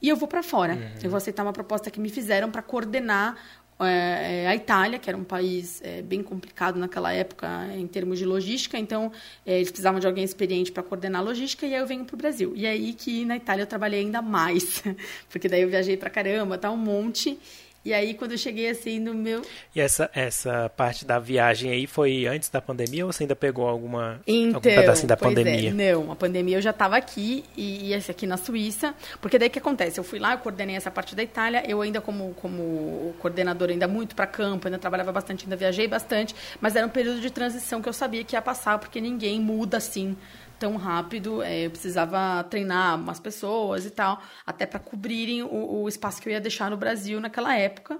e 0.00 0.08
eu 0.08 0.16
vou 0.16 0.28
para 0.28 0.42
fora. 0.42 0.74
Uhum. 0.74 0.88
Eu 1.02 1.10
vou 1.10 1.16
aceitar 1.16 1.42
uma 1.42 1.52
proposta 1.52 1.90
que 1.90 2.00
me 2.00 2.08
fizeram 2.08 2.50
para 2.50 2.62
coordenar 2.62 3.36
é, 3.80 4.46
a 4.48 4.56
Itália, 4.56 4.98
que 4.98 5.08
era 5.08 5.16
um 5.16 5.24
país 5.24 5.80
é, 5.84 6.02
bem 6.02 6.22
complicado 6.22 6.78
naquela 6.78 7.12
época 7.12 7.68
em 7.76 7.86
termos 7.86 8.18
de 8.18 8.24
logística, 8.24 8.76
então 8.76 9.12
é, 9.46 9.56
eles 9.56 9.70
precisavam 9.70 10.00
de 10.00 10.06
alguém 10.06 10.24
experiente 10.24 10.72
para 10.72 10.82
coordenar 10.82 11.20
a 11.20 11.24
logística 11.24 11.64
e 11.66 11.74
aí 11.74 11.80
eu 11.80 11.86
venho 11.86 12.04
para 12.04 12.14
o 12.14 12.16
Brasil. 12.16 12.52
E 12.56 12.66
aí 12.66 12.92
que 12.92 13.24
na 13.24 13.36
Itália 13.36 13.62
eu 13.62 13.66
trabalhei 13.66 14.00
ainda 14.00 14.20
mais, 14.20 14.82
porque 15.30 15.48
daí 15.48 15.62
eu 15.62 15.68
viajei 15.68 15.96
para 15.96 16.10
caramba, 16.10 16.58
tá 16.58 16.70
um 16.70 16.76
monte. 16.76 17.38
E 17.88 17.94
aí, 17.94 18.12
quando 18.12 18.32
eu 18.32 18.38
cheguei 18.38 18.68
assim 18.68 19.00
no 19.00 19.14
meu. 19.14 19.40
E 19.74 19.80
essa, 19.80 20.10
essa 20.12 20.70
parte 20.76 21.06
da 21.06 21.18
viagem 21.18 21.70
aí 21.70 21.86
foi 21.86 22.26
antes 22.26 22.50
da 22.50 22.60
pandemia 22.60 23.06
ou 23.06 23.10
você 23.10 23.22
ainda 23.22 23.34
pegou 23.34 23.66
alguma 23.66 24.20
então, 24.26 24.56
algum 24.56 24.60
pedacinho 24.60 25.08
da 25.08 25.14
é, 25.14 25.16
pandemia? 25.16 25.70
É. 25.70 25.72
Não, 25.72 26.12
a 26.12 26.14
pandemia 26.14 26.58
eu 26.58 26.60
já 26.60 26.68
estava 26.68 26.98
aqui 26.98 27.46
e, 27.56 27.88
e 27.88 27.94
aqui 27.94 28.26
na 28.26 28.36
Suíça. 28.36 28.94
Porque 29.22 29.38
daí 29.38 29.48
o 29.48 29.50
que 29.50 29.58
acontece? 29.58 29.98
Eu 29.98 30.04
fui 30.04 30.18
lá, 30.18 30.34
eu 30.34 30.38
coordenei 30.38 30.76
essa 30.76 30.90
parte 30.90 31.16
da 31.16 31.22
Itália. 31.22 31.62
Eu 31.66 31.80
ainda, 31.80 31.98
como, 31.98 32.34
como 32.34 33.14
coordenadora, 33.20 33.72
ainda 33.72 33.88
muito 33.88 34.14
para 34.14 34.26
campo, 34.26 34.66
ainda 34.68 34.78
trabalhava 34.78 35.10
bastante, 35.10 35.46
ainda 35.46 35.56
viajei 35.56 35.88
bastante. 35.88 36.36
Mas 36.60 36.76
era 36.76 36.86
um 36.86 36.90
período 36.90 37.22
de 37.22 37.30
transição 37.30 37.80
que 37.80 37.88
eu 37.88 37.94
sabia 37.94 38.22
que 38.22 38.36
ia 38.36 38.42
passar, 38.42 38.78
porque 38.78 39.00
ninguém 39.00 39.40
muda 39.40 39.78
assim 39.78 40.14
tão 40.58 40.76
rápido. 40.76 41.42
É, 41.42 41.66
eu 41.66 41.70
precisava 41.70 42.42
treinar 42.44 42.96
umas 42.96 43.20
pessoas 43.20 43.86
e 43.86 43.90
tal, 43.90 44.22
até 44.46 44.66
para 44.66 44.78
cobrirem 44.78 45.42
o, 45.42 45.82
o, 45.82 45.88
espaço 45.88 46.20
que 46.20 46.28
eu 46.28 46.32
ia 46.32 46.40
deixar 46.40 46.70
no 46.70 46.76
Brasil 46.76 47.20
naquela 47.20 47.56
época. 47.56 47.98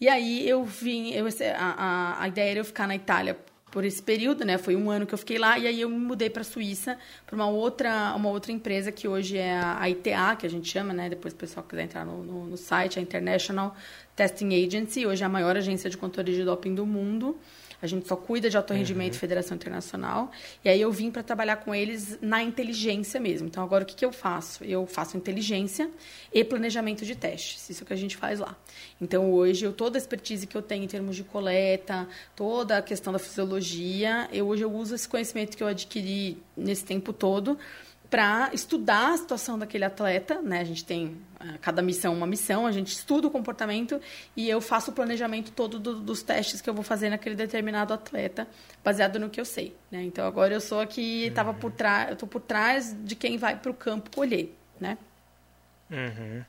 E 0.00 0.08
aí 0.08 0.48
eu 0.48 0.64
vim, 0.64 1.10
eu, 1.12 1.26
a, 1.26 2.18
a, 2.18 2.22
a 2.22 2.28
ideia 2.28 2.50
era 2.50 2.60
eu 2.60 2.64
ficar 2.64 2.86
na 2.86 2.96
Itália 2.96 3.36
por 3.70 3.84
esse 3.84 4.02
período, 4.02 4.44
né? 4.44 4.58
Foi 4.58 4.74
um 4.74 4.90
ano 4.90 5.06
que 5.06 5.14
eu 5.14 5.18
fiquei 5.18 5.38
lá 5.38 5.58
e 5.58 5.66
aí 5.66 5.80
eu 5.80 5.88
me 5.88 5.98
mudei 5.98 6.28
para 6.28 6.42
a 6.42 6.44
Suíça 6.44 6.98
para 7.24 7.36
uma 7.36 7.48
outra, 7.48 8.14
uma 8.16 8.28
outra 8.28 8.50
empresa 8.50 8.90
que 8.90 9.06
hoje 9.06 9.38
é 9.38 9.58
a 9.58 9.88
ITA, 9.88 10.36
que 10.38 10.46
a 10.46 10.50
gente 10.50 10.68
chama, 10.68 10.92
né? 10.92 11.08
Depois 11.08 11.32
o 11.32 11.36
pessoal 11.36 11.64
quiser 11.64 11.84
entrar 11.84 12.04
no, 12.04 12.22
no, 12.22 12.46
no 12.46 12.56
site, 12.56 12.98
a 12.98 13.02
International 13.02 13.74
Testing 14.16 14.66
Agency, 14.66 15.06
hoje 15.06 15.22
é 15.22 15.26
a 15.26 15.28
maior 15.28 15.56
agência 15.56 15.88
de 15.88 15.96
controle 15.96 16.32
de 16.34 16.44
doping 16.44 16.74
do 16.74 16.84
mundo. 16.84 17.38
A 17.82 17.86
gente 17.86 18.06
só 18.06 18.16
cuida 18.16 18.50
de 18.50 18.56
alto 18.56 18.72
rendimento 18.72 19.14
uhum. 19.14 19.20
Federação 19.20 19.56
Internacional. 19.56 20.30
E 20.64 20.68
aí 20.68 20.80
eu 20.80 20.92
vim 20.92 21.10
para 21.10 21.22
trabalhar 21.22 21.56
com 21.56 21.74
eles 21.74 22.18
na 22.20 22.42
inteligência 22.42 23.18
mesmo. 23.18 23.48
Então 23.48 23.62
agora 23.62 23.84
o 23.84 23.86
que, 23.86 23.94
que 23.94 24.04
eu 24.04 24.12
faço? 24.12 24.64
Eu 24.64 24.86
faço 24.86 25.16
inteligência 25.16 25.90
e 26.32 26.44
planejamento 26.44 27.04
de 27.04 27.14
testes. 27.14 27.68
Isso 27.70 27.84
que 27.84 27.92
a 27.92 27.96
gente 27.96 28.16
faz 28.16 28.38
lá. 28.38 28.56
Então 29.00 29.32
hoje 29.32 29.64
eu 29.64 29.72
toda 29.72 29.96
a 29.96 30.00
expertise 30.00 30.46
que 30.46 30.56
eu 30.56 30.62
tenho 30.62 30.84
em 30.84 30.88
termos 30.88 31.16
de 31.16 31.24
coleta, 31.24 32.06
toda 32.36 32.78
a 32.78 32.82
questão 32.82 33.12
da 33.12 33.18
fisiologia, 33.18 34.28
eu 34.32 34.46
hoje 34.46 34.62
eu 34.62 34.72
uso 34.72 34.94
esse 34.94 35.08
conhecimento 35.08 35.56
que 35.56 35.62
eu 35.62 35.66
adquiri 35.66 36.38
nesse 36.56 36.84
tempo 36.84 37.12
todo 37.12 37.58
para 38.10 38.50
estudar 38.52 39.14
a 39.14 39.16
situação 39.16 39.56
daquele 39.56 39.84
atleta, 39.84 40.42
né? 40.42 40.60
A 40.60 40.64
gente 40.64 40.84
tem 40.84 41.16
uh, 41.40 41.58
cada 41.60 41.80
missão 41.80 42.12
uma 42.12 42.26
missão, 42.26 42.66
a 42.66 42.72
gente 42.72 42.88
estuda 42.88 43.28
o 43.28 43.30
comportamento 43.30 44.00
e 44.36 44.50
eu 44.50 44.60
faço 44.60 44.90
o 44.90 44.94
planejamento 44.94 45.52
todo 45.52 45.78
do, 45.78 46.00
dos 46.00 46.20
testes 46.20 46.60
que 46.60 46.68
eu 46.68 46.74
vou 46.74 46.82
fazer 46.82 47.08
naquele 47.08 47.36
determinado 47.36 47.94
atleta, 47.94 48.48
baseado 48.82 49.20
no 49.20 49.30
que 49.30 49.40
eu 49.40 49.44
sei, 49.44 49.76
né? 49.92 50.02
Então 50.02 50.26
agora 50.26 50.52
eu 50.52 50.60
sou 50.60 50.80
aqui, 50.80 51.26
estava 51.26 51.54
por 51.54 51.70
trás, 51.70 52.10
eu 52.10 52.16
tô 52.16 52.26
por 52.26 52.40
trás 52.40 52.96
de 53.04 53.14
quem 53.14 53.38
vai 53.38 53.56
para 53.56 53.70
o 53.70 53.74
campo 53.74 54.10
colher, 54.10 54.52
né? 54.80 54.98
Uhum. 55.88 56.44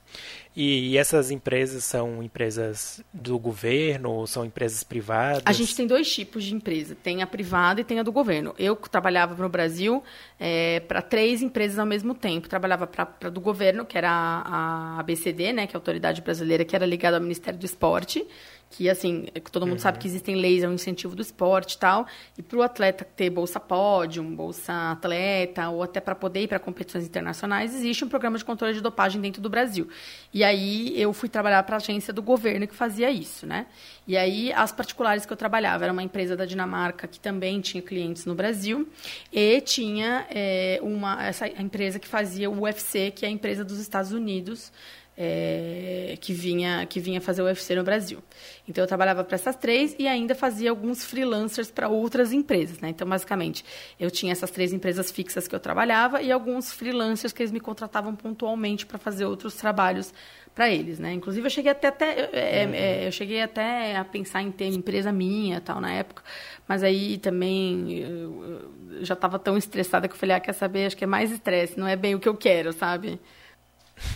E, 0.56 0.90
e, 0.90 0.98
essas 0.98 1.32
empresas 1.32 1.86
são 1.86 2.22
empresas 2.22 3.02
do 3.14 3.40
governo 3.40 4.12
ou 4.12 4.28
são 4.28 4.44
empresas 4.44 4.84
privadas? 4.84 5.44
A 5.46 5.54
gente 5.54 5.74
tem 5.74 5.88
dois 5.88 6.12
tipos 6.14 6.44
de 6.44 6.54
empresa. 6.54 6.96
Tem 7.02 7.22
a 7.22 7.28
privada 7.28 7.80
e 7.80 7.84
tem 7.84 8.00
a 8.00 8.04
do 8.04 8.12
governo. 8.12 8.54
Eu 8.60 8.76
trabalhava 8.76 9.34
no 9.42 9.48
Brasil 9.48 10.04
é, 10.38 10.82
para 10.82 11.02
três 11.02 11.42
empresas 11.42 11.80
ao 11.80 11.86
mesmo 11.86 12.14
tempo. 12.14 12.50
Trabalhava 12.50 12.86
para 12.86 13.08
a 13.24 13.30
do 13.30 13.40
governo, 13.40 13.86
que 13.86 13.98
era 13.98 14.10
a, 14.10 14.96
a 14.96 15.00
ABCD, 15.00 15.54
né, 15.54 15.68
que 15.68 15.76
é 15.76 15.78
a 15.78 15.80
autoridade 15.80 16.22
brasileira, 16.22 16.66
que 16.66 16.76
era 16.76 16.86
ligada 16.86 17.16
ao 17.16 17.22
Ministério 17.22 17.58
do 17.58 17.66
Esporte 17.66 18.28
que 18.72 18.90
assim, 18.90 19.28
é 19.36 19.40
todo 19.40 19.64
mundo 19.64 19.74
uhum. 19.74 19.80
sabe 19.80 20.00
que 20.00 20.08
existem 20.08 20.36
leis 20.36 20.64
ao 20.64 20.72
incentivo 20.72 21.14
do 21.14 21.22
esporte 21.22 21.74
e 21.74 21.78
tal, 21.78 22.08
e 22.38 22.42
para 22.42 22.58
o 22.58 22.64
atleta 22.64 23.04
ter 23.04 23.30
bolsa 23.30 23.60
pódium, 23.60 24.34
bolsa 24.34 24.92
atleta, 24.92 25.70
ou 25.70 25.84
até 25.84 26.00
para 26.00 26.16
poder 26.16 26.44
ir 26.44 26.48
para 26.48 26.58
competições 26.58 27.06
internacionais, 27.06 27.76
existe 27.76 28.06
um 28.06 28.08
programa 28.08 28.38
de 28.38 28.46
controle 28.46 28.74
de 28.74 28.82
dopagem 28.82 29.22
dentro 29.22 29.42
do 29.42 29.50
Brasil. 29.50 29.90
E 30.34 30.41
aí 30.44 31.00
eu 31.00 31.14
fui 31.14 31.30
trabalhar 31.30 31.62
para 31.64 31.76
a 31.76 31.78
agência 31.78 32.14
do 32.14 32.22
governo 32.22 32.68
que 32.68 32.76
fazia 32.76 33.10
isso, 33.10 33.46
né? 33.46 33.66
E 34.08 34.18
aí 34.18 34.52
as 34.54 34.72
particulares 34.72 35.26
que 35.26 35.34
eu 35.34 35.38
trabalhava 35.38 35.84
era 35.86 35.94
uma 35.94 36.04
empresa 36.04 36.36
da 36.36 36.46
Dinamarca 36.46 37.08
que 37.08 37.20
também 37.20 37.62
tinha 37.62 37.82
clientes 37.82 38.26
no 38.26 38.34
Brasil 38.34 38.88
e 39.32 39.62
tinha 39.62 40.26
é, 40.30 40.80
uma 40.82 41.24
essa 41.26 41.48
empresa 41.48 42.00
que 42.00 42.08
fazia 42.08 42.50
o 42.50 42.62
UFC, 42.62 43.12
que 43.12 43.26
é 43.26 43.28
a 43.28 43.32
empresa 43.32 43.64
dos 43.64 43.80
Estados 43.80 44.12
Unidos 44.12 44.72
é, 45.18 46.18
que, 46.20 46.34
vinha, 46.34 46.86
que 46.86 47.00
vinha 47.00 47.20
fazer 47.20 47.42
o 47.42 47.46
UFC 47.46 47.76
no 47.76 47.84
Brasil. 47.84 48.24
Então, 48.68 48.84
eu 48.84 48.88
trabalhava 48.88 49.24
para 49.24 49.36
essas 49.36 49.56
três 49.56 49.96
e 50.00 50.08
ainda 50.08 50.34
fazia 50.34 50.70
alguns 50.70 51.04
freelancers 51.04 51.70
para 51.70 51.90
outras 51.90 52.32
empresas. 52.32 52.80
Né? 52.80 52.90
Então, 52.90 53.08
basicamente, 53.08 53.64
eu 54.00 54.10
tinha 54.10 54.32
essas 54.32 54.50
três 54.52 54.74
empresas 54.74 55.12
fixas 55.12 55.48
que 55.48 55.56
eu 55.56 55.60
trabalhava 55.60 56.22
e 56.22 56.32
alguns 56.32 56.72
freelancers 56.72 57.34
que 57.34 57.42
eles 57.44 57.52
me 57.52 57.60
contratavam 57.60 58.16
pontualmente 58.16 58.86
para 58.86 58.98
fazer 58.98 59.26
outros 59.26 59.56
trabalhos 59.56 60.14
para 60.54 60.70
eles, 60.70 61.00
né? 61.00 61.14
Inclusive 61.14 61.46
eu 61.46 61.50
cheguei 61.50 61.72
até, 61.72 61.88
até 61.88 62.30
é, 62.34 62.66
uhum. 62.66 62.74
é, 62.74 63.08
eu 63.08 63.12
cheguei 63.12 63.42
até 63.42 63.96
a 63.96 64.04
pensar 64.04 64.42
em 64.42 64.52
ter 64.52 64.66
empresa 64.66 65.12
minha, 65.12 65.62
tal, 65.62 65.80
na 65.80 65.92
época, 65.94 66.24
mas 66.68 66.84
aí 66.84 67.18
também 67.18 67.94
eu, 68.00 68.72
eu 68.92 69.06
já 69.06 69.14
estava 69.14 69.40
tão 69.40 69.58
estressada 69.58 70.08
que 70.08 70.14
eu 70.14 70.20
falei, 70.20 70.36
ah, 70.36 70.40
quer 70.40 70.54
saber? 70.54 70.88
Acho 70.88 70.98
que 70.98 71.06
é 71.06 71.08
mais 71.08 71.32
estresse, 71.32 71.80
não 71.80 71.88
é 71.88 71.96
bem 71.96 72.16
o 72.16 72.20
que 72.20 72.28
eu 72.28 72.36
quero, 72.36 72.74
sabe? 72.74 73.20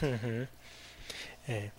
Uhum. 0.04 0.46
É. 1.48 1.70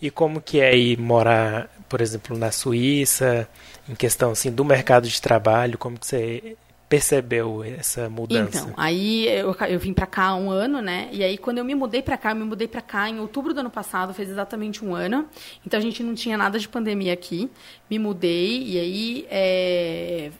E 0.00 0.10
como 0.10 0.40
que 0.40 0.60
é 0.60 0.76
ir 0.76 0.98
morar, 0.98 1.68
por 1.88 2.00
exemplo, 2.00 2.36
na 2.36 2.52
Suíça, 2.52 3.48
em 3.88 3.94
questão 3.94 4.30
assim 4.30 4.50
do 4.50 4.64
mercado 4.64 5.08
de 5.08 5.20
trabalho, 5.20 5.78
como 5.78 5.98
que 5.98 6.06
você 6.06 6.56
percebeu 6.88 7.64
essa 7.64 8.08
mudança? 8.08 8.58
Então, 8.58 8.74
aí 8.76 9.26
eu, 9.26 9.56
eu 9.68 9.78
vim 9.78 9.92
para 9.92 10.06
cá 10.06 10.26
há 10.26 10.36
um 10.36 10.50
ano, 10.50 10.80
né? 10.80 11.08
E 11.10 11.24
aí 11.24 11.36
quando 11.36 11.58
eu 11.58 11.64
me 11.64 11.74
mudei 11.74 12.02
para 12.02 12.16
cá, 12.16 12.30
eu 12.30 12.36
me 12.36 12.44
mudei 12.44 12.68
para 12.68 12.82
cá 12.82 13.08
em 13.08 13.18
outubro 13.18 13.52
do 13.52 13.60
ano 13.60 13.70
passado, 13.70 14.14
fez 14.14 14.28
exatamente 14.28 14.84
um 14.84 14.94
ano. 14.94 15.26
Então 15.66 15.78
a 15.78 15.82
gente 15.82 16.02
não 16.02 16.14
tinha 16.14 16.36
nada 16.36 16.58
de 16.58 16.68
pandemia 16.68 17.12
aqui. 17.12 17.50
Me 17.90 17.98
mudei 17.98 18.62
e 18.62 18.78
aí 18.78 19.26
é, 19.30 20.30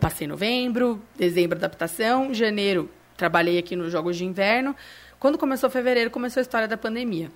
passei 0.00 0.26
novembro, 0.26 1.00
dezembro 1.16 1.58
adaptação, 1.58 2.34
janeiro 2.34 2.90
trabalhei 3.16 3.58
aqui 3.58 3.76
nos 3.76 3.92
Jogos 3.92 4.16
de 4.16 4.24
Inverno. 4.24 4.74
Quando 5.20 5.38
começou 5.38 5.70
fevereiro, 5.70 6.10
começou 6.10 6.40
a 6.40 6.42
história 6.42 6.66
da 6.66 6.76
pandemia. 6.76 7.30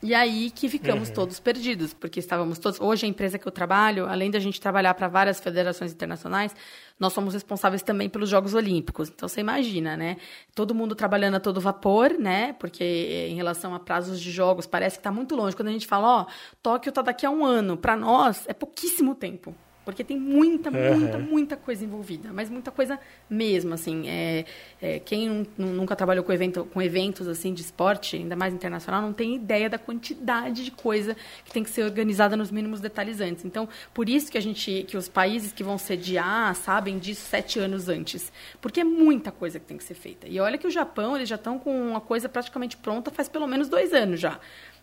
E 0.00 0.14
aí 0.14 0.50
que 0.50 0.68
ficamos 0.68 1.08
uhum. 1.08 1.14
todos 1.14 1.40
perdidos, 1.40 1.92
porque 1.92 2.20
estávamos 2.20 2.60
todos. 2.60 2.80
Hoje, 2.80 3.04
a 3.04 3.08
empresa 3.08 3.36
que 3.36 3.46
eu 3.48 3.50
trabalho, 3.50 4.06
além 4.06 4.30
da 4.30 4.38
gente 4.38 4.60
trabalhar 4.60 4.94
para 4.94 5.08
várias 5.08 5.40
federações 5.40 5.92
internacionais, 5.92 6.54
nós 7.00 7.12
somos 7.12 7.34
responsáveis 7.34 7.82
também 7.82 8.08
pelos 8.08 8.28
Jogos 8.28 8.54
Olímpicos. 8.54 9.08
Então, 9.08 9.28
você 9.28 9.40
imagina, 9.40 9.96
né? 9.96 10.16
Todo 10.54 10.72
mundo 10.72 10.94
trabalhando 10.94 11.34
a 11.34 11.40
todo 11.40 11.60
vapor, 11.60 12.12
né? 12.12 12.52
Porque 12.60 13.26
em 13.28 13.34
relação 13.34 13.74
a 13.74 13.80
prazos 13.80 14.20
de 14.20 14.30
jogos, 14.30 14.66
parece 14.66 14.98
que 14.98 15.00
está 15.00 15.10
muito 15.10 15.34
longe. 15.34 15.56
Quando 15.56 15.68
a 15.68 15.72
gente 15.72 15.86
fala, 15.86 16.22
ó, 16.22 16.26
Tóquio 16.62 16.90
está 16.90 17.02
daqui 17.02 17.26
a 17.26 17.30
um 17.30 17.44
ano, 17.44 17.76
para 17.76 17.96
nós 17.96 18.44
é 18.46 18.54
pouquíssimo 18.54 19.16
tempo. 19.16 19.52
Porque 19.88 20.04
tem 20.04 20.20
muita, 20.20 20.70
muita, 20.70 21.16
uhum. 21.16 21.22
muita 21.22 21.56
coisa 21.56 21.82
envolvida. 21.82 22.28
Mas 22.30 22.50
muita 22.50 22.70
coisa 22.70 23.00
mesmo, 23.30 23.72
assim. 23.72 24.06
É, 24.06 24.44
é, 24.82 24.98
quem 24.98 25.48
nunca 25.56 25.96
trabalhou 25.96 26.22
com, 26.22 26.30
evento, 26.30 26.66
com 26.66 26.82
eventos, 26.82 27.26
assim, 27.26 27.54
de 27.54 27.62
esporte, 27.62 28.16
ainda 28.16 28.36
mais 28.36 28.52
internacional, 28.52 29.00
não 29.00 29.14
tem 29.14 29.36
ideia 29.36 29.66
da 29.66 29.78
quantidade 29.78 30.62
de 30.62 30.70
coisa 30.70 31.16
que 31.42 31.50
tem 31.50 31.64
que 31.64 31.70
ser 31.70 31.84
organizada 31.84 32.36
nos 32.36 32.50
mínimos 32.50 32.82
detalhizantes. 32.82 33.46
Então, 33.46 33.66
por 33.94 34.10
isso 34.10 34.30
que 34.30 34.36
a 34.36 34.42
gente, 34.42 34.84
que 34.86 34.94
os 34.94 35.08
países 35.08 35.52
que 35.52 35.64
vão 35.64 35.78
sediar 35.78 36.54
sabem 36.54 36.98
disso 36.98 37.22
sete 37.22 37.58
anos 37.58 37.88
antes. 37.88 38.30
Porque 38.60 38.80
é 38.80 38.84
muita 38.84 39.32
coisa 39.32 39.58
que 39.58 39.64
tem 39.64 39.78
que 39.78 39.84
ser 39.84 39.94
feita. 39.94 40.28
E 40.28 40.38
olha 40.38 40.58
que 40.58 40.66
o 40.66 40.70
Japão, 40.70 41.16
eles 41.16 41.30
já 41.30 41.36
estão 41.36 41.58
com 41.58 41.72
uma 41.72 42.00
coisa 42.02 42.28
praticamente 42.28 42.76
pronta 42.76 43.10
faz 43.10 43.26
pelo 43.26 43.46
menos 43.46 43.70
dois 43.70 43.94
anos 43.94 44.20
já 44.20 44.38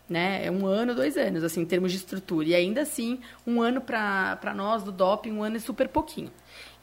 né? 0.09 0.45
É 0.45 0.51
um 0.51 0.65
ano, 0.65 0.93
dois 0.93 1.17
anos, 1.17 1.43
assim, 1.43 1.61
em 1.61 1.65
termos 1.65 1.91
de 1.91 1.97
estrutura. 1.97 2.47
E 2.47 2.55
ainda 2.55 2.81
assim, 2.81 3.19
um 3.45 3.61
ano 3.61 3.81
para 3.81 4.53
nós 4.55 4.83
do 4.83 4.91
doping, 4.91 5.31
um 5.31 5.43
ano 5.43 5.57
é 5.57 5.59
super 5.59 5.87
pouquinho. 5.87 6.31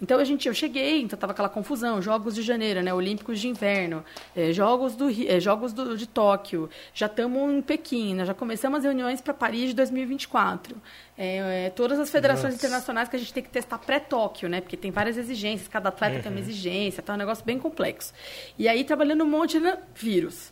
Então 0.03 0.19
a 0.19 0.25
gente, 0.25 0.49
eu 0.49 0.55
cheguei, 0.55 1.01
então 1.01 1.17
tava 1.17 1.33
aquela 1.33 1.49
confusão, 1.49 2.03
Jogos 2.03 2.35
de 2.35 2.43
Janeiro, 2.43 2.83
né, 2.83 2.93
Olímpicos 2.93 3.39
de 3.39 3.47
Inverno, 3.47 4.05
é, 4.35 4.53
Jogos 4.53 4.97
do 4.97 5.09
é, 5.09 5.39
Jogos 5.39 5.73
do, 5.73 5.97
de 5.97 6.09
Tóquio, 6.09 6.69
já 6.93 7.07
estamos 7.07 7.53
em 7.53 7.63
Pequim, 7.63 8.17
né, 8.17 8.25
já 8.25 8.35
começamos 8.35 8.79
as 8.79 8.85
reuniões 8.85 9.21
para 9.21 9.33
Paris 9.33 9.69
de 9.69 9.75
2024. 9.75 10.77
É, 11.17 11.67
é, 11.67 11.71
todas 11.71 12.01
as 12.01 12.11
federações 12.11 12.55
Nossa. 12.55 12.67
internacionais 12.67 13.09
que 13.09 13.15
a 13.15 13.19
gente 13.19 13.33
tem 13.33 13.45
que 13.45 13.51
testar 13.51 13.79
pré-Tóquio, 13.79 14.49
né? 14.49 14.61
Porque 14.61 14.77
tem 14.77 14.91
várias 14.91 15.17
exigências, 15.17 15.69
cada 15.69 15.91
atleta 15.91 16.17
uhum. 16.17 16.23
tem 16.23 16.33
uma 16.33 16.41
uhum. 16.41 16.43
exigência, 16.49 17.03
tá 17.03 17.15
um 17.15 17.19
negócio 17.19 17.45
bem 17.45 17.59
complexo. 17.59 18.13
E 18.59 18.67
aí 18.67 18.83
trabalhando 18.83 19.23
um 19.23 19.29
monte 19.29 19.61
de 19.61 19.79
vírus 19.95 20.52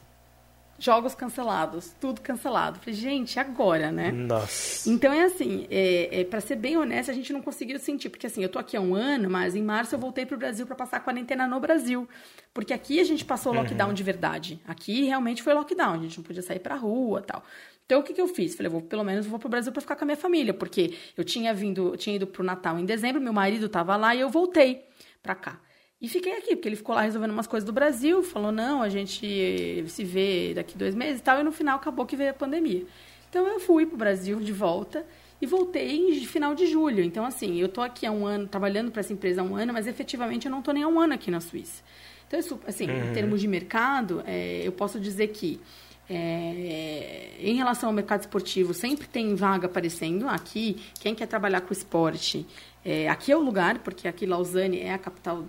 jogos 0.81 1.15
cancelados, 1.15 1.95
tudo 2.01 2.21
cancelado. 2.21 2.79
Falei, 2.81 2.95
gente, 2.95 3.39
agora, 3.39 3.93
né? 3.93 4.11
Nossa. 4.11 4.89
Então 4.89 5.13
é 5.13 5.25
assim, 5.25 5.67
é, 5.71 6.21
é 6.21 6.25
para 6.25 6.41
ser 6.41 6.57
bem 6.57 6.77
honesta, 6.77 7.13
a 7.13 7.15
gente 7.15 7.33
não 7.33 7.43
conseguiu 7.43 7.79
sentir, 7.79 8.09
porque 8.09 8.27
assim, 8.27 8.43
eu 8.43 8.49
tô 8.49 8.59
aqui 8.59 8.77
há 8.77 8.81
um 8.81 8.95
ano, 8.95 9.29
mas 9.31 9.55
em 9.55 9.63
março 9.63 9.95
eu 9.95 9.99
voltei 9.99 10.25
pro 10.25 10.39
Brasil 10.39 10.67
para 10.67 10.75
passar 10.75 10.97
a 10.97 11.01
quarentena 11.01 11.47
no 11.47 11.61
Brasil. 11.61 12.09
Porque 12.53 12.73
aqui 12.73 12.99
a 12.99 13.05
gente 13.05 13.25
passou 13.25 13.53
lockdown 13.53 13.89
uhum. 13.89 13.95
de 13.95 14.03
verdade. 14.03 14.61
Aqui 14.67 15.05
realmente 15.05 15.43
foi 15.43 15.55
lockdown, 15.55 15.95
a 15.95 15.99
gente 15.99 16.17
não 16.17 16.25
podia 16.25 16.43
sair 16.43 16.59
pra 16.59 16.75
rua 16.75 17.23
tal. 17.23 17.45
Então 17.85 18.01
o 18.01 18.03
que, 18.03 18.15
que 18.15 18.21
eu 18.21 18.29
fiz? 18.29 18.55
Falei, 18.55 18.71
vou, 18.71 18.81
pelo 18.81 19.05
menos 19.05 19.27
vou 19.27 19.39
pro 19.39 19.49
Brasil 19.49 19.73
para 19.73 19.83
ficar 19.83 19.97
com 19.97 20.05
a 20.05 20.07
minha 20.07 20.17
família, 20.17 20.55
porque 20.55 20.95
eu 21.17 21.25
tinha 21.25 21.53
vindo, 21.53 21.97
tinha 21.97 22.17
ido 22.17 22.27
pro 22.27 22.43
Natal 22.43 22.79
em 22.79 22.85
dezembro, 22.85 23.21
meu 23.21 23.33
marido 23.33 23.69
tava 23.69 23.97
lá 23.97 24.15
e 24.15 24.21
eu 24.21 24.31
voltei 24.31 24.85
para 25.23 25.35
cá. 25.35 25.61
E 26.01 26.09
fiquei 26.09 26.33
aqui, 26.39 26.57
porque 26.57 26.69
ele 26.69 26.77
ficou 26.77 26.95
lá 26.95 27.03
resolvendo 27.03 27.33
umas 27.33 27.47
coisas 27.47 27.67
do 27.67 27.73
Brasil, 27.73 28.23
falou, 28.23 28.51
não, 28.51 28.81
a 28.81 28.89
gente 28.89 29.85
se 29.87 30.03
vê 30.05 30.55
daqui 30.55 30.79
dois 30.79 30.95
meses 30.95 31.21
e 31.21 31.23
tal, 31.23 31.39
e 31.41 31.43
no 31.43 31.53
final 31.53 31.77
acabou 31.77 32.07
que 32.07 32.17
veio 32.17 32.31
a 32.31 32.35
pandemia. 32.35 32.87
Então 33.29 33.47
eu 33.47 33.61
fui 33.61 33.85
pro 33.85 33.99
Brasil 33.99 34.41
de 34.41 34.53
volta 34.53 35.05
e 35.41 35.47
voltei 35.47 35.97
em 35.97 36.25
final 36.25 36.55
de 36.55 36.67
julho. 36.67 37.03
Então, 37.03 37.25
assim, 37.25 37.61
eu 37.61 37.69
tô 37.69 37.83
aqui 37.83 38.07
há 38.07 38.11
um 38.11 38.27
ano, 38.27 38.47
trabalhando 38.47 38.91
para 38.91 39.01
essa 39.01 39.13
empresa 39.13 39.43
há 39.43 39.45
um 39.45 39.55
ano, 39.55 39.73
mas 39.73 39.87
efetivamente 39.87 40.47
eu 40.47 40.51
não 40.51 40.63
tô 40.63 40.73
nem 40.73 40.83
há 40.83 40.89
um 40.89 40.99
ano 40.99 41.15
aqui 41.15 41.31
na 41.31 41.41
Suíça. 41.41 41.83
Então, 42.27 42.41
isso, 42.41 42.59
assim, 42.67 42.89
uhum. 42.89 43.11
em 43.11 43.13
termos 43.13 43.41
de 43.41 43.47
mercado, 43.47 44.23
é, 44.27 44.63
eu 44.65 44.73
posso 44.73 44.99
dizer 44.99 45.29
que 45.29 45.61
é, 46.09 47.37
em 47.39 47.55
relação 47.55 47.89
ao 47.89 47.95
mercado 47.95 48.21
esportivo, 48.21 48.75
sempre 48.75 49.07
tem 49.07 49.35
vaga 49.35 49.67
aparecendo. 49.67 50.29
Aqui, 50.29 50.77
quem 50.99 51.15
quer 51.15 51.27
trabalhar 51.27 51.61
com 51.61 51.73
esporte, 51.73 52.47
é, 52.85 53.09
aqui 53.09 53.31
é 53.31 53.37
o 53.37 53.41
lugar, 53.41 53.79
porque 53.79 54.09
aqui 54.09 54.27
Lausanne 54.27 54.81
é 54.81 54.93
a 54.93 54.99
capital 54.99 55.45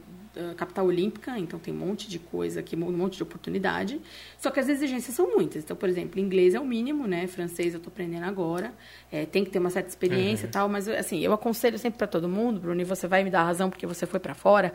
capital 0.55 0.85
olímpica, 0.85 1.37
então 1.37 1.59
tem 1.59 1.73
um 1.73 1.77
monte 1.77 2.09
de 2.09 2.17
coisa 2.17 2.59
aqui, 2.59 2.75
um 2.75 2.91
monte 2.91 3.17
de 3.17 3.23
oportunidade. 3.23 3.99
Só 4.37 4.49
que 4.49 4.59
as 4.59 4.69
exigências 4.69 5.15
são 5.15 5.29
muitas. 5.35 5.63
Então, 5.63 5.75
por 5.75 5.89
exemplo, 5.89 6.19
inglês 6.19 6.53
é 6.53 6.59
o 6.59 6.65
mínimo, 6.65 7.07
né? 7.07 7.27
Francês 7.27 7.73
eu 7.73 7.77
estou 7.77 7.91
aprendendo 7.91 8.23
agora. 8.23 8.73
É, 9.11 9.25
tem 9.25 9.43
que 9.43 9.51
ter 9.51 9.59
uma 9.59 9.69
certa 9.69 9.89
experiência 9.89 10.45
e 10.45 10.47
uhum. 10.47 10.51
tal. 10.51 10.69
Mas, 10.69 10.87
assim, 10.87 11.19
eu 11.19 11.33
aconselho 11.33 11.77
sempre 11.77 11.97
para 11.97 12.07
todo 12.07 12.29
mundo, 12.29 12.59
Bruno, 12.59 12.79
e 12.79 12.83
você 12.83 13.07
vai 13.07 13.23
me 13.23 13.29
dar 13.29 13.43
razão 13.43 13.69
porque 13.69 13.85
você 13.85 14.05
foi 14.05 14.19
para 14.19 14.33
fora. 14.33 14.73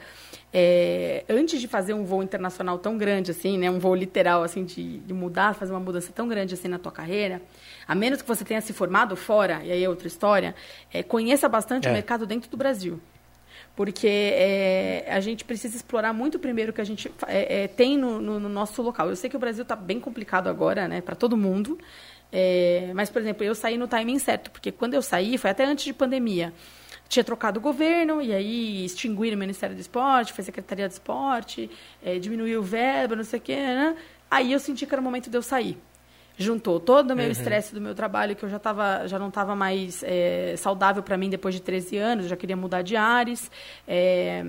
É, 0.53 1.25
antes 1.29 1.61
de 1.61 1.69
fazer 1.69 1.95
um 1.95 2.05
voo 2.05 2.23
internacional 2.23 2.79
tão 2.79 2.99
grande 2.99 3.31
assim, 3.31 3.59
né? 3.59 3.71
Um 3.71 3.79
voo 3.79 3.95
literal, 3.95 4.43
assim, 4.43 4.65
de, 4.65 4.99
de 4.99 5.15
mudar, 5.15 5.55
fazer 5.55 5.73
uma 5.73 5.81
mudança 5.81 6.13
tão 6.13 6.29
grande 6.29 6.55
assim 6.55 6.69
na 6.69 6.79
tua 6.79 6.93
carreira, 6.93 7.41
a 7.87 7.95
menos 7.95 8.23
que 8.23 8.29
você 8.29 8.45
tenha 8.45 8.61
se 8.61 8.73
formado 8.73 9.17
fora, 9.17 9.63
e 9.65 9.73
aí 9.73 9.83
é 9.83 9.89
outra 9.89 10.07
história, 10.07 10.55
é, 10.93 11.03
conheça 11.03 11.49
bastante 11.49 11.89
é. 11.89 11.91
o 11.91 11.93
mercado 11.93 12.27
dentro 12.27 12.51
do 12.51 12.57
Brasil 12.57 13.01
porque 13.77 14.09
é, 14.09 15.05
a 15.09 15.21
gente 15.21 15.45
precisa 15.45 15.77
explorar 15.77 16.15
muito 16.15 16.39
primeiro 16.39 16.73
o 16.73 16.75
que 16.75 16.81
a 16.81 16.85
gente 16.85 17.13
é, 17.27 17.65
é, 17.65 17.69
tem 17.69 17.99
no, 17.99 18.21
no, 18.23 18.41
no, 18.41 18.49
nosso 18.49 18.81
local. 18.81 19.11
Eu 19.11 19.17
sei 19.17 19.29
que 19.29 19.37
o 19.37 19.39
Brasil 19.39 19.63
está 19.63 19.77
bem 19.77 20.01
complicado 20.01 20.49
agora, 20.49 20.89
né, 20.89 21.03
para 21.03 21.15
todo 21.15 21.37
mundo, 21.37 21.79
é, 22.33 22.91
mas, 22.95 23.11
por 23.11 23.21
exemplo, 23.21 23.45
eu 23.45 23.55
saí 23.55 23.77
no 23.77 23.87
timing 23.87 24.19
certo, 24.19 24.51
porque 24.51 24.73
quando 24.73 24.95
eu 24.95 25.03
saí, 25.03 25.37
foi 25.37 25.51
até 25.51 25.65
antes 25.67 25.85
de 25.85 25.93
pandemia, 25.93 26.55
tinha 27.07 27.23
trocado 27.23 27.61
o 27.61 27.63
governo, 27.63 28.21
e 28.23 28.35
aí 28.35 28.85
extinguiram 28.87 29.37
o 29.37 29.39
Ministério 29.39 29.77
do 29.77 29.81
Esporte, 29.81 30.33
foi 30.33 30.43
Secretaria 30.43 30.89
do 30.89 30.93
Esporte, 30.93 31.71
é, 32.03 32.19
diminuiu 32.19 32.61
o 32.61 32.63
verbo, 32.63 33.15
não 33.15 33.25
sei 33.25 33.39
o 33.39 33.43
quê, 33.43 33.57
né? 33.57 33.95
Aí 34.31 34.53
eu 34.53 34.59
senti 34.59 34.87
que 34.87 34.95
era 34.95 35.01
o 35.01 35.05
momento 35.05 35.31
de 35.31 35.37
eu 35.37 35.43
sair 35.43 35.79
juntou 36.37 36.79
todo 36.79 37.13
o 37.13 37.17
meu 37.17 37.27
uhum. 37.27 37.31
estresse 37.31 37.73
uhum. 37.73 37.81
do 37.81 37.85
meu 37.85 37.95
trabalho, 37.95 38.37
que 38.37 38.45
eu 38.45 38.49
já, 38.49 38.59
tava, 38.59 39.07
já 39.07 39.19
não 39.19 39.29
estava 39.29 39.57
mais 39.57 40.03
é, 40.07 40.55
saudável 40.57 41.03
para 41.03 41.17
mim 41.17 41.31
depois 41.31 41.55
de 41.55 41.63
13 41.63 41.97
anos, 41.97 42.25
eu 42.25 42.29
já 42.29 42.37
queria 42.37 42.57
mudar 42.57 42.83
de 42.83 42.95
ares, 42.95 43.51
é, 43.89 44.45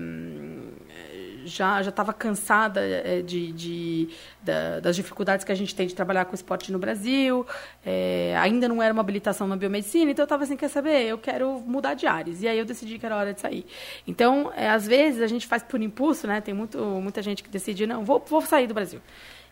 já 1.44 1.80
estava 1.80 2.12
cansada 2.12 2.80
é, 2.80 3.22
de, 3.22 3.52
de 3.52 4.08
da, 4.42 4.80
das 4.80 4.96
dificuldades 4.96 5.44
que 5.44 5.52
a 5.52 5.54
gente 5.54 5.74
tem 5.74 5.86
de 5.86 5.94
trabalhar 5.94 6.26
com 6.26 6.34
esporte 6.34 6.70
no 6.70 6.78
Brasil, 6.78 7.46
é, 7.84 8.36
ainda 8.38 8.68
não 8.68 8.82
era 8.82 8.92
uma 8.92 9.00
habilitação 9.00 9.46
na 9.46 9.56
biomedicina, 9.56 10.10
então 10.10 10.22
eu 10.22 10.26
estava 10.26 10.44
assim, 10.44 10.56
quer 10.56 10.68
saber, 10.68 11.06
eu 11.06 11.16
quero 11.16 11.58
mudar 11.60 11.94
de 11.94 12.06
ares, 12.06 12.42
e 12.42 12.48
aí 12.48 12.58
eu 12.58 12.66
decidi 12.66 12.98
que 12.98 13.06
era 13.06 13.16
hora 13.16 13.32
de 13.32 13.40
sair. 13.40 13.64
Então, 14.06 14.52
às 14.54 14.86
vezes, 14.86 15.22
a 15.22 15.26
gente 15.26 15.46
faz 15.46 15.62
por 15.62 15.80
impulso, 15.80 16.26
né, 16.26 16.40
tem 16.40 16.52
muito, 16.52 16.78
muita 16.78 17.22
gente 17.22 17.42
que 17.42 17.48
decide, 17.48 17.86
não, 17.86 18.04
vou, 18.04 18.22
vou 18.28 18.42
sair 18.42 18.66
do 18.66 18.74
Brasil. 18.74 19.00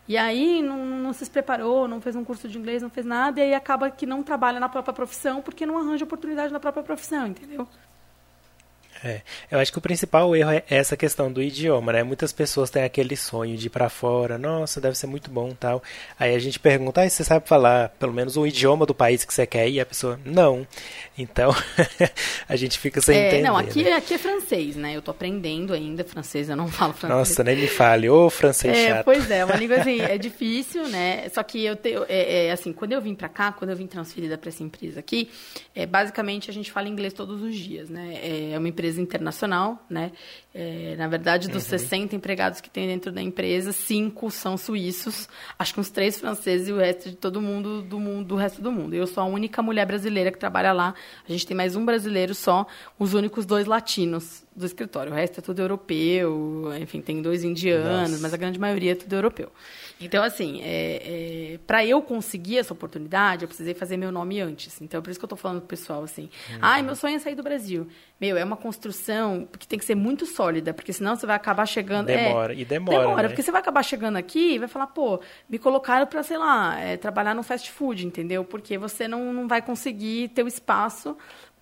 E 0.07 0.15
aí 0.17 0.61
não, 0.61 0.85
não, 0.85 1.13
se 1.13 1.29
preparou, 1.29 1.87
não 1.87 1.99
fez 1.99 2.15
um 2.15 2.23
curso 2.23 2.47
de 2.47 2.57
inglês, 2.57 2.81
não 2.81 2.89
fez 2.89 3.05
nada, 3.05 3.39
e 3.39 3.43
aí 3.43 3.53
acaba 3.53 3.91
que 3.91 4.05
não 4.05 4.23
trabalha 4.23 4.59
na 4.59 4.69
própria 4.69 4.93
profissão 4.93 5.41
porque 5.41 5.65
não 5.65 5.77
arranja 5.77 6.05
oportunidade 6.05 6.53
na 6.53 6.59
própria 6.59 6.83
profissão, 6.83 7.27
entendeu? 7.27 7.67
É, 9.03 9.21
eu 9.51 9.59
acho 9.59 9.71
que 9.71 9.77
o 9.77 9.81
principal 9.81 10.35
erro 10.35 10.51
é 10.51 10.63
essa 10.69 10.97
questão 10.97 11.31
do 11.31 11.41
idioma, 11.41 11.93
né? 11.93 12.03
Muitas 12.03 12.31
pessoas 12.31 12.69
têm 12.69 12.83
aquele 12.83 13.15
sonho 13.15 13.55
de 13.57 13.67
ir 13.67 13.69
para 13.69 13.89
fora, 13.89 14.37
nossa, 14.37 14.81
deve 14.81 14.97
ser 14.97 15.07
muito 15.07 15.29
bom 15.29 15.51
tal. 15.51 15.81
Aí 16.19 16.35
a 16.35 16.39
gente 16.39 16.59
pergunta, 16.59 17.01
ah, 17.01 17.09
você 17.09 17.23
sabe 17.23 17.47
falar 17.47 17.89
pelo 17.99 18.13
menos 18.13 18.37
o 18.37 18.45
idioma 18.45 18.85
do 18.85 18.93
país 18.93 19.23
que 19.23 19.33
você 19.33 19.45
quer 19.45 19.67
ir? 19.67 19.75
E 19.77 19.79
a 19.79 19.85
pessoa, 19.85 20.19
não. 20.25 20.65
Então, 21.17 21.53
a 22.49 22.55
gente 22.55 22.79
fica 22.79 23.01
sem 23.01 23.17
é, 23.17 23.27
entender. 23.27 23.43
Não, 23.43 23.57
aqui, 23.57 23.83
né? 23.83 23.93
aqui 23.93 24.15
é 24.15 24.17
francês, 24.17 24.75
né? 24.75 24.95
Eu 24.95 25.01
tô 25.01 25.11
aprendendo 25.11 25.73
ainda 25.73 26.03
francês, 26.03 26.49
eu 26.49 26.55
não 26.55 26.67
falo 26.69 26.93
francês. 26.93 27.19
Nossa, 27.19 27.43
nem 27.43 27.55
me 27.55 27.67
fale, 27.67 28.09
ô 28.09 28.29
francês 28.29 28.75
é, 28.75 28.87
chato. 28.89 29.05
Pois 29.05 29.29
é, 29.29 29.45
uma 29.45 29.55
língua 29.57 29.77
assim, 29.77 30.01
é 30.01 30.17
difícil, 30.17 30.87
né? 30.87 31.29
Só 31.29 31.43
que 31.43 31.63
eu 31.63 31.75
tenho, 31.75 32.03
é, 32.09 32.47
é, 32.47 32.51
assim, 32.51 32.73
quando 32.73 32.93
eu 32.93 33.01
vim 33.01 33.13
para 33.13 33.29
cá, 33.29 33.51
quando 33.51 33.71
eu 33.71 33.75
vim 33.75 33.87
transferida 33.87 34.37
para 34.37 34.49
essa 34.49 34.63
empresa 34.63 34.99
aqui, 34.99 35.29
é, 35.75 35.85
basicamente 35.85 36.49
a 36.49 36.53
gente 36.53 36.71
fala 36.71 36.87
inglês 36.87 37.13
todos 37.13 37.41
os 37.41 37.55
dias, 37.55 37.89
né? 37.89 38.51
É 38.53 38.57
uma 38.57 38.67
empresa 38.67 38.86
internacional 38.95 39.85
né? 39.89 40.11
É, 40.59 40.95
na 40.97 41.07
verdade, 41.07 41.47
dos 41.47 41.65
uhum. 41.65 41.77
60 41.77 42.15
empregados 42.15 42.61
que 42.61 42.67
tem 42.67 42.87
dentro 42.87 43.11
da 43.11 43.21
empresa, 43.21 43.71
cinco 43.71 44.31
são 44.31 44.57
suíços, 44.57 45.29
acho 45.59 45.71
que 45.71 45.79
uns 45.79 45.91
três 45.91 46.19
franceses 46.19 46.67
e 46.67 46.71
o 46.71 46.77
resto 46.77 47.11
de 47.11 47.15
todo 47.15 47.39
mundo 47.39 47.83
do 47.83 47.99
mundo, 47.99 48.25
do 48.25 48.35
resto 48.35 48.59
do 48.59 48.71
mundo. 48.71 48.95
Eu 48.95 49.05
sou 49.05 49.21
a 49.21 49.27
única 49.27 49.61
mulher 49.61 49.85
brasileira 49.85 50.31
que 50.31 50.39
trabalha 50.39 50.73
lá. 50.73 50.95
A 51.29 51.31
gente 51.31 51.45
tem 51.45 51.55
mais 51.55 51.75
um 51.75 51.85
brasileiro 51.85 52.33
só, 52.33 52.65
os 52.97 53.13
únicos 53.13 53.45
dois 53.45 53.67
latinos 53.67 54.47
do 54.57 54.65
escritório. 54.65 55.11
O 55.11 55.15
resto 55.15 55.39
é 55.39 55.43
tudo 55.43 55.61
europeu, 55.61 56.71
enfim, 56.81 56.99
tem 56.99 57.21
dois 57.21 57.43
indianos, 57.43 58.09
Nossa. 58.09 58.21
mas 58.23 58.33
a 58.33 58.37
grande 58.37 58.59
maioria 58.59 58.93
é 58.93 58.95
tudo 58.95 59.13
europeu. 59.13 59.51
Então, 60.01 60.23
assim, 60.23 60.61
é, 60.63 61.53
é, 61.53 61.59
para 61.65 61.85
eu 61.85 62.01
conseguir 62.01 62.57
essa 62.57 62.73
oportunidade, 62.73 63.43
eu 63.43 63.47
precisei 63.47 63.75
fazer 63.75 63.97
meu 63.97 64.11
nome 64.11 64.41
antes. 64.41 64.81
Então, 64.81 64.99
é 64.99 65.01
por 65.01 65.11
isso 65.11 65.19
que 65.19 65.25
eu 65.25 65.27
estou 65.27 65.37
falando 65.37 65.59
pro 65.59 65.67
pessoal, 65.67 66.03
assim, 66.03 66.29
uhum. 66.49 66.57
ai, 66.61 66.81
meu 66.81 66.95
sonho 66.95 67.15
é 67.15 67.19
sair 67.19 67.35
do 67.35 67.43
Brasil. 67.43 67.87
Meu, 68.19 68.35
é 68.35 68.43
uma 68.43 68.57
construção 68.57 69.47
que 69.59 69.67
tem 69.67 69.77
que 69.77 69.85
ser 69.85 69.95
muito 69.95 70.25
sólida, 70.25 70.46
porque 70.73 70.93
senão 70.93 71.15
você 71.15 71.25
vai 71.25 71.35
acabar 71.35 71.65
chegando... 71.65 72.09
É, 72.09 72.17
demora, 72.17 72.53
é, 72.53 72.57
e 72.57 72.65
demora, 72.65 72.99
Demora, 72.99 73.21
né? 73.23 73.27
porque 73.29 73.41
você 73.41 73.51
vai 73.51 73.61
acabar 73.61 73.83
chegando 73.83 74.17
aqui 74.17 74.55
e 74.55 74.59
vai 74.59 74.67
falar, 74.67 74.87
pô, 74.87 75.19
me 75.49 75.57
colocaram 75.59 76.05
para, 76.05 76.23
sei 76.23 76.37
lá, 76.37 76.79
é, 76.79 76.97
trabalhar 76.97 77.33
no 77.33 77.43
fast 77.43 77.71
food, 77.71 78.05
entendeu? 78.05 78.43
Porque 78.43 78.77
você 78.77 79.07
não, 79.07 79.33
não 79.33 79.47
vai 79.47 79.61
conseguir 79.61 80.29
ter 80.29 80.43
o 80.43 80.47
espaço 80.47 81.17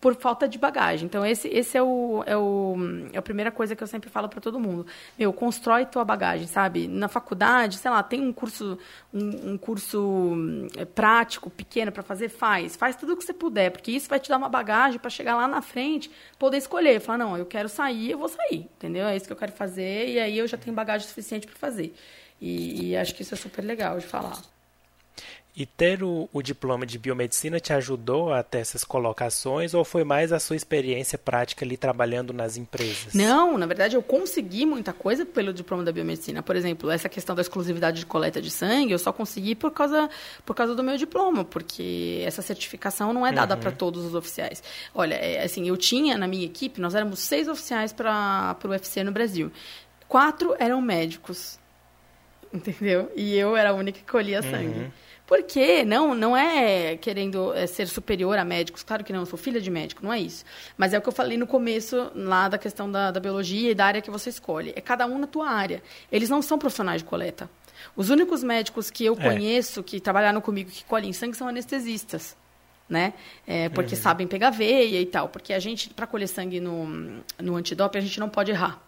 por 0.05 0.13
falta 0.13 0.47
de 0.47 0.59
bagagem. 0.59 1.07
Então, 1.07 1.25
esse, 1.25 1.47
esse 1.47 1.75
é, 1.75 1.81
o, 1.81 2.23
é, 2.27 2.37
o, 2.37 2.75
é 3.11 3.17
a 3.17 3.23
primeira 3.23 3.49
coisa 3.51 3.75
que 3.75 3.81
eu 3.81 3.87
sempre 3.87 4.07
falo 4.07 4.29
para 4.29 4.39
todo 4.39 4.59
mundo. 4.59 4.85
Meu, 5.17 5.33
constrói 5.33 5.83
tua 5.83 6.05
bagagem, 6.05 6.45
sabe? 6.45 6.87
Na 6.87 7.07
faculdade, 7.07 7.79
sei 7.79 7.89
lá, 7.89 8.03
tem 8.03 8.21
um 8.21 8.31
curso, 8.31 8.77
um, 9.11 9.53
um 9.53 9.57
curso 9.57 10.37
é, 10.77 10.85
prático, 10.85 11.49
pequeno 11.49 11.91
para 11.91 12.03
fazer, 12.03 12.29
faz. 12.29 12.75
Faz 12.75 12.95
tudo 12.95 13.13
o 13.13 13.17
que 13.17 13.23
você 13.23 13.33
puder, 13.33 13.71
porque 13.71 13.89
isso 13.89 14.07
vai 14.07 14.19
te 14.19 14.29
dar 14.29 14.37
uma 14.37 14.47
bagagem 14.47 14.99
para 14.99 15.09
chegar 15.09 15.35
lá 15.35 15.47
na 15.47 15.63
frente, 15.63 16.11
poder 16.37 16.57
escolher. 16.57 16.99
Falar, 16.99 17.17
não, 17.17 17.35
eu 17.35 17.47
quero 17.47 17.67
sair, 17.67 18.11
eu 18.11 18.19
vou 18.19 18.29
sair, 18.29 18.69
entendeu? 18.77 19.07
É 19.07 19.15
isso 19.15 19.25
que 19.25 19.33
eu 19.33 19.37
quero 19.37 19.53
fazer, 19.53 20.07
e 20.07 20.19
aí 20.19 20.37
eu 20.37 20.47
já 20.47 20.55
tenho 20.55 20.75
bagagem 20.75 21.07
suficiente 21.07 21.47
para 21.47 21.55
fazer. 21.55 21.95
E, 22.39 22.91
e 22.91 22.95
acho 22.95 23.15
que 23.15 23.23
isso 23.23 23.33
é 23.33 23.37
super 23.37 23.65
legal 23.65 23.97
de 23.97 24.05
falar. 24.05 24.39
E 25.57 25.65
ter 25.65 26.03
o, 26.03 26.27
o, 26.33 26.41
diploma 26.41 26.85
de 26.85 26.99
biomedicina 26.99 27.61
te 27.61 27.71
ajudou 27.71 28.33
a 28.33 28.43
ter 28.43 28.57
essas 28.57 28.83
colocações 28.83 29.73
ou 29.73 29.85
foi 29.85 30.03
mais 30.03 30.33
a 30.33 30.39
sua 30.39 30.57
experiência 30.57 31.17
prática 31.17 31.63
ali 31.63 31.77
trabalhando 31.77 32.33
nas 32.33 32.57
empresas? 32.57 33.13
Não, 33.13 33.57
na 33.57 33.65
verdade 33.65 33.95
eu 33.95 34.03
consegui 34.03 34.65
muita 34.65 34.91
coisa 34.91 35.25
pelo 35.25 35.53
diploma 35.53 35.81
da 35.81 35.93
biomedicina. 35.93 36.43
Por 36.43 36.57
exemplo, 36.57 36.89
essa 36.91 37.07
questão 37.07 37.33
da 37.33 37.41
exclusividade 37.41 37.99
de 37.99 38.05
coleta 38.05 38.41
de 38.41 38.51
sangue, 38.51 38.91
eu 38.91 38.99
só 38.99 39.13
consegui 39.13 39.55
por 39.55 39.71
causa, 39.71 40.09
por 40.45 40.53
causa 40.53 40.75
do 40.75 40.83
meu 40.83 40.97
diploma, 40.97 41.45
porque 41.45 42.21
essa 42.25 42.41
certificação 42.41 43.13
não 43.13 43.25
é 43.25 43.31
dada 43.31 43.55
uhum. 43.55 43.61
para 43.61 43.71
todos 43.71 44.03
os 44.03 44.13
oficiais. 44.13 44.61
Olha, 44.93 45.15
é, 45.15 45.41
assim, 45.41 45.69
eu 45.69 45.77
tinha 45.77 46.17
na 46.17 46.27
minha 46.27 46.45
equipe, 46.45 46.81
nós 46.81 46.93
éramos 46.93 47.19
seis 47.19 47.47
oficiais 47.47 47.93
para 47.93 48.57
o 48.61 48.67
UFC 48.67 49.05
no 49.05 49.11
Brasil. 49.13 49.49
Quatro 50.09 50.53
eram 50.59 50.81
médicos, 50.81 51.57
entendeu? 52.53 53.09
E 53.15 53.37
eu 53.37 53.55
era 53.55 53.69
a 53.69 53.73
única 53.73 53.99
que 53.99 54.11
colhia 54.11 54.41
sangue. 54.41 54.91
Porque 55.27 55.83
não, 55.83 56.13
não 56.13 56.37
é 56.37 56.97
querendo 56.97 57.53
é, 57.53 57.65
ser 57.65 57.87
superior 57.87 58.37
a 58.37 58.45
médicos, 58.45 58.83
claro 58.83 59.03
que 59.03 59.11
não, 59.11 59.21
eu 59.21 59.25
sou 59.25 59.37
filha 59.37 59.59
de 59.59 59.71
médico, 59.71 60.03
não 60.03 60.13
é 60.13 60.19
isso. 60.19 60.45
Mas 60.77 60.93
é 60.93 60.97
o 60.99 61.01
que 61.01 61.09
eu 61.09 61.13
falei 61.13 61.37
no 61.37 61.47
começo 61.47 62.11
lá 62.13 62.47
da 62.47 62.57
questão 62.57 62.91
da, 62.91 63.09
da 63.09 63.19
biologia 63.19 63.71
e 63.71 63.75
da 63.75 63.85
área 63.85 64.01
que 64.01 64.11
você 64.11 64.29
escolhe. 64.29 64.73
É 64.75 64.81
cada 64.81 65.05
um 65.07 65.17
na 65.17 65.27
tua 65.27 65.49
área. 65.49 65.81
Eles 66.11 66.29
não 66.29 66.41
são 66.41 66.59
profissionais 66.59 67.01
de 67.01 67.07
coleta. 67.07 67.49
Os 67.95 68.09
únicos 68.09 68.43
médicos 68.43 68.91
que 68.91 69.03
eu 69.03 69.15
é. 69.19 69.23
conheço 69.23 69.81
que 69.83 69.99
trabalharam 69.99 70.41
comigo 70.41 70.69
que 70.69 70.83
colhem 70.85 71.11
sangue 71.11 71.35
são 71.35 71.47
anestesistas 71.47 72.35
né? 72.87 73.13
É, 73.47 73.67
porque 73.69 73.95
uhum. 73.95 74.01
sabem 74.01 74.27
pegar 74.27 74.51
veia 74.51 75.01
e 75.01 75.05
tal. 75.05 75.29
Porque 75.29 75.53
a 75.53 75.59
gente, 75.59 75.89
para 75.89 76.07
colher 76.07 76.27
sangue 76.27 76.59
no, 76.59 76.85
no 77.41 77.55
antidoping, 77.55 77.97
a 77.97 78.01
gente 78.01 78.19
não 78.19 78.29
pode 78.29 78.51
errar. 78.51 78.79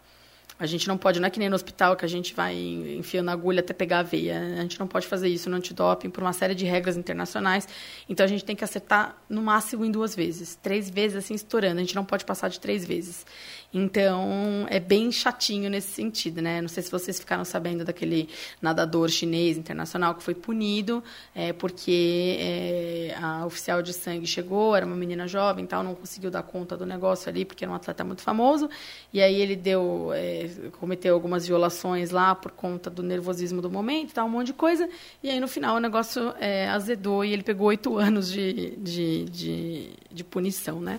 A 0.60 0.66
gente 0.66 0.88
não 0.88 0.98
pode, 0.98 1.20
não 1.20 1.28
é 1.28 1.30
que 1.30 1.38
nem 1.38 1.48
no 1.48 1.54
hospital 1.54 1.94
que 1.94 2.04
a 2.04 2.08
gente 2.08 2.34
vai 2.34 2.52
enfiando 2.54 3.28
a 3.28 3.32
agulha 3.32 3.60
até 3.60 3.72
pegar 3.72 4.00
a 4.00 4.02
veia. 4.02 4.40
A 4.58 4.62
gente 4.62 4.78
não 4.80 4.88
pode 4.88 5.06
fazer 5.06 5.28
isso 5.28 5.48
no 5.48 5.56
antidoping 5.56 6.10
por 6.10 6.22
uma 6.22 6.32
série 6.32 6.54
de 6.54 6.64
regras 6.64 6.96
internacionais. 6.96 7.68
Então 8.08 8.24
a 8.24 8.28
gente 8.28 8.44
tem 8.44 8.56
que 8.56 8.64
acertar 8.64 9.16
no 9.28 9.40
máximo 9.40 9.84
em 9.84 9.90
duas 9.90 10.16
vezes. 10.16 10.56
Três 10.60 10.90
vezes 10.90 11.16
assim 11.16 11.34
estourando. 11.34 11.76
A 11.76 11.80
gente 11.80 11.94
não 11.94 12.04
pode 12.04 12.24
passar 12.24 12.48
de 12.48 12.58
três 12.58 12.84
vezes. 12.84 13.24
Então, 13.72 14.66
é 14.70 14.80
bem 14.80 15.12
chatinho 15.12 15.68
nesse 15.68 15.88
sentido, 15.88 16.40
né? 16.40 16.62
Não 16.62 16.68
sei 16.68 16.82
se 16.82 16.90
vocês 16.90 17.20
ficaram 17.20 17.44
sabendo 17.44 17.84
daquele 17.84 18.26
nadador 18.62 19.10
chinês 19.10 19.58
internacional 19.58 20.14
que 20.14 20.22
foi 20.22 20.34
punido 20.34 21.04
é, 21.34 21.52
porque 21.52 22.38
é, 22.40 23.14
a 23.20 23.44
oficial 23.44 23.82
de 23.82 23.92
sangue 23.92 24.26
chegou, 24.26 24.74
era 24.74 24.86
uma 24.86 24.96
menina 24.96 25.28
jovem 25.28 25.66
tal, 25.66 25.82
não 25.82 25.94
conseguiu 25.94 26.30
dar 26.30 26.42
conta 26.44 26.78
do 26.78 26.86
negócio 26.86 27.28
ali 27.28 27.44
porque 27.44 27.62
era 27.62 27.70
um 27.70 27.74
atleta 27.74 28.02
muito 28.02 28.22
famoso. 28.22 28.70
E 29.12 29.20
aí 29.20 29.38
ele 29.38 29.54
deu, 29.54 30.12
é, 30.14 30.48
cometeu 30.80 31.14
algumas 31.14 31.46
violações 31.46 32.10
lá 32.10 32.34
por 32.34 32.52
conta 32.52 32.88
do 32.88 33.02
nervosismo 33.02 33.60
do 33.60 33.70
momento, 33.70 34.14
tal, 34.14 34.26
um 34.26 34.30
monte 34.30 34.46
de 34.46 34.54
coisa. 34.54 34.88
E 35.22 35.28
aí 35.28 35.38
no 35.38 35.48
final 35.48 35.76
o 35.76 35.80
negócio 35.80 36.32
é, 36.40 36.70
azedou 36.70 37.22
e 37.22 37.34
ele 37.34 37.42
pegou 37.42 37.66
oito 37.66 37.96
anos 38.00 38.32
de, 38.32 38.76
de, 38.78 39.24
de, 39.26 39.90
de 40.10 40.24
punição, 40.24 40.80
né? 40.80 40.98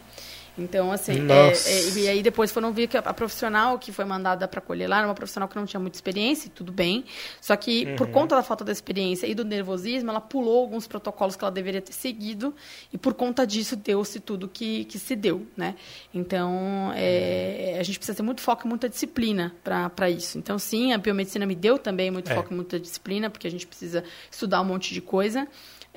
Então, 0.60 0.92
assim, 0.92 1.28
é, 1.30 1.52
é, 1.52 1.90
e 2.00 2.08
aí 2.08 2.22
depois 2.22 2.52
foram 2.52 2.72
ver 2.72 2.88
que 2.88 2.98
a, 2.98 3.00
a 3.00 3.14
profissional 3.14 3.80
que 3.80 3.92
foi 3.92 4.06
mandada 4.06 4.48
para 4.48 4.62
colher 4.62 4.88
lá 4.88 4.98
era 4.98 5.08
uma 5.08 5.16
profissional 5.16 5.48
que 5.48 5.56
não 5.56 5.66
tinha 5.66 5.80
muita 5.80 5.98
experiência, 5.98 6.48
e 6.48 6.50
tudo 6.50 6.72
bem. 6.72 7.06
Só 7.42 7.56
que, 7.56 7.86
uhum. 7.86 7.96
por 7.96 8.08
conta 8.08 8.36
da 8.36 8.44
falta 8.44 8.64
da 8.64 8.72
experiência 8.72 9.26
e 9.28 9.34
do 9.34 9.46
nervosismo, 9.46 10.10
ela 10.10 10.22
pulou 10.22 10.60
alguns 10.60 10.88
protocolos 10.88 11.36
que 11.36 11.44
ela 11.44 11.52
deveria 11.52 11.82
ter 11.82 11.94
seguido, 11.94 12.54
e 12.92 12.98
por 12.98 13.14
conta 13.14 13.46
disso 13.46 13.76
deu-se 13.76 14.20
tudo 14.20 14.48
que, 14.48 14.86
que 14.86 15.00
se 15.00 15.16
deu, 15.16 15.48
né? 15.56 15.76
Então, 16.14 16.92
é, 16.96 17.78
a 17.80 17.84
gente 17.84 17.98
precisa 17.98 18.16
ter 18.16 18.24
muito 18.24 18.42
foco 18.42 18.66
e 18.66 18.70
muita 18.70 18.90
disciplina 18.90 19.56
para 19.64 20.10
isso. 20.10 20.38
Então, 20.38 20.60
sim, 20.60 20.94
a 20.94 20.98
biomedicina 20.98 21.46
me 21.46 21.56
deu 21.56 21.78
também 21.78 22.12
muito 22.12 22.32
é. 22.32 22.36
foco 22.36 22.54
e 22.54 22.56
muita 22.56 22.80
disciplina, 22.80 23.30
porque 23.30 23.48
a 23.48 23.52
gente 23.52 23.66
precisa 23.66 24.04
estudar 24.30 24.62
um 24.62 24.66
monte 24.66 24.94
de 24.94 25.02
coisa. 25.02 25.48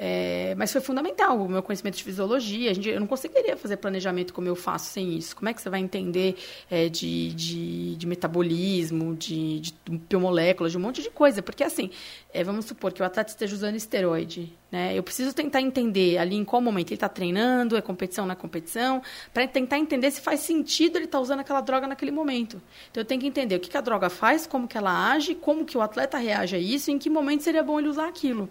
É, 0.05 0.57
mas 0.57 0.73
foi 0.73 0.81
fundamental 0.81 1.41
o 1.41 1.49
meu 1.49 1.63
conhecimento 1.63 1.97
de 1.97 2.03
fisiologia. 2.03 2.75
Gente, 2.75 2.89
eu 2.89 2.99
não 2.99 3.07
conseguiria 3.07 3.57
fazer 3.57 3.77
planejamento 3.77 4.35
como 4.35 4.49
eu 4.49 4.57
faço 4.57 4.87
sem 4.87 5.17
isso. 5.17 5.37
Como 5.37 5.49
é 5.49 5.55
que 5.55 5.63
você 5.63 5.71
vai 5.71 5.79
entender 5.79 6.35
é, 6.69 6.89
de, 6.89 7.33
de, 7.33 7.95
de, 7.95 8.05
metabolismo, 8.05 9.15
de, 9.15 9.61
de 9.61 9.73
biomoléculas, 10.09 10.73
de 10.73 10.79
um 10.79 10.81
monte 10.81 11.03
de 11.03 11.09
coisa? 11.09 11.41
Porque, 11.41 11.63
assim, 11.63 11.89
é, 12.35 12.43
vamos 12.43 12.65
supor 12.65 12.93
que 12.93 13.03
o 13.03 13.05
atleta 13.05 13.31
esteja 13.31 13.55
usando 13.55 13.77
esteroide. 13.77 14.57
Né? 14.71 14.97
Eu 14.97 15.03
preciso 15.03 15.35
tentar 15.35 15.61
entender 15.61 16.17
ali 16.17 16.35
em 16.35 16.45
qual 16.45 16.63
momento 16.63 16.89
ele 16.89 16.95
está 16.95 17.09
treinando, 17.09 17.77
é 17.77 17.83
competição 17.83 18.25
na 18.25 18.33
é 18.33 18.37
competição, 18.37 19.03
para 19.35 19.47
tentar 19.47 19.79
entender 19.79 20.11
se 20.11 20.21
faz 20.21 20.41
sentido 20.41 20.97
ele 20.97 21.05
estar 21.05 21.19
tá 21.19 21.23
usando 21.23 21.41
aquela 21.41 21.61
droga 21.61 21.87
naquele 21.87 22.11
momento. 22.11 22.61
Então, 22.91 23.03
eu 23.03 23.05
tenho 23.05 23.21
que 23.21 23.27
entender 23.27 23.57
o 23.57 23.61
que, 23.61 23.69
que 23.69 23.77
a 23.77 23.83
droga 23.83 24.09
faz, 24.09 24.47
como 24.47 24.67
que 24.67 24.79
ela 24.79 25.13
age, 25.13 25.35
como 25.35 25.65
que 25.65 25.77
o 25.77 25.83
atleta 25.83 26.17
reage 26.17 26.57
a 26.57 26.59
isso, 26.59 26.91
e 26.91 26.95
em 26.95 26.99
que 26.99 27.11
momento 27.11 27.43
seria 27.43 27.63
bom 27.63 27.79
ele 27.79 27.89
usar 27.89 28.09
aquilo. 28.09 28.49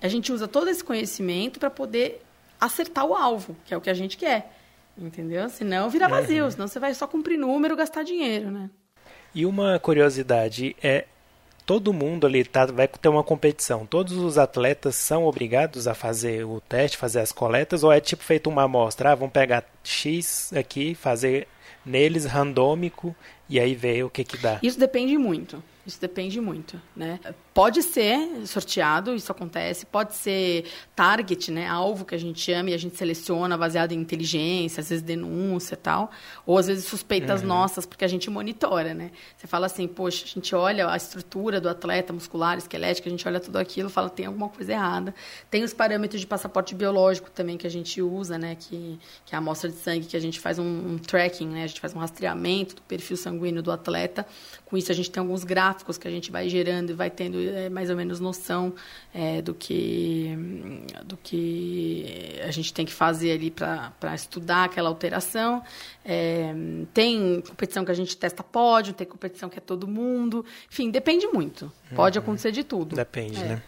A 0.00 0.08
gente 0.08 0.30
usa 0.30 0.46
todo 0.46 0.68
esse 0.68 0.84
conhecimento 0.84 1.58
para 1.58 1.70
poder 1.70 2.20
acertar 2.60 3.06
o 3.06 3.14
alvo, 3.14 3.56
que 3.64 3.72
é 3.72 3.76
o 3.76 3.80
que 3.80 3.88
a 3.88 3.94
gente 3.94 4.18
quer. 4.18 4.52
Entendeu? 4.96 5.48
Senão 5.48 5.88
vira 5.88 6.06
vazio, 6.06 6.44
uhum. 6.44 6.50
senão 6.50 6.68
você 6.68 6.78
vai 6.78 6.92
só 6.92 7.06
cumprir 7.06 7.38
número, 7.38 7.74
gastar 7.74 8.02
dinheiro, 8.02 8.50
né? 8.50 8.68
E 9.34 9.46
uma 9.46 9.78
curiosidade 9.78 10.76
é 10.82 11.06
todo 11.72 11.90
mundo 11.90 12.26
ali 12.26 12.44
tá, 12.44 12.66
vai 12.66 12.86
ter 12.86 13.08
uma 13.08 13.24
competição. 13.24 13.86
Todos 13.86 14.12
os 14.12 14.36
atletas 14.36 14.94
são 14.94 15.24
obrigados 15.24 15.88
a 15.88 15.94
fazer 15.94 16.44
o 16.44 16.60
teste, 16.60 16.98
fazer 16.98 17.20
as 17.20 17.32
coletas, 17.32 17.82
ou 17.82 17.90
é 17.90 17.98
tipo 17.98 18.22
feito 18.22 18.50
uma 18.50 18.64
amostra? 18.64 19.12
Ah, 19.12 19.14
vamos 19.14 19.32
pegar 19.32 19.64
X 19.82 20.52
aqui, 20.52 20.94
fazer 20.94 21.48
neles 21.82 22.26
randômico 22.26 23.16
e 23.48 23.58
aí 23.58 23.74
ver 23.74 24.04
o 24.04 24.10
que 24.10 24.22
que 24.22 24.36
dá. 24.36 24.58
Isso 24.62 24.78
depende 24.78 25.16
muito. 25.16 25.64
Isso 25.86 25.98
depende 25.98 26.42
muito, 26.42 26.78
né? 26.94 27.18
Pode 27.54 27.82
ser 27.82 28.46
sorteado, 28.46 29.14
isso 29.14 29.30
acontece. 29.30 29.84
Pode 29.84 30.14
ser 30.14 30.64
target, 30.96 31.50
né? 31.50 31.68
Alvo 31.68 32.04
que 32.04 32.14
a 32.14 32.18
gente 32.18 32.40
chama 32.40 32.70
e 32.70 32.74
a 32.74 32.78
gente 32.78 32.96
seleciona 32.96 33.58
baseado 33.58 33.92
em 33.92 33.98
inteligência, 33.98 34.80
às 34.80 34.88
vezes 34.88 35.02
denúncia 35.02 35.74
e 35.74 35.76
tal. 35.76 36.10
Ou 36.46 36.56
às 36.56 36.66
vezes 36.66 36.86
suspeitas 36.86 37.42
uhum. 37.42 37.48
nossas, 37.48 37.84
porque 37.84 38.06
a 38.06 38.08
gente 38.08 38.30
monitora, 38.30 38.94
né? 38.94 39.10
Você 39.36 39.46
fala 39.46 39.66
assim, 39.66 39.86
poxa, 39.86 40.24
a 40.24 40.28
gente 40.28 40.54
olha 40.54 40.88
a 40.88 40.96
estrutura 40.96 41.60
do 41.60 41.68
atleta 41.68 42.10
muscular, 42.10 42.56
esquelética, 42.56 43.08
a 43.08 43.10
gente 43.10 43.28
olha 43.28 43.38
tudo 43.38 43.58
aquilo 43.58 43.90
fala, 43.90 44.08
tem 44.08 44.24
alguma 44.24 44.48
coisa 44.48 44.72
errada. 44.72 45.14
Tem 45.50 45.62
os 45.62 45.74
parâmetros 45.74 46.22
de 46.22 46.26
passaporte 46.26 46.74
biológico 46.74 47.30
também 47.30 47.58
que 47.58 47.66
a 47.66 47.70
gente 47.70 48.00
usa, 48.00 48.38
né? 48.38 48.56
Que, 48.58 48.98
que 49.26 49.34
é 49.34 49.36
a 49.36 49.38
amostra 49.38 49.68
de 49.68 49.76
sangue, 49.76 50.06
que 50.06 50.16
a 50.16 50.20
gente 50.20 50.40
faz 50.40 50.58
um, 50.58 50.64
um 50.64 50.96
tracking, 50.96 51.48
né? 51.48 51.64
A 51.64 51.66
gente 51.66 51.80
faz 51.80 51.94
um 51.94 51.98
rastreamento 51.98 52.76
do 52.76 52.82
perfil 52.82 53.16
sanguíneo 53.18 53.62
do 53.62 53.70
atleta. 53.70 54.26
Com 54.64 54.76
isso, 54.78 54.90
a 54.90 54.94
gente 54.94 55.10
tem 55.10 55.20
alguns 55.20 55.44
gráficos 55.44 55.98
que 55.98 56.08
a 56.08 56.10
gente 56.10 56.30
vai 56.30 56.48
gerando 56.48 56.90
e 56.90 56.92
vai 56.94 57.10
tendo 57.10 57.41
é, 57.48 57.68
mais 57.68 57.90
ou 57.90 57.96
menos 57.96 58.20
noção 58.20 58.74
é, 59.14 59.42
do, 59.42 59.54
que, 59.54 60.36
do 61.04 61.16
que 61.16 62.40
a 62.44 62.50
gente 62.50 62.72
tem 62.72 62.86
que 62.86 62.92
fazer 62.92 63.32
ali 63.32 63.50
para 63.50 64.14
estudar 64.14 64.64
aquela 64.64 64.88
alteração. 64.88 65.62
É, 66.04 66.54
tem 66.92 67.42
competição 67.46 67.84
que 67.84 67.90
a 67.90 67.94
gente 67.94 68.16
testa 68.16 68.42
pódio, 68.42 68.92
tem 68.92 69.06
competição 69.06 69.48
que 69.48 69.58
é 69.58 69.62
todo 69.62 69.86
mundo. 69.86 70.44
Enfim, 70.70 70.90
depende 70.90 71.26
muito. 71.26 71.70
Pode 71.94 72.18
uhum. 72.18 72.22
acontecer 72.22 72.52
de 72.52 72.64
tudo. 72.64 72.96
Depende, 72.96 73.40
é. 73.40 73.44
né? 73.44 73.62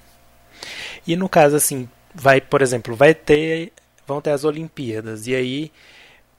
E 1.07 1.17
no 1.17 1.29
caso, 1.29 1.57
assim, 1.57 1.89
vai, 2.15 2.41
por 2.41 2.63
exemplo, 2.63 2.95
vai 2.95 3.15
ter. 3.15 3.73
Vão 4.07 4.21
ter 4.21 4.31
as 4.31 4.45
Olimpíadas. 4.45 5.27
E 5.27 5.35
aí 5.35 5.73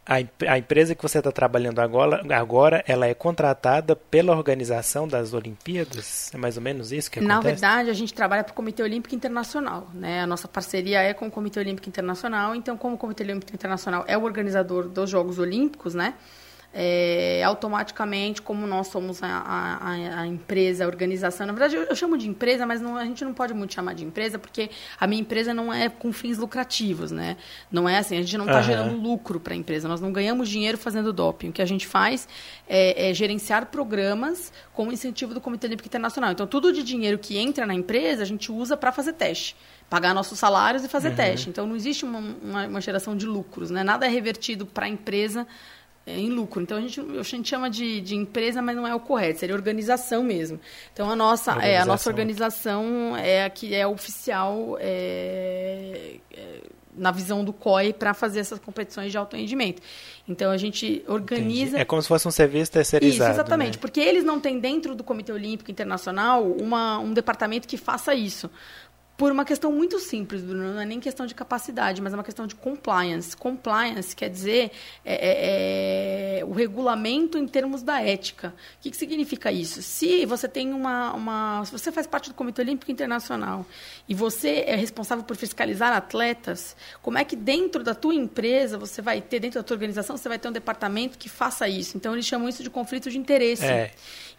a, 0.05 0.15
a 0.51 0.57
empresa 0.57 0.93
que 0.93 1.01
você 1.01 1.17
está 1.17 1.31
trabalhando 1.31 1.79
agora, 1.79 2.21
agora, 2.35 2.83
ela 2.87 3.07
é 3.07 3.13
contratada 3.13 3.95
pela 3.95 4.35
organização 4.35 5.07
das 5.07 5.33
Olimpíadas? 5.33 6.31
É 6.33 6.37
mais 6.37 6.57
ou 6.57 6.63
menos 6.63 6.91
isso 6.91 7.09
que 7.09 7.19
acontece? 7.19 7.35
Na 7.35 7.41
verdade, 7.41 7.89
a 7.89 7.93
gente 7.93 8.13
trabalha 8.13 8.43
para 8.43 8.51
o 8.51 8.55
Comitê 8.55 8.83
Olímpico 8.83 9.15
Internacional. 9.15 9.87
Né? 9.93 10.21
A 10.21 10.27
nossa 10.27 10.47
parceria 10.47 11.01
é 11.01 11.13
com 11.13 11.27
o 11.27 11.31
Comitê 11.31 11.59
Olímpico 11.59 11.89
Internacional. 11.89 12.55
Então, 12.55 12.77
como 12.77 12.95
o 12.95 12.97
Comitê 12.97 13.23
Olímpico 13.23 13.53
Internacional 13.53 14.05
é 14.07 14.17
o 14.17 14.23
organizador 14.23 14.87
dos 14.87 15.09
Jogos 15.09 15.39
Olímpicos, 15.39 15.95
né? 15.95 16.13
É, 16.77 17.41
automaticamente, 17.41 18.41
como 18.41 18.67
nós 18.67 18.87
somos 18.87 19.23
a, 19.23 19.27
a, 19.27 20.19
a, 20.19 20.27
empresa, 20.27 20.83
a 20.83 20.87
organização, 20.87 21.47
na 21.47 21.53
verdade 21.53 21.73
eu, 21.77 21.83
eu 21.83 21.95
chamo 21.95 22.17
de 22.17 22.27
empresa, 22.27 22.65
mas 22.65 22.81
não, 22.81 22.97
a 22.97 23.05
gente 23.05 23.23
não 23.23 23.33
pode 23.33 23.53
muito 23.53 23.73
chamar 23.73 23.95
de 23.95 24.03
empresa, 24.03 24.37
porque 24.37 24.69
a 24.99 25.07
minha 25.07 25.21
empresa 25.21 25.53
não 25.53 25.73
é 25.73 25.87
com 25.87 26.11
fins 26.11 26.37
lucrativos, 26.37 27.11
né? 27.11 27.37
Não 27.71 27.87
é 27.87 27.97
assim, 27.97 28.17
a 28.17 28.21
gente 28.21 28.37
não 28.37 28.45
está 28.45 28.57
uhum. 28.57 28.63
gerando 28.63 28.97
lucro 28.97 29.39
para 29.39 29.53
a 29.53 29.57
empresa, 29.57 29.87
nós 29.87 30.01
não 30.01 30.11
ganhamos 30.11 30.49
dinheiro 30.49 30.77
fazendo 30.77 31.13
doping. 31.13 31.47
O 31.47 31.53
que 31.53 31.61
a 31.61 31.65
gente 31.65 31.87
faz 31.87 32.27
é, 32.67 33.09
é 33.09 33.13
gerenciar 33.13 33.67
programas 33.67 34.51
com 34.73 34.91
incentivo 34.91 35.33
do 35.33 35.39
Comitê 35.39 35.67
Olímpico 35.67 35.87
Internacional. 35.87 36.33
Então, 36.33 36.45
tudo 36.45 36.73
de 36.73 36.83
dinheiro 36.83 37.17
que 37.17 37.37
entra 37.37 37.65
na 37.65 37.73
empresa, 37.73 38.21
a 38.21 38.25
gente 38.25 38.51
usa 38.51 38.75
para 38.75 38.91
fazer 38.91 39.13
teste 39.13 39.55
pagar 39.87 40.15
nossos 40.15 40.39
salários 40.39 40.83
e 40.83 40.89
fazer 40.89 41.09
uhum. 41.09 41.15
teste. 41.15 41.47
Então, 41.47 41.67
não 41.67 41.75
existe 41.75 42.03
uma, 42.03 42.17
uma, 42.17 42.65
uma, 42.65 42.81
geração 42.81 43.15
de 43.15 43.27
lucros, 43.27 43.69
né? 43.69 43.83
Nada 43.83 44.07
é 44.07 44.09
revertido 44.09 44.65
para 44.65 44.87
a 44.87 44.89
empresa 44.89 45.45
em 46.07 46.29
lucro. 46.29 46.61
Então 46.61 46.77
a 46.77 46.81
gente, 46.81 46.99
a 46.99 47.23
gente 47.23 47.49
chama 47.49 47.69
de, 47.69 47.99
de 48.01 48.15
empresa, 48.15 48.61
mas 48.61 48.75
não 48.75 48.85
é 48.85 48.93
o 48.93 48.99
correto, 48.99 49.39
seria 49.39 49.55
organização 49.55 50.23
mesmo. 50.23 50.59
Então 50.93 51.09
a 51.09 51.15
nossa, 51.15 51.53
é, 51.63 51.77
a 51.77 51.85
nossa 51.85 52.09
organização 52.09 53.15
é 53.17 53.45
a 53.45 53.49
que 53.49 53.73
é 53.73 53.87
oficial 53.87 54.77
é, 54.79 56.17
é, 56.31 56.61
na 56.95 57.11
visão 57.11 57.43
do 57.43 57.51
COI 57.51 57.91
para 57.91 58.13
fazer 58.13 58.39
essas 58.39 58.59
competições 58.59 59.11
de 59.11 59.17
alto 59.17 59.35
rendimento. 59.35 59.81
Então 60.27 60.51
a 60.51 60.57
gente 60.57 61.03
organiza. 61.07 61.69
Entendi. 61.69 61.81
É 61.81 61.85
como 61.85 62.01
se 62.01 62.07
fosse 62.07 62.27
um 62.27 62.31
serviço 62.31 62.71
terceirizado. 62.71 63.31
Isso, 63.31 63.41
exatamente. 63.41 63.73
Né? 63.73 63.81
Porque 63.81 63.99
eles 63.99 64.23
não 64.23 64.39
têm 64.39 64.59
dentro 64.59 64.95
do 64.95 65.03
Comitê 65.03 65.31
Olímpico 65.31 65.71
Internacional 65.71 66.43
uma, 66.43 66.99
um 66.99 67.13
departamento 67.13 67.67
que 67.67 67.77
faça 67.77 68.13
isso 68.13 68.49
por 69.17 69.31
uma 69.31 69.45
questão 69.45 69.71
muito 69.71 69.97
simples, 69.99 70.41
Bruno, 70.41 70.73
não 70.73 70.81
é 70.81 70.85
nem 70.85 70.99
questão 70.99 71.25
de 71.25 71.33
capacidade, 71.33 72.01
mas 72.01 72.11
é 72.11 72.17
uma 72.17 72.23
questão 72.23 72.45
de 72.45 72.53
compliance. 72.53 73.35
Compliance 73.35 74.13
quer 74.13 74.29
dizer 74.29 74.71
é, 75.05 75.15
é, 75.15 76.39
é, 76.39 76.45
o 76.45 76.51
regulamento 76.51 77.37
em 77.37 77.47
termos 77.47 77.81
da 77.81 78.01
ética. 78.01 78.53
O 78.77 78.81
que, 78.81 78.91
que, 78.91 78.97
significa 78.97 79.51
isso? 79.53 79.81
Se 79.81 80.25
você 80.25 80.49
tem 80.49 80.73
uma, 80.73 81.13
uma, 81.13 81.63
se 81.63 81.71
você 81.71 81.93
faz 81.93 82.05
parte 82.05 82.29
do 82.29 82.35
Comitê 82.35 82.61
Olímpico 82.61 82.91
Internacional 82.91 83.65
e 84.07 84.13
você 84.13 84.65
é 84.67 84.75
responsável 84.75 85.23
por 85.23 85.37
fiscalizar 85.37 85.93
atletas, 85.93 86.75
como 87.01 87.17
é 87.17 87.23
que 87.23 87.37
dentro 87.37 87.85
da 87.85 87.95
tua 87.95 88.13
empresa 88.13 88.77
você 88.77 89.01
vai 89.01 89.21
ter, 89.21 89.39
dentro 89.39 89.61
da 89.61 89.63
tua 89.63 89.75
organização, 89.75 90.17
você 90.17 90.27
vai 90.27 90.37
ter 90.37 90.49
um 90.49 90.53
departamento 90.53 91.17
que 91.17 91.29
faça 91.29 91.69
isso? 91.69 91.95
Então 91.95 92.11
eles 92.11 92.25
chamam 92.25 92.49
isso 92.49 92.61
de 92.61 92.69
conflito 92.69 93.09
de 93.09 93.17
interesse. 93.17 93.65
É. 93.65 93.91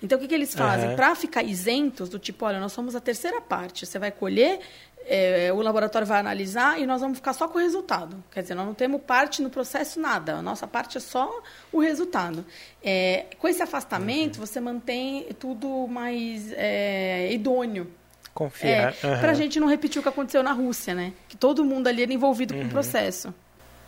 Então, 0.03 0.19
o 0.19 0.21
que, 0.21 0.29
que 0.29 0.35
eles 0.35 0.55
fazem? 0.55 0.91
Uhum. 0.91 0.97
Para 0.97 1.15
ficar 1.15 1.43
isentos, 1.43 2.09
do 2.09 2.19
tipo, 2.19 2.45
olha, 2.45 2.61
nós 2.61 2.73
somos 2.73 2.95
a 2.95 3.01
terceira 3.01 3.41
parte, 3.41 3.87
você 3.87 3.99
vai 3.99 4.11
colher 4.11 4.61
é, 5.09 5.53
o 5.53 5.63
laboratório 5.63 6.07
vai 6.07 6.19
analisar 6.19 6.81
e 6.81 6.87
nós 6.87 7.01
vamos 7.01 7.19
ficar 7.19 7.33
só 7.33 7.47
com 7.47 7.59
o 7.59 7.61
resultado. 7.61 8.23
Quer 8.33 8.43
dizer, 8.43 8.55
nós 8.55 8.67
não 8.67 8.75
temos 8.75 9.01
parte 9.01 9.41
no 9.41 9.49
processo, 9.49 10.01
nada. 10.01 10.35
A 10.35 10.43
nossa 10.43 10.67
parte 10.67 10.99
é 10.99 11.01
só 11.01 11.43
o 11.73 11.81
resultado. 11.81 12.45
É, 12.83 13.27
com 13.39 13.47
esse 13.47 13.63
afastamento, 13.63 14.41
uhum. 14.41 14.47
você 14.47 14.61
mantém 14.61 15.25
tudo 15.39 15.87
mais 15.87 16.53
é, 16.57 17.33
idôneo. 17.33 17.91
Confiar. 18.35 18.95
É, 19.03 19.07
uhum. 19.07 19.21
Para 19.21 19.31
a 19.31 19.35
gente 19.35 19.61
não 19.61 19.69
repetir 19.69 20.01
o 20.01 20.03
que 20.03 20.09
aconteceu 20.09 20.43
na 20.43 20.53
Rússia, 20.53 20.95
né? 20.95 21.13
Que 21.29 21.37
todo 21.37 21.65
mundo 21.65 21.87
ali 21.87 22.03
era 22.03 22.13
envolvido 22.13 22.53
com 22.53 22.61
o 22.61 22.63
uhum. 22.65 22.69
processo. 22.69 23.33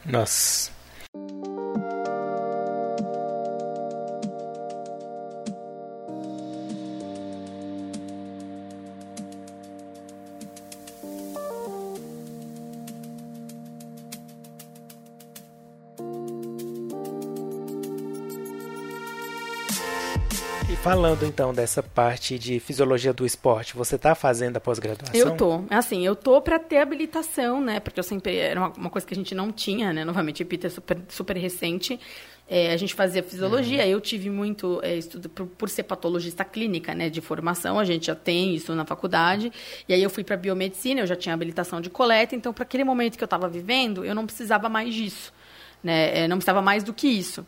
Nossa. 0.06 0.70
Falando 20.82 21.24
então 21.24 21.52
dessa 21.52 21.82
parte 21.82 22.38
de 22.38 22.60
fisiologia 22.60 23.12
do 23.12 23.26
esporte, 23.26 23.74
você 23.74 23.96
está 23.96 24.14
fazendo 24.14 24.56
a 24.56 24.60
pós-graduação? 24.60 25.14
Eu 25.14 25.36
tô. 25.36 25.64
Assim, 25.68 26.06
eu 26.06 26.14
tô 26.14 26.40
para 26.40 26.58
ter 26.58 26.78
habilitação, 26.78 27.60
né? 27.60 27.80
Porque 27.80 27.98
eu 27.98 28.04
sempre 28.04 28.36
era 28.36 28.60
uma, 28.60 28.68
uma, 28.70 28.90
coisa 28.90 29.06
que 29.06 29.12
a 29.12 29.16
gente 29.16 29.34
não 29.34 29.50
tinha, 29.50 29.92
né? 29.92 30.04
Novamente, 30.04 30.46
é 30.64 30.68
super, 30.68 30.98
super 31.08 31.36
recente. 31.36 31.98
É, 32.48 32.72
a 32.72 32.76
gente 32.78 32.94
fazia 32.94 33.22
fisiologia, 33.22 33.84
uhum. 33.84 33.90
eu 33.90 34.00
tive 34.00 34.30
muito 34.30 34.80
é, 34.82 34.96
estudo 34.96 35.28
por, 35.28 35.46
por, 35.46 35.68
ser 35.68 35.82
patologista 35.82 36.46
clínica, 36.46 36.94
né, 36.94 37.10
de 37.10 37.20
formação, 37.20 37.78
a 37.78 37.84
gente 37.84 38.06
já 38.06 38.14
tem 38.14 38.54
isso 38.54 38.74
na 38.74 38.86
faculdade. 38.86 39.52
E 39.86 39.92
aí 39.92 40.02
eu 40.02 40.08
fui 40.08 40.24
para 40.24 40.34
biomedicina, 40.34 41.02
eu 41.02 41.06
já 41.06 41.14
tinha 41.14 41.34
habilitação 41.34 41.78
de 41.78 41.90
coleta, 41.90 42.34
então 42.34 42.50
para 42.54 42.62
aquele 42.62 42.84
momento 42.84 43.18
que 43.18 43.22
eu 43.22 43.26
estava 43.26 43.46
vivendo, 43.50 44.02
eu 44.02 44.14
não 44.14 44.24
precisava 44.24 44.66
mais 44.66 44.94
disso, 44.94 45.30
né? 45.84 46.20
É, 46.20 46.28
não 46.28 46.38
precisava 46.38 46.62
mais 46.62 46.82
do 46.82 46.94
que 46.94 47.06
isso. 47.06 47.46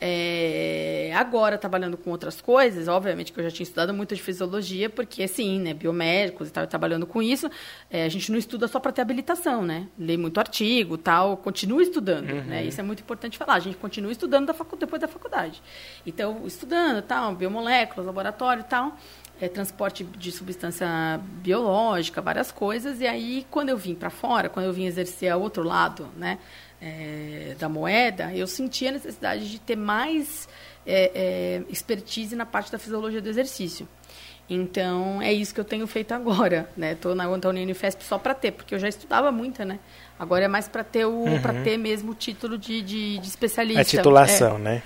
É, 0.00 1.12
agora, 1.14 1.58
trabalhando 1.58 1.96
com 1.96 2.10
outras 2.10 2.40
coisas, 2.40 2.86
obviamente 2.86 3.32
que 3.32 3.40
eu 3.40 3.44
já 3.44 3.50
tinha 3.50 3.64
estudado 3.64 3.92
muito 3.92 4.14
de 4.14 4.22
fisiologia, 4.22 4.88
porque, 4.88 5.22
assim, 5.24 5.58
né, 5.58 5.74
biomédicos 5.74 6.48
e 6.48 6.52
tal, 6.52 6.66
trabalhando 6.66 7.06
com 7.06 7.20
isso, 7.20 7.50
é, 7.90 8.04
a 8.04 8.08
gente 8.08 8.30
não 8.30 8.38
estuda 8.38 8.68
só 8.68 8.78
para 8.78 8.92
ter 8.92 9.02
habilitação, 9.02 9.64
né? 9.64 9.88
Lê 9.98 10.16
muito 10.16 10.38
artigo 10.38 10.96
tal, 10.96 11.36
continua 11.36 11.82
estudando, 11.82 12.30
uhum. 12.30 12.44
né? 12.44 12.64
Isso 12.64 12.80
é 12.80 12.84
muito 12.84 13.00
importante 13.00 13.36
falar, 13.36 13.54
a 13.54 13.60
gente 13.60 13.76
continua 13.76 14.12
estudando 14.12 14.46
da 14.46 14.54
facu 14.54 14.76
depois 14.76 15.00
da 15.00 15.08
faculdade. 15.08 15.60
Então, 16.06 16.42
estudando, 16.46 17.02
tal, 17.02 17.34
biomoléculas, 17.34 18.06
laboratório 18.06 18.62
tal, 18.62 18.96
é, 19.40 19.48
transporte 19.48 20.04
de 20.04 20.32
substância 20.32 20.86
biológica, 21.42 22.20
várias 22.20 22.52
coisas, 22.52 23.00
e 23.00 23.06
aí, 23.06 23.46
quando 23.50 23.68
eu 23.68 23.76
vim 23.76 23.94
para 23.94 24.10
fora, 24.10 24.48
quando 24.48 24.66
eu 24.66 24.72
vim 24.72 24.84
exercer 24.84 25.34
o 25.34 25.40
outro 25.40 25.62
lado, 25.62 26.08
né? 26.16 26.38
É, 26.80 27.56
da 27.58 27.68
moeda, 27.68 28.32
eu 28.34 28.46
senti 28.46 28.86
a 28.86 28.92
necessidade 28.92 29.50
de 29.50 29.58
ter 29.58 29.76
mais 29.76 30.48
é, 30.86 31.10
é, 31.14 31.62
expertise 31.70 32.34
na 32.36 32.46
parte 32.46 32.70
da 32.70 32.78
fisiologia 32.78 33.20
do 33.20 33.28
exercício. 33.28 33.88
Então, 34.50 35.20
é 35.20 35.30
isso 35.30 35.52
que 35.52 35.60
eu 35.60 35.64
tenho 35.64 35.86
feito 35.86 36.12
agora, 36.12 36.70
né? 36.76 36.92
Estou 36.92 37.14
na 37.14 37.26
Antônia 37.26 37.62
Unifesp 37.62 38.02
só 38.02 38.16
para 38.16 38.34
ter, 38.34 38.52
porque 38.52 38.74
eu 38.74 38.78
já 38.78 38.88
estudava 38.88 39.30
muito, 39.30 39.62
né? 39.64 39.78
Agora 40.18 40.46
é 40.46 40.48
mais 40.48 40.66
para 40.66 40.82
ter 40.82 41.04
o 41.04 41.10
uhum. 41.10 41.42
para 41.42 41.62
ter 41.62 41.76
mesmo 41.76 42.12
o 42.12 42.14
título 42.14 42.56
de, 42.56 42.80
de, 42.80 43.18
de 43.18 43.28
especialista. 43.28 43.82
A 43.82 43.84
titulação, 43.84 44.56
é. 44.56 44.58
né? 44.58 44.82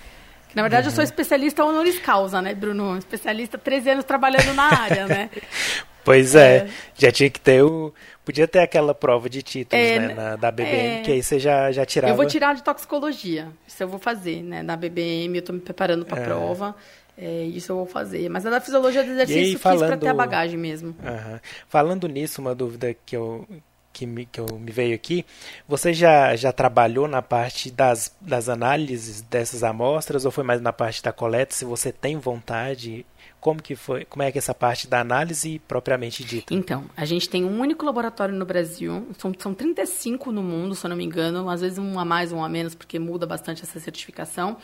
Na 0.55 0.63
verdade, 0.63 0.87
uhum. 0.87 0.91
eu 0.91 0.95
sou 0.95 1.03
uhum. 1.03 1.09
especialista 1.09 1.65
honoris 1.65 1.99
causa, 1.99 2.43
né, 2.43 2.55
Bruno? 2.55 2.99
Especialista 2.99 3.57
13 3.57 3.91
anos 3.91 4.05
trabalhando 4.05 4.53
na 4.53 4.65
área, 4.65 5.07
né? 5.07 5.31
Pois 6.05 6.35
é, 6.35 6.57
é, 6.57 6.69
já 6.97 7.13
tinha 7.13 7.31
que 7.31 7.41
ter 7.41 7.63
o. 7.63 7.93
Podia 8.25 8.47
ter 8.47 8.61
aquela 8.61 8.95
prova 8.95 9.29
de 9.29 9.43
títulos, 9.43 9.85
é, 9.85 9.99
né, 9.99 10.15
na, 10.15 10.37
da 10.37 10.51
BBM, 10.51 10.77
é, 10.77 11.03
que 11.03 11.11
aí 11.11 11.23
você 11.23 11.41
já, 11.41 11.73
já 11.73 11.85
tirava. 11.85 12.13
Eu 12.13 12.17
vou 12.17 12.27
tirar 12.27 12.55
de 12.55 12.63
toxicologia, 12.63 13.49
isso 13.67 13.83
eu 13.83 13.89
vou 13.89 13.99
fazer, 13.99 14.43
né? 14.43 14.63
Na 14.63 14.77
BBM 14.77 15.35
eu 15.35 15.41
estou 15.41 15.55
me 15.55 15.61
preparando 15.61 16.05
para 16.05 16.19
a 16.19 16.23
é. 16.23 16.25
prova. 16.25 16.77
É, 17.17 17.45
isso 17.45 17.73
eu 17.73 17.77
vou 17.77 17.87
fazer. 17.87 18.29
Mas 18.29 18.47
a 18.47 18.51
da 18.51 18.61
fisiologia 18.61 19.05
do 19.05 19.11
exercício 19.11 19.57
aí, 19.57 19.59
falando... 19.59 19.89
para 19.89 19.97
ter 19.97 20.09
a 20.09 20.15
bagagem 20.15 20.59
mesmo. 20.59 20.91
Uhum. 20.91 21.39
Falando 21.69 22.09
nisso, 22.09 22.41
uma 22.41 22.55
dúvida 22.55 22.95
que 23.05 23.17
eu, 23.17 23.47
que 23.93 24.07
me, 24.07 24.25
que 24.25 24.41
eu 24.41 24.47
me 24.59 24.73
veio 24.73 24.95
aqui, 24.95 25.25
você 25.69 25.93
já, 25.93 26.35
já 26.35 26.53
trabalhou 26.53 27.07
na 27.07 27.21
parte 27.21 27.71
das, 27.71 28.15
das 28.21 28.49
análises 28.49 29.21
dessas 29.21 29.63
amostras 29.63 30.25
ou 30.25 30.31
foi 30.31 30.43
mais 30.43 30.61
na 30.61 30.73
parte 30.73 31.03
da 31.03 31.13
coleta? 31.13 31.55
Se 31.55 31.65
você 31.65 31.93
tem 31.93 32.17
vontade, 32.17 33.05
como 33.43 33.61
que 33.61 33.75
foi, 33.75 34.05
como 34.05 34.23
é 34.23 34.31
que 34.31 34.39
é 34.39 34.41
essa 34.41 34.55
parte 34.55 34.87
da 34.87 35.01
análise 35.01 35.61
propriamente 35.67 36.23
dita? 36.23 36.55
Então, 36.55 36.85
a 36.97 37.05
gente 37.05 37.29
tem 37.29 37.45
um 37.45 37.59
único 37.59 37.85
laboratório 37.85 38.33
no 38.33 38.47
Brasil, 38.47 39.09
são, 39.19 39.33
são 39.37 39.53
35 39.53 40.31
no 40.31 40.45
mundo, 40.45 40.77
se 40.77 40.87
eu 40.87 40.89
não 40.89 40.97
me 40.97 41.05
engano, 41.05 41.51
às 41.51 41.61
vezes 41.61 41.77
um 41.77 41.99
a 41.99 42.05
mais, 42.05 42.31
um 42.31 42.45
a 42.45 42.49
menos, 42.49 42.77
porque 42.77 43.01
muda 43.01 43.27
bastante 43.27 43.65
essa 43.65 43.81
certificação, 43.81 44.59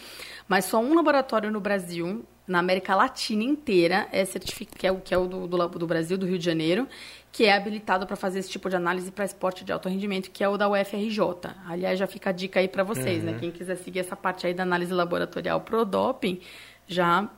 mas 0.46 0.64
só 0.64 0.78
um 0.78 0.94
laboratório 0.94 1.50
no 1.50 1.60
Brasil, 1.60 2.24
na 2.46 2.60
América 2.60 2.94
Latina 2.94 3.42
inteira, 3.42 4.06
é 4.12 4.24
certificado, 4.24 4.78
que 4.78 4.86
é 4.86 4.92
o, 4.92 5.00
que 5.00 5.12
é 5.12 5.18
o 5.18 5.26
do, 5.26 5.48
do, 5.48 5.68
do 5.70 5.86
Brasil, 5.88 6.16
do 6.16 6.24
Rio 6.24 6.38
de 6.38 6.44
Janeiro, 6.44 6.86
que 7.32 7.46
é 7.46 7.56
habilitado 7.56 8.06
para 8.06 8.14
fazer 8.14 8.38
esse 8.38 8.48
tipo 8.48 8.70
de 8.70 8.76
análise 8.76 9.10
para 9.10 9.24
esporte 9.24 9.64
de 9.64 9.72
alto 9.72 9.88
rendimento, 9.88 10.30
que 10.30 10.44
é 10.44 10.48
o 10.48 10.56
da 10.56 10.68
UFRJ. 10.68 11.20
Aliás, 11.66 11.98
já 11.98 12.06
fica 12.06 12.30
a 12.30 12.32
dica 12.32 12.60
aí 12.60 12.68
para 12.68 12.84
vocês, 12.84 13.24
né? 13.24 13.30
uhum. 13.30 13.34
né? 13.34 13.40
Quem 13.40 13.50
quiser 13.50 13.74
seguir 13.74 13.98
essa 13.98 14.14
parte 14.14 14.46
aí 14.46 14.54
da 14.54 14.62
análise 14.62 14.92
laboratorial 14.92 15.62
pro 15.62 15.84
doping, 15.84 16.40
já 16.86 17.28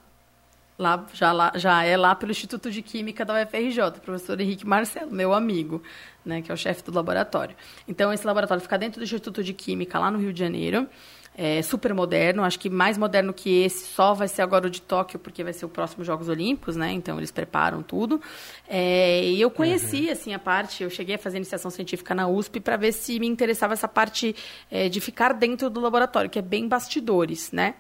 lá, 0.81 1.07
já, 1.13 1.31
lá, 1.31 1.53
já 1.55 1.85
é 1.85 1.97
lá 1.97 2.15
pelo 2.15 2.33
Instituto 2.33 2.71
de 2.71 2.81
Química 2.81 3.25
da 3.25 3.35
UFRJ, 3.35 4.01
professor 4.03 4.41
Henrique 4.41 4.67
Marcelo, 4.67 5.13
meu 5.13 5.35
amigo, 5.35 5.83
né, 6.25 6.41
que 6.41 6.51
é 6.51 6.55
o 6.55 6.57
chefe 6.57 6.83
do 6.83 6.93
laboratório. 6.93 7.55
Então, 7.87 8.13
esse 8.13 8.27
laboratório 8.27 8.63
fica 8.63 8.79
dentro 8.79 8.99
do 8.99 9.05
Instituto 9.05 9.45
de 9.45 9.53
Química, 9.53 9.99
lá 9.99 10.11
no 10.11 10.19
Rio 10.19 10.33
de 10.33 10.41
Janeiro. 10.41 10.89
É 11.37 11.63
super 11.63 11.95
moderno, 11.95 12.43
acho 12.43 12.59
que 12.59 12.69
mais 12.69 12.99
moderno 12.99 13.33
que 13.33 13.63
esse 13.63 13.87
só 13.87 14.15
vai 14.15 14.27
ser 14.27 14.43
agora 14.43 14.67
o 14.67 14.71
de 14.71 14.83
Tóquio, 14.83 15.19
porque 15.19 15.45
vai 15.45 15.53
ser 15.53 15.65
o 15.65 15.69
próximo 15.69 16.03
Jogos 16.03 16.29
Olímpicos, 16.29 16.77
né? 16.77 16.93
Então 16.93 17.17
eles 17.19 17.31
preparam 17.31 17.83
tudo. 17.83 18.21
É, 18.69 19.23
e 19.25 19.41
eu 19.41 19.51
conheci 19.51 20.07
uhum. 20.07 20.13
assim 20.13 20.35
a 20.35 20.39
parte, 20.39 20.83
eu 20.83 20.91
cheguei 20.91 21.15
a 21.15 21.19
fazer 21.19 21.37
iniciação 21.37 21.71
científica 21.71 22.15
na 22.15 22.27
USP 22.27 22.59
para 22.59 22.77
ver 22.77 22.93
se 22.93 23.19
me 23.21 23.29
interessava 23.29 23.73
essa 23.75 23.87
parte 23.87 24.35
é, 24.71 24.89
de 24.89 25.01
ficar 25.01 25.33
dentro 25.33 25.71
do 25.71 25.81
laboratório, 25.81 26.29
que 26.29 26.39
é 26.39 26.43
bem 26.43 26.67
bastidores, 26.67 27.53
né? 27.53 27.77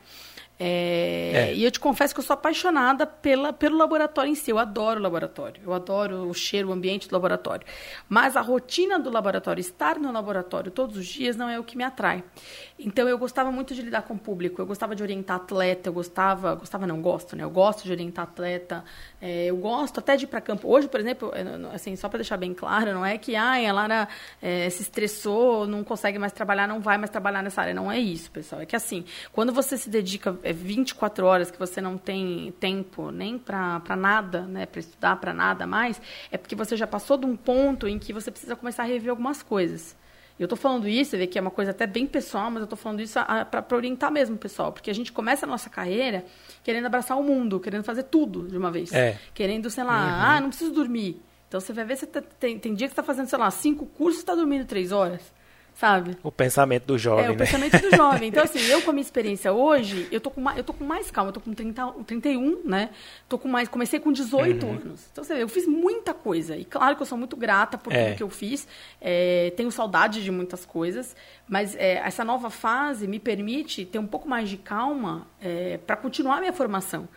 É, 0.62 1.32
é. 1.32 1.54
E 1.54 1.64
eu 1.64 1.70
te 1.70 1.80
confesso 1.80 2.12
que 2.12 2.20
eu 2.20 2.24
sou 2.24 2.34
apaixonada 2.34 3.06
pela, 3.06 3.50
pelo 3.50 3.78
laboratório 3.78 4.30
em 4.30 4.34
si. 4.34 4.50
Eu 4.50 4.58
adoro 4.58 5.00
o 5.00 5.02
laboratório. 5.02 5.62
Eu 5.64 5.72
adoro 5.72 6.28
o 6.28 6.34
cheiro, 6.34 6.68
o 6.68 6.72
ambiente 6.72 7.08
do 7.08 7.12
laboratório. 7.14 7.66
Mas 8.06 8.36
a 8.36 8.42
rotina 8.42 8.98
do 8.98 9.08
laboratório, 9.08 9.58
estar 9.58 9.98
no 9.98 10.12
laboratório 10.12 10.70
todos 10.70 10.98
os 10.98 11.06
dias, 11.06 11.34
não 11.34 11.48
é 11.48 11.58
o 11.58 11.64
que 11.64 11.78
me 11.78 11.82
atrai. 11.82 12.22
Então 12.78 13.08
eu 13.08 13.16
gostava 13.16 13.50
muito 13.50 13.74
de 13.74 13.80
lidar 13.80 14.02
com 14.02 14.12
o 14.12 14.18
público. 14.18 14.61
Eu 14.61 14.66
gostava 14.66 14.94
de 14.94 15.02
orientar 15.02 15.36
atleta. 15.36 15.88
Eu 15.88 15.94
gostava, 15.94 16.54
gostava 16.54 16.86
não 16.86 17.00
gosto, 17.00 17.34
né? 17.34 17.42
Eu 17.42 17.50
gosto 17.50 17.84
de 17.84 17.92
orientar 17.92 18.24
atleta. 18.24 18.84
É, 19.21 19.47
eu 19.47 19.57
gosto 19.57 19.99
até 19.99 20.16
de 20.16 20.25
ir 20.25 20.29
para 20.29 20.41
campo. 20.41 20.66
Hoje, 20.66 20.89
por 20.89 20.99
exemplo, 20.99 21.31
assim, 21.75 21.95
só 21.95 22.09
para 22.09 22.18
deixar 22.18 22.39
bem 22.39 22.55
claro, 22.55 22.95
não 22.95 23.05
é 23.05 23.18
que 23.18 23.37
ai, 23.37 23.66
a 23.66 23.73
Lara 23.73 24.09
é, 24.41 24.68
se 24.71 24.83
estressou, 24.83 25.66
não 25.66 25.85
consegue 25.85 26.18
mais 26.18 26.33
trabalhar, 26.33 26.66
não 26.66 26.81
vai 26.81 26.97
mais 26.97 27.11
trabalhar 27.11 27.43
nessa 27.43 27.61
área. 27.61 27.75
Não 27.75 27.93
é 27.93 27.99
isso, 27.99 28.31
pessoal. 28.31 28.62
É 28.62 28.66
que 28.66 28.75
assim, 28.75 29.05
quando 29.33 29.53
você 29.53 29.77
se 29.77 29.91
dedica 29.91 30.39
é 30.43 30.53
24 30.53 31.27
horas 31.27 31.51
que 31.51 31.59
você 31.59 31.81
não 31.81 31.99
tem 31.99 32.53
tempo 32.59 33.11
nem 33.11 33.39
para 33.39 33.97
nada, 33.97 34.43
né, 34.43 34.64
para 34.64 34.81
estudar, 34.81 35.16
para 35.16 35.35
nada 35.35 35.66
mais, 35.66 36.01
é 36.31 36.39
porque 36.39 36.55
você 36.55 36.77
já 36.77 36.87
passou 36.87 37.18
de 37.18 37.27
um 37.27 37.37
ponto 37.37 37.87
em 37.87 37.99
que 37.99 38.12
você 38.12 38.31
precisa 38.31 38.57
começar 38.57 38.85
a 38.85 38.87
rever 38.87 39.11
algumas 39.11 39.43
coisas. 39.43 39.97
Eu 40.41 40.47
estou 40.47 40.57
falando 40.57 40.88
isso, 40.88 41.11
você 41.11 41.18
vê 41.18 41.26
que 41.26 41.38
é 41.38 41.43
uma 41.43 41.51
coisa 41.51 41.70
até 41.70 41.86
bem 41.86 42.07
pessoal, 42.07 42.51
mas 42.51 42.61
eu 42.61 42.64
estou 42.64 42.76
falando 42.76 43.01
isso 43.01 43.18
para 43.51 43.76
orientar 43.76 44.11
mesmo, 44.11 44.38
pessoal, 44.38 44.72
porque 44.72 44.91
a 44.91 44.95
gente 44.95 45.12
começa 45.12 45.45
a 45.45 45.49
nossa 45.49 45.68
carreira 45.68 46.24
querendo 46.64 46.86
abraçar 46.86 47.18
o 47.18 47.22
mundo, 47.22 47.61
querendo 47.61 47.84
fazer 47.84 48.05
tudo 48.05 48.49
de 48.49 48.57
uma 48.57 48.70
vez. 48.70 48.91
É. 48.91 49.18
Querendo, 49.34 49.68
sei 49.68 49.84
lá, 49.84 49.99
uhum. 49.99 50.22
ah, 50.22 50.41
não 50.41 50.49
preciso 50.49 50.72
dormir. 50.72 51.20
Então 51.47 51.61
você 51.61 51.74
vai 51.74 51.84
ver, 51.84 51.97
você 51.97 52.07
tá, 52.07 52.22
tem, 52.22 52.59
tem 52.59 52.74
dia 52.74 52.88
que 52.88 52.95
você 52.95 53.01
está 53.01 53.03
fazendo, 53.03 53.26
sei 53.26 53.38
lá, 53.38 53.51
cinco 53.51 53.84
cursos 53.84 54.20
e 54.20 54.22
está 54.22 54.34
dormindo 54.34 54.64
três 54.64 54.93
horas 54.93 55.20
sabe? 55.75 56.16
O 56.23 56.31
pensamento 56.31 56.87
do 56.87 56.99
jovem, 56.99 57.27
É, 57.27 57.29
o 57.29 57.33
né? 57.33 57.39
pensamento 57.39 57.79
do 57.79 57.97
jovem. 57.97 58.29
Então, 58.29 58.43
assim, 58.43 58.61
eu 58.66 58.83
com 58.83 58.91
a 58.91 58.93
minha 58.93 59.03
experiência 59.05 59.53
hoje, 59.53 60.09
eu 60.11 60.21
tô 60.21 60.31
com 60.31 60.41
mais, 60.41 60.59
eu 60.59 60.64
tô 60.64 60.73
com 60.73 60.85
mais 60.85 61.11
calma, 61.11 61.31
eu 61.31 61.33
tô 61.33 61.41
com 61.41 61.53
30, 61.53 61.93
31, 62.07 62.62
né? 62.64 62.91
Tô 63.29 63.39
com 63.39 63.49
mais, 63.49 63.68
comecei 63.68 63.99
com 64.01 64.12
18 64.12 64.66
uhum. 64.66 64.73
anos. 64.73 65.09
Então, 65.12 65.25
você 65.25 65.35
vê, 65.35 65.43
eu 65.43 65.49
fiz 65.49 65.66
muita 65.66 66.12
coisa. 66.12 66.57
E 66.57 66.64
claro 66.64 66.97
que 66.97 67.03
eu 67.03 67.07
sou 67.07 67.18
muito 67.18 67.37
grata 67.37 67.79
por 67.79 67.93
é. 67.93 68.07
tudo 68.07 68.16
que 68.16 68.23
eu 68.23 68.31
fiz. 68.31 68.66
É, 69.01 69.53
tenho 69.57 69.71
saudade 69.71 70.23
de 70.23 70.31
muitas 70.31 70.64
coisas, 70.64 71.16
mas 71.49 71.75
é, 71.77 71.95
essa 72.05 72.25
nova 72.25 72.51
fase 72.51 73.07
me 73.07 73.18
permite 73.18 73.85
ter 73.85 73.99
um 73.99 74.07
pouco 74.07 74.29
mais 74.29 74.49
de 74.49 74.57
calma 74.57 75.27
é, 75.41 75.79
para 75.79 75.97
continuar 75.97 76.37
a 76.37 76.41
minha 76.41 76.53
formação. 76.53 77.09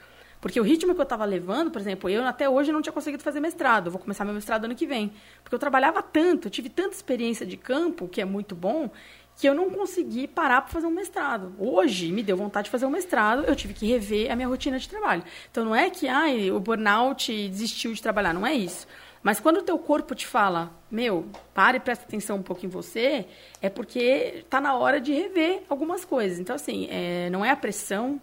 Porque 0.44 0.60
o 0.60 0.64
ritmo 0.64 0.94
que 0.94 1.00
eu 1.00 1.04
estava 1.04 1.24
levando, 1.24 1.72
por 1.72 1.80
exemplo, 1.80 2.10
eu 2.10 2.22
até 2.26 2.50
hoje 2.50 2.70
não 2.70 2.82
tinha 2.82 2.92
conseguido 2.92 3.24
fazer 3.24 3.40
mestrado. 3.40 3.90
Vou 3.90 3.98
começar 3.98 4.26
meu 4.26 4.34
mestrado 4.34 4.66
ano 4.66 4.76
que 4.76 4.86
vem. 4.86 5.14
Porque 5.42 5.56
eu 5.56 5.60
trabalhava 5.60 6.04
tanto, 6.04 6.50
tive 6.50 6.68
tanta 6.68 6.94
experiência 6.94 7.46
de 7.46 7.56
campo, 7.56 8.10
que 8.10 8.20
é 8.20 8.26
muito 8.26 8.54
bom, 8.54 8.92
que 9.38 9.48
eu 9.48 9.56
não 9.56 9.70
consegui 9.70 10.28
parar 10.28 10.60
para 10.60 10.70
fazer 10.70 10.86
um 10.86 10.92
mestrado. 10.92 11.56
Hoje 11.58 12.12
me 12.12 12.22
deu 12.22 12.36
vontade 12.36 12.66
de 12.66 12.72
fazer 12.72 12.86
um 12.86 12.90
mestrado, 12.90 13.46
eu 13.46 13.56
tive 13.56 13.74
que 13.74 13.88
rever 13.88 14.30
a 14.30 14.36
minha 14.36 14.50
rotina 14.50 14.78
de 14.78 14.90
trabalho. 14.90 15.24
Então 15.50 15.64
não 15.64 15.74
é 15.74 15.90
que 15.90 16.10
ai, 16.10 16.52
o 16.52 16.60
burnout 16.60 17.32
desistiu 17.48 17.94
de 17.94 18.02
trabalhar, 18.02 18.34
não 18.34 18.46
é 18.46 18.54
isso. 18.54 18.86
Mas 19.22 19.40
quando 19.40 19.60
o 19.60 19.62
teu 19.62 19.80
corpo 19.80 20.14
te 20.14 20.28
fala, 20.28 20.74
meu, 20.92 21.26
pare 21.54 21.78
e 21.78 21.80
presta 21.80 22.04
atenção 22.04 22.36
um 22.36 22.44
pouco 22.44 22.66
em 22.66 22.70
você, 22.70 23.26
é 23.62 23.70
porque 23.70 24.42
está 24.44 24.60
na 24.60 24.76
hora 24.76 25.00
de 25.00 25.14
rever 25.14 25.64
algumas 25.70 26.04
coisas. 26.04 26.38
Então, 26.38 26.54
assim, 26.54 26.90
é, 26.92 27.30
não 27.30 27.46
é 27.46 27.50
a 27.50 27.56
pressão, 27.56 28.20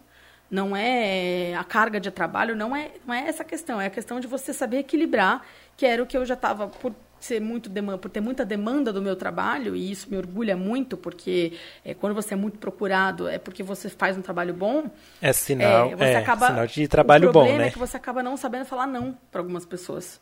não 0.51 0.77
é 0.77 1.55
a 1.55 1.65
carga 1.65 2.01
de 2.01 2.11
trabalho, 2.11 2.57
não 2.57 2.75
é, 2.75 2.91
não 3.07 3.15
é 3.15 3.29
essa 3.29 3.45
questão. 3.45 3.81
É 3.81 3.87
a 3.87 3.91
questão 3.91 4.19
de 4.19 4.27
você 4.27 4.53
saber 4.53 4.79
equilibrar, 4.79 5.43
que 5.77 5.87
era 5.87 6.03
o 6.03 6.07
que 6.07 6.17
eu 6.17 6.25
já 6.25 6.35
estava, 6.35 6.67
por 6.67 6.95
ser 7.21 7.39
muito 7.39 7.71
por 8.01 8.11
ter 8.11 8.21
muita 8.21 8.45
demanda 8.47 8.93
do 8.93 9.03
meu 9.03 9.15
trabalho, 9.15 9.77
e 9.77 9.91
isso 9.91 10.09
me 10.11 10.17
orgulha 10.17 10.57
muito, 10.57 10.97
porque 10.97 11.53
é, 11.85 11.93
quando 11.93 12.15
você 12.15 12.33
é 12.33 12.37
muito 12.37 12.59
procurado, 12.59 13.29
é 13.29 13.39
porque 13.39 13.63
você 13.63 13.91
faz 13.91 14.17
um 14.17 14.23
trabalho 14.23 14.55
bom. 14.55 14.91
É 15.21 15.33
sinal, 15.33 15.91
é, 15.91 15.97
você 15.97 16.05
é, 16.05 16.17
acaba, 16.17 16.47
sinal 16.47 16.67
de 16.67 16.89
trabalho 16.89 17.31
bom, 17.31 17.41
né? 17.41 17.47
O 17.47 17.49
problema 17.49 17.69
é 17.69 17.71
que 17.71 17.79
você 17.79 17.97
acaba 17.97 18.23
não 18.23 18.37
sabendo 18.37 18.65
falar 18.65 18.87
não 18.87 19.17
para 19.31 19.43
algumas 19.43 19.67
pessoas 19.67 20.19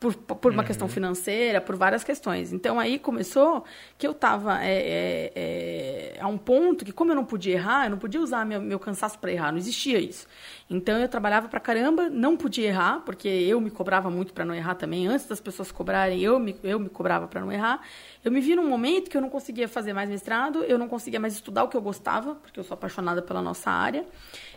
por, 0.00 0.14
por 0.14 0.52
uma 0.52 0.62
uhum. 0.62 0.66
questão 0.66 0.88
financeira, 0.88 1.60
por 1.60 1.74
várias 1.74 2.04
questões. 2.04 2.52
Então 2.52 2.78
aí 2.78 2.98
começou 2.98 3.64
que 3.96 4.06
eu 4.06 4.12
estava 4.12 4.64
é, 4.64 4.70
é, 4.70 5.32
é, 5.34 6.20
a 6.20 6.28
um 6.28 6.38
ponto 6.38 6.84
que, 6.84 6.92
como 6.92 7.10
eu 7.10 7.16
não 7.16 7.24
podia 7.24 7.54
errar, 7.54 7.86
eu 7.86 7.90
não 7.90 7.98
podia 7.98 8.20
usar 8.20 8.46
meu, 8.46 8.60
meu 8.60 8.78
cansaço 8.78 9.18
para 9.18 9.32
errar, 9.32 9.50
não 9.50 9.58
existia 9.58 9.98
isso. 9.98 10.26
Então 10.70 10.96
eu 10.98 11.08
trabalhava 11.08 11.48
para 11.48 11.58
caramba, 11.58 12.08
não 12.08 12.36
podia 12.36 12.68
errar, 12.68 13.02
porque 13.04 13.26
eu 13.26 13.60
me 13.60 13.70
cobrava 13.70 14.08
muito 14.08 14.32
para 14.32 14.44
não 14.44 14.54
errar 14.54 14.76
também. 14.76 15.08
Antes 15.08 15.26
das 15.26 15.40
pessoas 15.40 15.72
cobrarem, 15.72 16.20
eu 16.20 16.38
me, 16.38 16.54
eu 16.62 16.78
me 16.78 16.88
cobrava 16.88 17.26
para 17.26 17.40
não 17.40 17.50
errar. 17.50 17.80
Eu 18.24 18.30
me 18.30 18.40
vi 18.40 18.54
num 18.54 18.68
momento 18.68 19.10
que 19.10 19.16
eu 19.16 19.20
não 19.20 19.30
conseguia 19.30 19.66
fazer 19.66 19.92
mais 19.92 20.08
mestrado, 20.08 20.62
eu 20.62 20.78
não 20.78 20.88
conseguia 20.88 21.18
mais 21.18 21.34
estudar 21.34 21.64
o 21.64 21.68
que 21.68 21.76
eu 21.76 21.82
gostava, 21.82 22.36
porque 22.36 22.60
eu 22.60 22.64
sou 22.64 22.74
apaixonada 22.74 23.20
pela 23.20 23.42
nossa 23.42 23.68
área. 23.68 24.06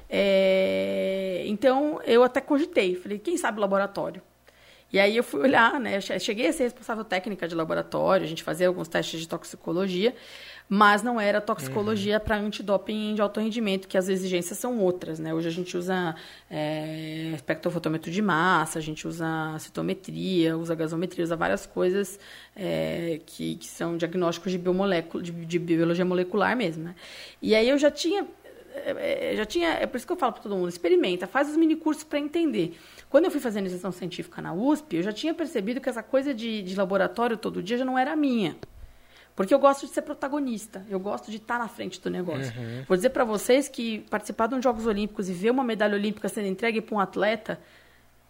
É, 0.07 1.43
então 1.47 1.99
eu 2.05 2.23
até 2.23 2.41
cogitei, 2.41 2.95
falei, 2.95 3.17
quem 3.17 3.37
sabe 3.37 3.59
laboratório? 3.59 4.21
E 4.91 4.99
aí 4.99 5.15
eu 5.15 5.23
fui 5.23 5.41
olhar, 5.41 5.79
né? 5.79 5.97
Eu 5.97 6.19
cheguei 6.19 6.47
a 6.47 6.53
ser 6.53 6.63
responsável 6.63 7.03
técnica 7.03 7.47
de 7.47 7.55
laboratório, 7.55 8.25
a 8.25 8.27
gente 8.27 8.43
fazia 8.43 8.67
alguns 8.67 8.87
testes 8.87 9.19
de 9.21 9.27
toxicologia, 9.27 10.13
mas 10.67 11.01
não 11.01 11.19
era 11.19 11.39
toxicologia 11.39 12.17
uhum. 12.17 12.23
para 12.23 12.37
antidoping 12.37 13.15
de 13.15 13.21
alto 13.21 13.39
rendimento, 13.39 13.87
que 13.87 13.97
as 13.97 14.09
exigências 14.09 14.57
são 14.57 14.79
outras, 14.79 15.17
né? 15.17 15.33
Hoje 15.33 15.47
a 15.47 15.51
gente 15.51 15.77
usa 15.77 16.15
é, 16.49 17.31
espectrofotômetro 17.35 18.11
de 18.11 18.21
massa, 18.21 18.79
a 18.79 18.81
gente 18.81 19.07
usa 19.07 19.57
citometria, 19.59 20.57
usa 20.57 20.75
gasometria, 20.75 21.23
usa 21.23 21.35
várias 21.35 21.65
coisas 21.65 22.19
é, 22.55 23.21
que, 23.25 23.55
que 23.55 23.67
são 23.67 23.95
diagnósticos 23.95 24.51
de, 24.51 24.57
biomolécula, 24.57 25.23
de, 25.23 25.31
de 25.31 25.59
biologia 25.59 26.03
molecular 26.03 26.55
mesmo, 26.55 26.83
né? 26.83 26.95
E 27.41 27.55
aí 27.55 27.69
eu 27.69 27.77
já 27.77 27.89
tinha 27.89 28.27
é, 28.73 29.33
é, 29.33 29.35
já 29.35 29.45
tinha, 29.45 29.69
é 29.69 29.85
por 29.85 29.97
isso 29.97 30.07
que 30.07 30.13
eu 30.13 30.17
falo 30.17 30.33
para 30.33 30.43
todo 30.43 30.55
mundo, 30.55 30.69
experimenta, 30.69 31.27
faz 31.27 31.49
os 31.49 31.57
mini 31.57 31.75
cursos 31.75 32.03
para 32.03 32.19
entender. 32.19 32.77
Quando 33.11 33.25
eu 33.25 33.31
fui 33.31 33.41
fazer 33.41 33.59
iniciação 33.59 33.91
científica 33.91 34.41
na 34.41 34.53
USP, 34.53 34.95
eu 34.95 35.03
já 35.03 35.11
tinha 35.11 35.33
percebido 35.33 35.81
que 35.81 35.89
essa 35.89 36.01
coisa 36.01 36.33
de, 36.33 36.61
de 36.61 36.75
laboratório 36.75 37.35
todo 37.35 37.61
dia 37.61 37.77
já 37.77 37.83
não 37.83 37.99
era 37.99 38.15
minha. 38.15 38.55
Porque 39.35 39.53
eu 39.53 39.59
gosto 39.59 39.85
de 39.85 39.91
ser 39.91 40.01
protagonista, 40.01 40.85
eu 40.89 40.97
gosto 40.97 41.29
de 41.29 41.35
estar 41.35 41.59
na 41.59 41.67
frente 41.67 41.99
do 41.99 42.09
negócio. 42.09 42.53
Uhum. 42.57 42.85
Vou 42.87 42.95
dizer 42.95 43.09
para 43.09 43.25
vocês 43.25 43.67
que 43.67 43.99
participar 44.09 44.47
de 44.47 44.55
um 44.55 44.61
Jogos 44.61 44.87
Olímpicos 44.87 45.27
e 45.27 45.33
ver 45.33 45.51
uma 45.51 45.63
medalha 45.63 45.95
olímpica 45.95 46.29
sendo 46.29 46.47
entregue 46.47 46.79
para 46.79 46.95
um 46.95 46.99
atleta 47.01 47.59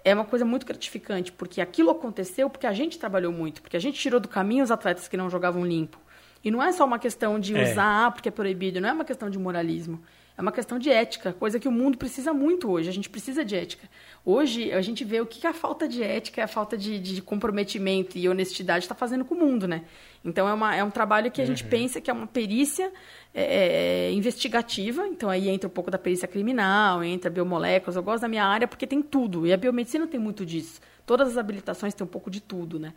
é 0.03 0.15
uma 0.15 0.25
coisa 0.25 0.43
muito 0.43 0.65
gratificante, 0.65 1.32
porque 1.32 1.61
aquilo 1.61 1.91
aconteceu 1.91 2.49
porque 2.49 2.65
a 2.65 2.73
gente 2.73 2.97
trabalhou 2.97 3.32
muito, 3.32 3.61
porque 3.61 3.77
a 3.77 3.79
gente 3.79 3.99
tirou 3.99 4.19
do 4.19 4.27
caminho 4.27 4.63
os 4.63 4.71
atletas 4.71 5.07
que 5.07 5.15
não 5.15 5.29
jogavam 5.29 5.63
limpo. 5.63 5.99
E 6.43 6.49
não 6.49 6.61
é 6.61 6.71
só 6.71 6.86
uma 6.86 6.97
questão 6.97 7.39
de 7.39 7.55
é. 7.55 7.71
usar 7.71 8.11
porque 8.13 8.29
é 8.29 8.32
proibido, 8.32 8.82
não 8.82 8.89
é 8.89 8.93
uma 8.93 9.05
questão 9.05 9.29
de 9.29 9.38
moralismo. 9.38 10.01
É 10.41 10.43
uma 10.43 10.51
questão 10.51 10.79
de 10.79 10.89
ética, 10.89 11.33
coisa 11.33 11.59
que 11.59 11.67
o 11.67 11.71
mundo 11.71 11.99
precisa 11.99 12.33
muito 12.33 12.67
hoje. 12.67 12.89
A 12.89 12.91
gente 12.91 13.07
precisa 13.07 13.45
de 13.45 13.55
ética. 13.55 13.87
Hoje, 14.25 14.71
a 14.71 14.81
gente 14.81 15.03
vê 15.03 15.21
o 15.21 15.25
que 15.25 15.45
a 15.45 15.53
falta 15.53 15.87
de 15.87 16.01
ética, 16.01 16.43
a 16.43 16.47
falta 16.47 16.75
de, 16.75 16.97
de 16.97 17.21
comprometimento 17.21 18.17
e 18.17 18.27
honestidade 18.27 18.85
está 18.85 18.95
fazendo 18.95 19.23
com 19.23 19.35
o 19.35 19.37
mundo, 19.37 19.67
né? 19.67 19.83
Então, 20.25 20.49
é, 20.49 20.53
uma, 20.53 20.75
é 20.75 20.83
um 20.83 20.89
trabalho 20.89 21.29
que 21.29 21.43
a 21.43 21.45
gente 21.45 21.63
uhum. 21.63 21.69
pensa 21.69 22.01
que 22.01 22.09
é 22.09 22.13
uma 22.13 22.25
perícia 22.25 22.91
é, 23.35 23.43
é, 23.43 24.07
é, 24.07 24.11
investigativa. 24.13 25.07
Então, 25.07 25.29
aí 25.29 25.47
entra 25.47 25.67
um 25.67 25.71
pouco 25.71 25.91
da 25.91 25.99
perícia 25.99 26.27
criminal, 26.27 27.03
entra 27.03 27.29
biomoléculas. 27.29 27.95
Eu 27.95 28.01
gosto 28.01 28.21
da 28.21 28.27
minha 28.27 28.43
área 28.43 28.67
porque 28.67 28.87
tem 28.87 28.99
tudo. 28.99 29.45
E 29.45 29.53
a 29.53 29.57
biomedicina 29.57 30.07
tem 30.07 30.19
muito 30.19 30.43
disso. 30.43 30.81
Todas 31.05 31.29
as 31.29 31.37
habilitações 31.37 31.93
têm 31.93 32.03
um 32.03 32.09
pouco 32.09 32.31
de 32.31 32.41
tudo, 32.41 32.79
né? 32.79 32.93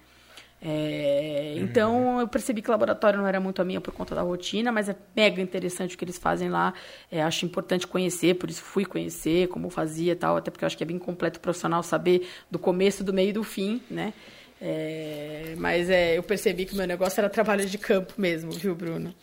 É, 0.66 1.56
então 1.58 2.18
eu 2.18 2.26
percebi 2.26 2.62
que 2.62 2.70
o 2.70 2.72
laboratório 2.72 3.18
não 3.18 3.26
era 3.26 3.38
muito 3.38 3.60
a 3.60 3.64
minha 3.66 3.82
por 3.82 3.92
conta 3.92 4.14
da 4.14 4.22
rotina, 4.22 4.72
mas 4.72 4.88
é 4.88 4.96
mega 5.14 5.42
interessante 5.42 5.94
o 5.94 5.98
que 5.98 6.04
eles 6.06 6.16
fazem 6.16 6.48
lá. 6.48 6.72
É, 7.12 7.22
acho 7.22 7.44
importante 7.44 7.86
conhecer, 7.86 8.36
por 8.36 8.48
isso 8.48 8.62
fui 8.62 8.86
conhecer 8.86 9.48
como 9.48 9.68
fazia 9.68 10.12
e 10.12 10.16
tal, 10.16 10.38
até 10.38 10.50
porque 10.50 10.64
eu 10.64 10.66
acho 10.66 10.76
que 10.76 10.82
é 10.82 10.86
bem 10.86 10.98
completo 10.98 11.38
profissional 11.38 11.82
saber 11.82 12.26
do 12.50 12.58
começo, 12.58 13.04
do 13.04 13.12
meio 13.12 13.28
e 13.28 13.32
do 13.32 13.44
fim, 13.44 13.82
né? 13.90 14.14
É, 14.58 15.54
mas 15.58 15.90
é, 15.90 16.16
eu 16.16 16.22
percebi 16.22 16.64
que 16.64 16.72
o 16.72 16.76
meu 16.76 16.86
negócio 16.86 17.20
era 17.20 17.28
trabalho 17.28 17.66
de 17.66 17.76
campo 17.76 18.14
mesmo, 18.16 18.50
viu, 18.52 18.74
Bruno? 18.74 19.14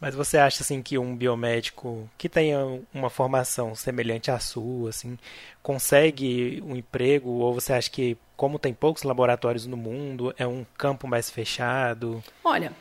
Mas 0.00 0.14
você 0.14 0.38
acha 0.38 0.62
assim 0.62 0.80
que 0.82 0.96
um 0.96 1.16
biomédico 1.16 2.08
que 2.16 2.28
tenha 2.28 2.58
uma 2.94 3.10
formação 3.10 3.74
semelhante 3.74 4.30
à 4.30 4.38
sua, 4.38 4.90
assim, 4.90 5.18
consegue 5.62 6.62
um 6.64 6.76
emprego 6.76 7.30
ou 7.30 7.52
você 7.52 7.72
acha 7.72 7.90
que 7.90 8.16
como 8.36 8.58
tem 8.58 8.72
poucos 8.72 9.02
laboratórios 9.02 9.66
no 9.66 9.76
mundo, 9.76 10.32
é 10.38 10.46
um 10.46 10.64
campo 10.76 11.08
mais 11.08 11.28
fechado? 11.28 12.22
Olha, 12.44 12.72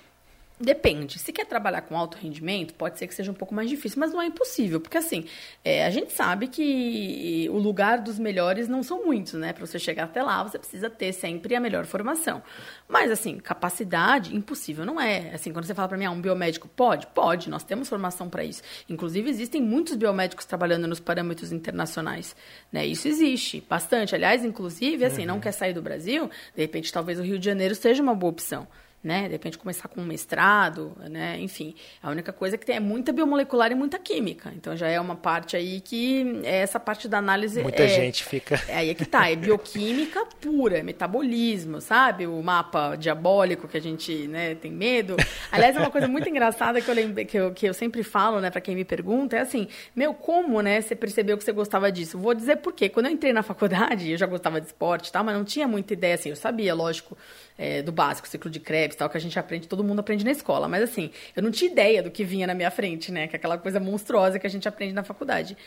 Depende. 0.59 1.19
Se 1.19 1.31
quer 1.31 1.45
trabalhar 1.45 1.81
com 1.81 1.95
alto 1.95 2.17
rendimento, 2.17 2.73
pode 2.73 2.97
ser 2.97 3.05
que 3.05 3.13
seja 3.13 3.29
um 3.29 3.33
pouco 3.33 3.53
mais 3.53 3.69
difícil, 3.69 3.99
mas 3.99 4.11
não 4.11 4.19
é 4.19 4.25
impossível, 4.25 4.81
porque 4.81 4.97
assim, 4.97 5.25
é, 5.63 5.85
a 5.85 5.91
gente 5.91 6.11
sabe 6.11 6.47
que 6.47 7.47
o 7.51 7.59
lugar 7.59 7.99
dos 7.99 8.17
melhores 8.17 8.67
não 8.67 8.81
são 8.81 9.05
muitos, 9.05 9.33
né? 9.33 9.53
Para 9.53 9.63
você 9.63 9.77
chegar 9.77 10.05
até 10.05 10.23
lá, 10.23 10.41
você 10.41 10.57
precisa 10.57 10.89
ter 10.89 11.13
sempre 11.13 11.55
a 11.55 11.59
melhor 11.59 11.85
formação. 11.85 12.41
Mas 12.87 13.11
assim, 13.11 13.37
capacidade 13.37 14.35
impossível 14.35 14.83
não 14.83 14.99
é. 14.99 15.31
Assim, 15.31 15.53
quando 15.53 15.65
você 15.65 15.75
fala 15.75 15.89
para 15.89 15.97
mim, 15.97 16.05
ah, 16.05 16.11
um 16.11 16.19
biomédico 16.19 16.67
pode, 16.67 17.05
pode. 17.05 17.51
Nós 17.51 17.63
temos 17.63 17.87
formação 17.87 18.27
para 18.27 18.43
isso. 18.43 18.63
Inclusive 18.89 19.29
existem 19.29 19.61
muitos 19.61 19.95
biomédicos 19.95 20.45
trabalhando 20.45 20.87
nos 20.87 20.99
parâmetros 20.99 21.51
internacionais, 21.51 22.35
né? 22.71 22.83
Isso 22.83 23.07
existe 23.07 23.63
bastante. 23.69 24.15
Aliás, 24.15 24.43
inclusive, 24.43 25.05
assim, 25.05 25.21
uhum. 25.21 25.27
não 25.27 25.39
quer 25.39 25.51
sair 25.51 25.73
do 25.73 25.83
Brasil, 25.83 26.31
de 26.55 26.61
repente, 26.63 26.91
talvez 26.91 27.19
o 27.19 27.23
Rio 27.23 27.37
de 27.37 27.45
Janeiro 27.45 27.75
seja 27.75 28.01
uma 28.01 28.15
boa 28.15 28.31
opção 28.31 28.67
né? 29.07 29.23
De 29.23 29.29
repente 29.29 29.57
começar 29.57 29.87
com 29.87 30.01
um 30.01 30.05
mestrado, 30.05 30.95
né? 31.09 31.37
Enfim, 31.39 31.73
a 32.03 32.11
única 32.11 32.33
coisa 32.33 32.57
que 32.57 32.65
tem 32.65 32.75
é 32.75 32.79
muita 32.79 33.13
biomolecular 33.13 33.71
e 33.71 33.75
muita 33.75 33.97
química. 33.97 34.51
Então 34.53 34.75
já 34.75 34.89
é 34.89 34.99
uma 34.99 35.15
parte 35.15 35.55
aí 35.55 35.79
que 35.79 36.41
é 36.43 36.57
essa 36.57 36.77
parte 36.77 37.07
da 37.07 37.17
análise. 37.17 37.63
Muita 37.63 37.83
é, 37.83 37.87
gente 37.87 38.25
fica. 38.25 38.61
É 38.67 38.75
aí 38.75 38.89
é 38.89 38.93
que 38.93 39.05
tá, 39.05 39.31
é 39.31 39.35
bioquímica 39.35 40.25
pura, 40.41 40.79
é 40.79 40.83
metabolismo, 40.83 41.79
sabe? 41.79 42.27
O 42.27 42.43
mapa 42.43 42.97
diabólico 42.97 43.67
que 43.67 43.77
a 43.77 43.81
gente, 43.81 44.27
né, 44.27 44.55
tem 44.55 44.71
medo. 44.71 45.15
Aliás, 45.49 45.75
é 45.77 45.79
uma 45.79 45.89
coisa 45.89 46.07
muito 46.07 46.27
engraçada 46.27 46.81
que 46.81 46.91
eu 46.91 47.25
que 47.25 47.37
eu, 47.37 47.53
que 47.53 47.65
eu 47.65 47.73
sempre 47.73 48.03
falo, 48.03 48.41
né, 48.41 48.49
para 48.49 48.59
quem 48.59 48.75
me 48.75 48.83
pergunta, 48.83 49.37
é 49.37 49.39
assim, 49.39 49.69
meu, 49.95 50.13
como, 50.13 50.61
né, 50.61 50.81
você 50.81 50.95
percebeu 50.95 51.37
que 51.37 51.45
você 51.45 51.53
gostava 51.53 51.89
disso? 51.89 52.17
Vou 52.17 52.33
dizer 52.33 52.57
por 52.57 52.73
quê. 52.73 52.89
Quando 52.89 53.05
eu 53.05 53.11
entrei 53.13 53.31
na 53.31 53.41
faculdade, 53.41 54.11
eu 54.11 54.17
já 54.17 54.25
gostava 54.25 54.59
de 54.59 54.67
esporte, 54.67 55.11
tá? 55.11 55.23
Mas 55.23 55.33
não 55.33 55.45
tinha 55.45 55.65
muita 55.65 55.93
ideia 55.93 56.15
assim, 56.15 56.29
eu 56.29 56.35
sabia, 56.35 56.75
lógico, 56.75 57.17
é, 57.57 57.81
do 57.81 57.91
básico, 57.91 58.27
ciclo 58.27 58.51
de 58.51 58.59
Krebs, 58.59 58.96
tal, 58.97 59.09
que 59.09 59.17
a 59.17 59.21
gente 59.21 59.37
aprende, 59.37 59.67
todo 59.67 59.83
mundo 59.83 59.99
aprende 59.99 60.25
na 60.25 60.31
escola. 60.31 60.67
Mas 60.67 60.83
assim, 60.83 61.11
eu 61.35 61.43
não 61.43 61.51
tinha 61.51 61.71
ideia 61.71 62.03
do 62.03 62.11
que 62.11 62.23
vinha 62.23 62.47
na 62.47 62.53
minha 62.53 62.71
frente, 62.71 63.11
né? 63.11 63.27
Que 63.27 63.35
é 63.35 63.37
aquela 63.37 63.57
coisa 63.57 63.79
monstruosa 63.79 64.39
que 64.39 64.47
a 64.47 64.49
gente 64.49 64.67
aprende 64.67 64.93
na 64.93 65.03
faculdade. 65.03 65.57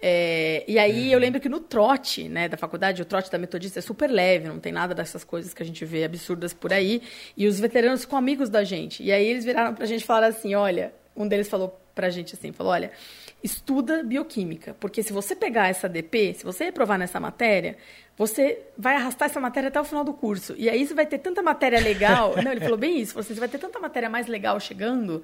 É, 0.00 0.64
e 0.68 0.78
aí 0.78 1.06
uhum. 1.06 1.12
eu 1.12 1.18
lembro 1.18 1.40
que 1.40 1.48
no 1.48 1.58
trote, 1.58 2.28
né, 2.28 2.48
da 2.48 2.56
faculdade, 2.56 3.02
o 3.02 3.04
trote 3.04 3.30
da 3.30 3.38
metodista 3.38 3.80
é 3.80 3.82
super 3.82 4.08
leve, 4.08 4.46
não 4.46 4.60
tem 4.60 4.72
nada 4.72 4.94
dessas 4.94 5.24
coisas 5.24 5.52
que 5.52 5.62
a 5.62 5.66
gente 5.66 5.84
vê 5.84 6.04
absurdas 6.04 6.54
por 6.54 6.72
aí. 6.72 7.02
E 7.36 7.46
os 7.46 7.58
veteranos 7.58 8.02
ficam 8.02 8.18
amigos 8.18 8.48
da 8.48 8.64
gente. 8.64 9.02
E 9.02 9.12
aí 9.12 9.26
eles 9.26 9.44
viraram 9.44 9.74
pra 9.74 9.86
gente 9.86 10.02
e 10.02 10.06
falaram 10.06 10.28
assim: 10.28 10.54
olha, 10.54 10.92
um 11.16 11.26
deles 11.26 11.48
falou 11.48 11.80
pra 11.94 12.10
gente 12.10 12.36
assim, 12.36 12.52
falou, 12.52 12.72
olha, 12.72 12.92
estuda 13.42 14.04
bioquímica, 14.04 14.76
porque 14.78 15.02
se 15.02 15.12
você 15.12 15.34
pegar 15.34 15.68
essa 15.68 15.88
DP, 15.88 16.34
se 16.34 16.44
você 16.44 16.64
reprovar 16.64 16.96
nessa 16.96 17.18
matéria, 17.18 17.76
você 18.18 18.58
vai 18.76 18.96
arrastar 18.96 19.30
essa 19.30 19.38
matéria 19.38 19.68
até 19.68 19.80
o 19.80 19.84
final 19.84 20.02
do 20.02 20.12
curso. 20.12 20.52
E 20.58 20.68
aí 20.68 20.84
você 20.84 20.92
vai 20.92 21.06
ter 21.06 21.18
tanta 21.18 21.40
matéria 21.40 21.78
legal. 21.78 22.34
Não, 22.42 22.50
ele 22.50 22.60
falou 22.60 22.76
bem 22.76 22.98
isso. 22.98 23.14
Você 23.14 23.32
vai 23.34 23.48
ter 23.48 23.58
tanta 23.58 23.78
matéria 23.78 24.10
mais 24.10 24.26
legal 24.26 24.58
chegando. 24.58 25.22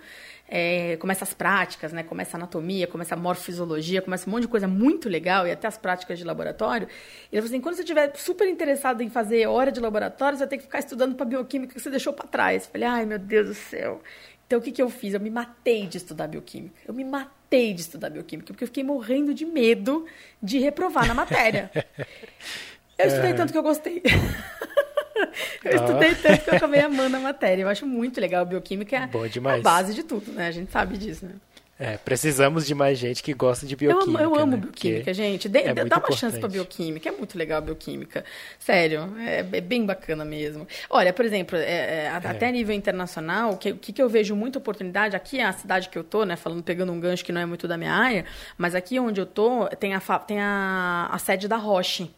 É, 0.48 0.96
começa 0.98 1.24
as 1.24 1.34
práticas, 1.34 1.92
né? 1.92 2.04
Começa 2.04 2.36
a 2.36 2.38
anatomia, 2.38 2.86
começa 2.86 3.16
a 3.16 3.18
morfisiologia, 3.18 4.00
começa 4.00 4.28
um 4.28 4.32
monte 4.32 4.42
de 4.42 4.48
coisa 4.48 4.68
muito 4.68 5.08
legal 5.08 5.44
e 5.44 5.50
até 5.50 5.66
as 5.66 5.76
práticas 5.76 6.18
de 6.18 6.24
laboratório. 6.24 6.86
Ele 7.32 7.42
falou 7.42 7.46
assim: 7.46 7.60
quando 7.60 7.74
você 7.74 7.82
estiver 7.82 8.12
super 8.14 8.46
interessado 8.46 9.02
em 9.02 9.10
fazer 9.10 9.48
hora 9.48 9.72
de 9.72 9.80
laboratório, 9.80 10.38
você 10.38 10.44
vai 10.44 10.48
ter 10.50 10.58
que 10.58 10.64
ficar 10.64 10.78
estudando 10.78 11.16
para 11.16 11.26
bioquímica 11.26 11.74
que 11.74 11.80
você 11.80 11.90
deixou 11.90 12.12
para 12.12 12.28
trás. 12.28 12.66
Eu 12.66 12.70
falei, 12.70 12.86
ai 12.86 13.06
meu 13.06 13.18
Deus 13.18 13.48
do 13.48 13.54
céu. 13.54 14.00
Então, 14.46 14.58
o 14.58 14.62
que, 14.62 14.70
que 14.70 14.82
eu 14.82 14.90
fiz? 14.90 15.14
Eu 15.14 15.20
me 15.20 15.30
matei 15.30 15.86
de 15.86 15.96
estudar 15.96 16.28
bioquímica. 16.28 16.74
Eu 16.86 16.94
me 16.94 17.02
matei 17.02 17.72
de 17.72 17.80
estudar 17.80 18.10
bioquímica, 18.10 18.52
porque 18.52 18.64
eu 18.64 18.68
fiquei 18.68 18.84
morrendo 18.84 19.32
de 19.32 19.44
medo 19.46 20.04
de 20.42 20.58
reprovar 20.58 21.08
na 21.08 21.14
matéria. 21.14 21.70
Eu 22.98 23.06
estudei 23.06 23.30
é. 23.30 23.34
tanto 23.34 23.52
que 23.52 23.58
eu 23.58 23.62
gostei. 23.62 24.02
eu 25.64 25.70
ah. 25.70 25.74
estudei 25.74 26.14
tanto 26.14 26.44
que 26.44 26.50
eu 26.50 26.54
acabei 26.54 26.80
amando 26.80 27.16
a 27.16 27.20
matéria. 27.20 27.62
Eu 27.62 27.68
acho 27.68 27.86
muito 27.86 28.20
legal. 28.20 28.42
A 28.42 28.44
bioquímica 28.44 28.96
é 28.96 29.02
a 29.02 29.58
base 29.58 29.94
de 29.94 30.02
tudo, 30.02 30.32
né? 30.32 30.48
A 30.48 30.52
gente 30.52 30.70
sabe 30.70 30.96
disso, 30.96 31.26
né? 31.26 31.34
É, 31.76 31.96
precisamos 31.96 32.64
de 32.66 32.74
mais 32.74 32.96
gente 32.96 33.20
que 33.20 33.34
gosta 33.34 33.66
de 33.66 33.74
bioquímica. 33.74 34.22
Eu 34.22 34.26
amo, 34.26 34.36
eu 34.36 34.42
amo 34.42 34.52
né? 34.52 34.58
bioquímica, 34.58 35.12
gente. 35.12 35.48
De, 35.48 35.58
é 35.58 35.74
dá 35.74 35.98
uma 35.98 36.12
chance 36.12 36.38
pra 36.38 36.48
bioquímica. 36.48 37.08
É 37.08 37.12
muito 37.12 37.36
legal 37.36 37.58
a 37.58 37.60
bioquímica. 37.60 38.24
Sério, 38.60 39.12
é, 39.18 39.40
é 39.40 39.60
bem 39.60 39.84
bacana 39.84 40.24
mesmo. 40.24 40.68
Olha, 40.88 41.12
por 41.12 41.24
exemplo, 41.24 41.58
é, 41.58 42.04
é, 42.04 42.08
até 42.10 42.46
a 42.46 42.52
nível 42.52 42.76
internacional, 42.76 43.54
o 43.54 43.56
que, 43.56 43.72
que, 43.74 43.92
que 43.92 44.00
eu 44.00 44.08
vejo 44.08 44.36
muita 44.36 44.58
oportunidade, 44.58 45.16
aqui 45.16 45.40
é 45.40 45.44
a 45.44 45.52
cidade 45.52 45.88
que 45.88 45.98
eu 45.98 46.04
tô, 46.04 46.24
né? 46.24 46.36
Falando, 46.36 46.62
pegando 46.62 46.92
um 46.92 47.00
gancho 47.00 47.24
que 47.24 47.32
não 47.32 47.40
é 47.40 47.46
muito 47.46 47.66
da 47.66 47.76
minha 47.76 47.92
área, 47.92 48.24
mas 48.56 48.76
aqui 48.76 49.00
onde 49.00 49.20
eu 49.20 49.26
tô, 49.26 49.66
tem 49.66 49.94
a, 49.94 50.00
tem 50.20 50.40
a, 50.40 51.08
a 51.10 51.18
sede 51.18 51.48
da 51.48 51.56
Roche 51.56 52.08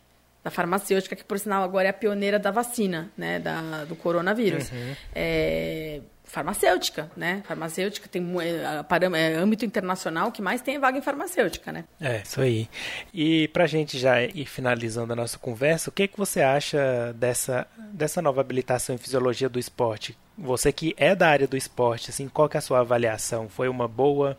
da 0.47 0.51
farmacêutica, 0.51 1.17
que 1.17 1.25
por 1.25 1.41
sinal 1.41 1.65
agora 1.65 1.89
é 1.89 1.91
a 1.91 1.93
pioneira 1.93 2.39
da 2.39 2.53
vacina, 2.53 3.11
né, 3.19 3.41
da, 3.41 3.85
do 3.85 3.97
coronavírus. 3.97 4.71
Uhum. 4.71 4.95
É, 5.13 6.01
farmacêutica, 6.23 7.11
né? 7.17 7.43
Farmacêutica 7.49 8.09
tem 8.09 8.25
é, 8.41 9.21
é, 9.21 9.35
âmbito 9.35 9.65
internacional 9.65 10.31
que 10.31 10.41
mais 10.41 10.61
tem 10.61 10.79
vaga 10.79 10.99
em 10.99 11.03
farmacêutica, 11.03 11.73
né? 11.73 11.85
É, 12.01 12.23
isso 12.25 12.41
aí. 12.41 12.69
E 13.13 13.49
pra 13.49 13.67
gente 13.67 13.99
já 13.99 14.23
ir 14.23 14.47
finalizando 14.47 15.13
a 15.13 15.17
nossa 15.17 15.37
conversa, 15.37 15.91
o 15.91 15.93
que 15.93 16.07
que 16.07 16.17
você 16.17 16.41
acha 16.43 17.13
dessa, 17.15 17.67
dessa 17.93 18.23
nova 18.23 18.41
habilitação 18.41 18.95
em 18.95 18.99
fisiologia 18.99 19.49
do 19.49 19.59
esporte? 19.59 20.17
Você 20.39 20.71
que 20.71 20.95
é 20.97 21.13
da 21.17 21.29
área 21.29 21.49
do 21.49 21.57
esporte, 21.57 22.11
assim, 22.11 22.29
qual 22.29 22.49
que 22.49 22.57
é 22.57 22.59
a 22.59 22.63
sua 22.63 22.81
avaliação? 22.81 23.49
Foi 23.49 23.69
uma 23.69 23.89
boa 23.89 24.39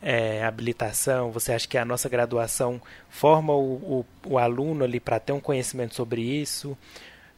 é, 0.00 0.44
habilitação? 0.44 1.30
Você 1.30 1.52
acha 1.52 1.66
que 1.66 1.78
a 1.78 1.84
nossa 1.84 2.08
graduação 2.08 2.80
forma 3.08 3.52
o, 3.54 4.04
o, 4.24 4.32
o 4.32 4.38
aluno 4.38 4.84
ali 4.84 5.00
para 5.00 5.18
ter 5.18 5.32
um 5.32 5.40
conhecimento 5.40 5.94
sobre 5.94 6.22
isso? 6.22 6.70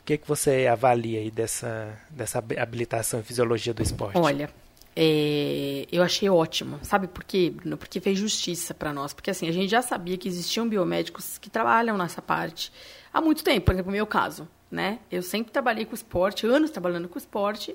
O 0.00 0.04
que, 0.04 0.18
que 0.18 0.26
você 0.26 0.66
avalia 0.66 1.20
aí 1.20 1.30
dessa, 1.30 1.98
dessa 2.10 2.38
habilitação 2.38 3.20
em 3.20 3.22
fisiologia 3.22 3.72
do 3.72 3.82
esporte? 3.82 4.18
Olha, 4.18 4.50
é, 4.96 5.86
eu 5.90 6.02
achei 6.02 6.28
ótimo. 6.28 6.78
Sabe 6.82 7.06
por 7.06 7.24
quê, 7.24 7.52
Bruno? 7.54 7.76
Porque 7.76 8.00
fez 8.00 8.18
justiça 8.18 8.74
para 8.74 8.92
nós. 8.92 9.12
Porque 9.12 9.30
assim, 9.30 9.48
a 9.48 9.52
gente 9.52 9.70
já 9.70 9.82
sabia 9.82 10.16
que 10.16 10.28
existiam 10.28 10.68
biomédicos 10.68 11.38
que 11.38 11.48
trabalham 11.48 11.96
nessa 11.96 12.20
parte 12.20 12.72
há 13.12 13.20
muito 13.20 13.44
tempo. 13.44 13.66
Por 13.66 13.74
exemplo, 13.74 13.90
no 13.90 13.96
meu 13.96 14.06
caso, 14.06 14.48
né? 14.70 14.98
Eu 15.10 15.22
sempre 15.22 15.52
trabalhei 15.52 15.84
com 15.84 15.94
esporte, 15.94 16.46
anos 16.46 16.70
trabalhando 16.70 17.08
com 17.08 17.18
esporte. 17.18 17.74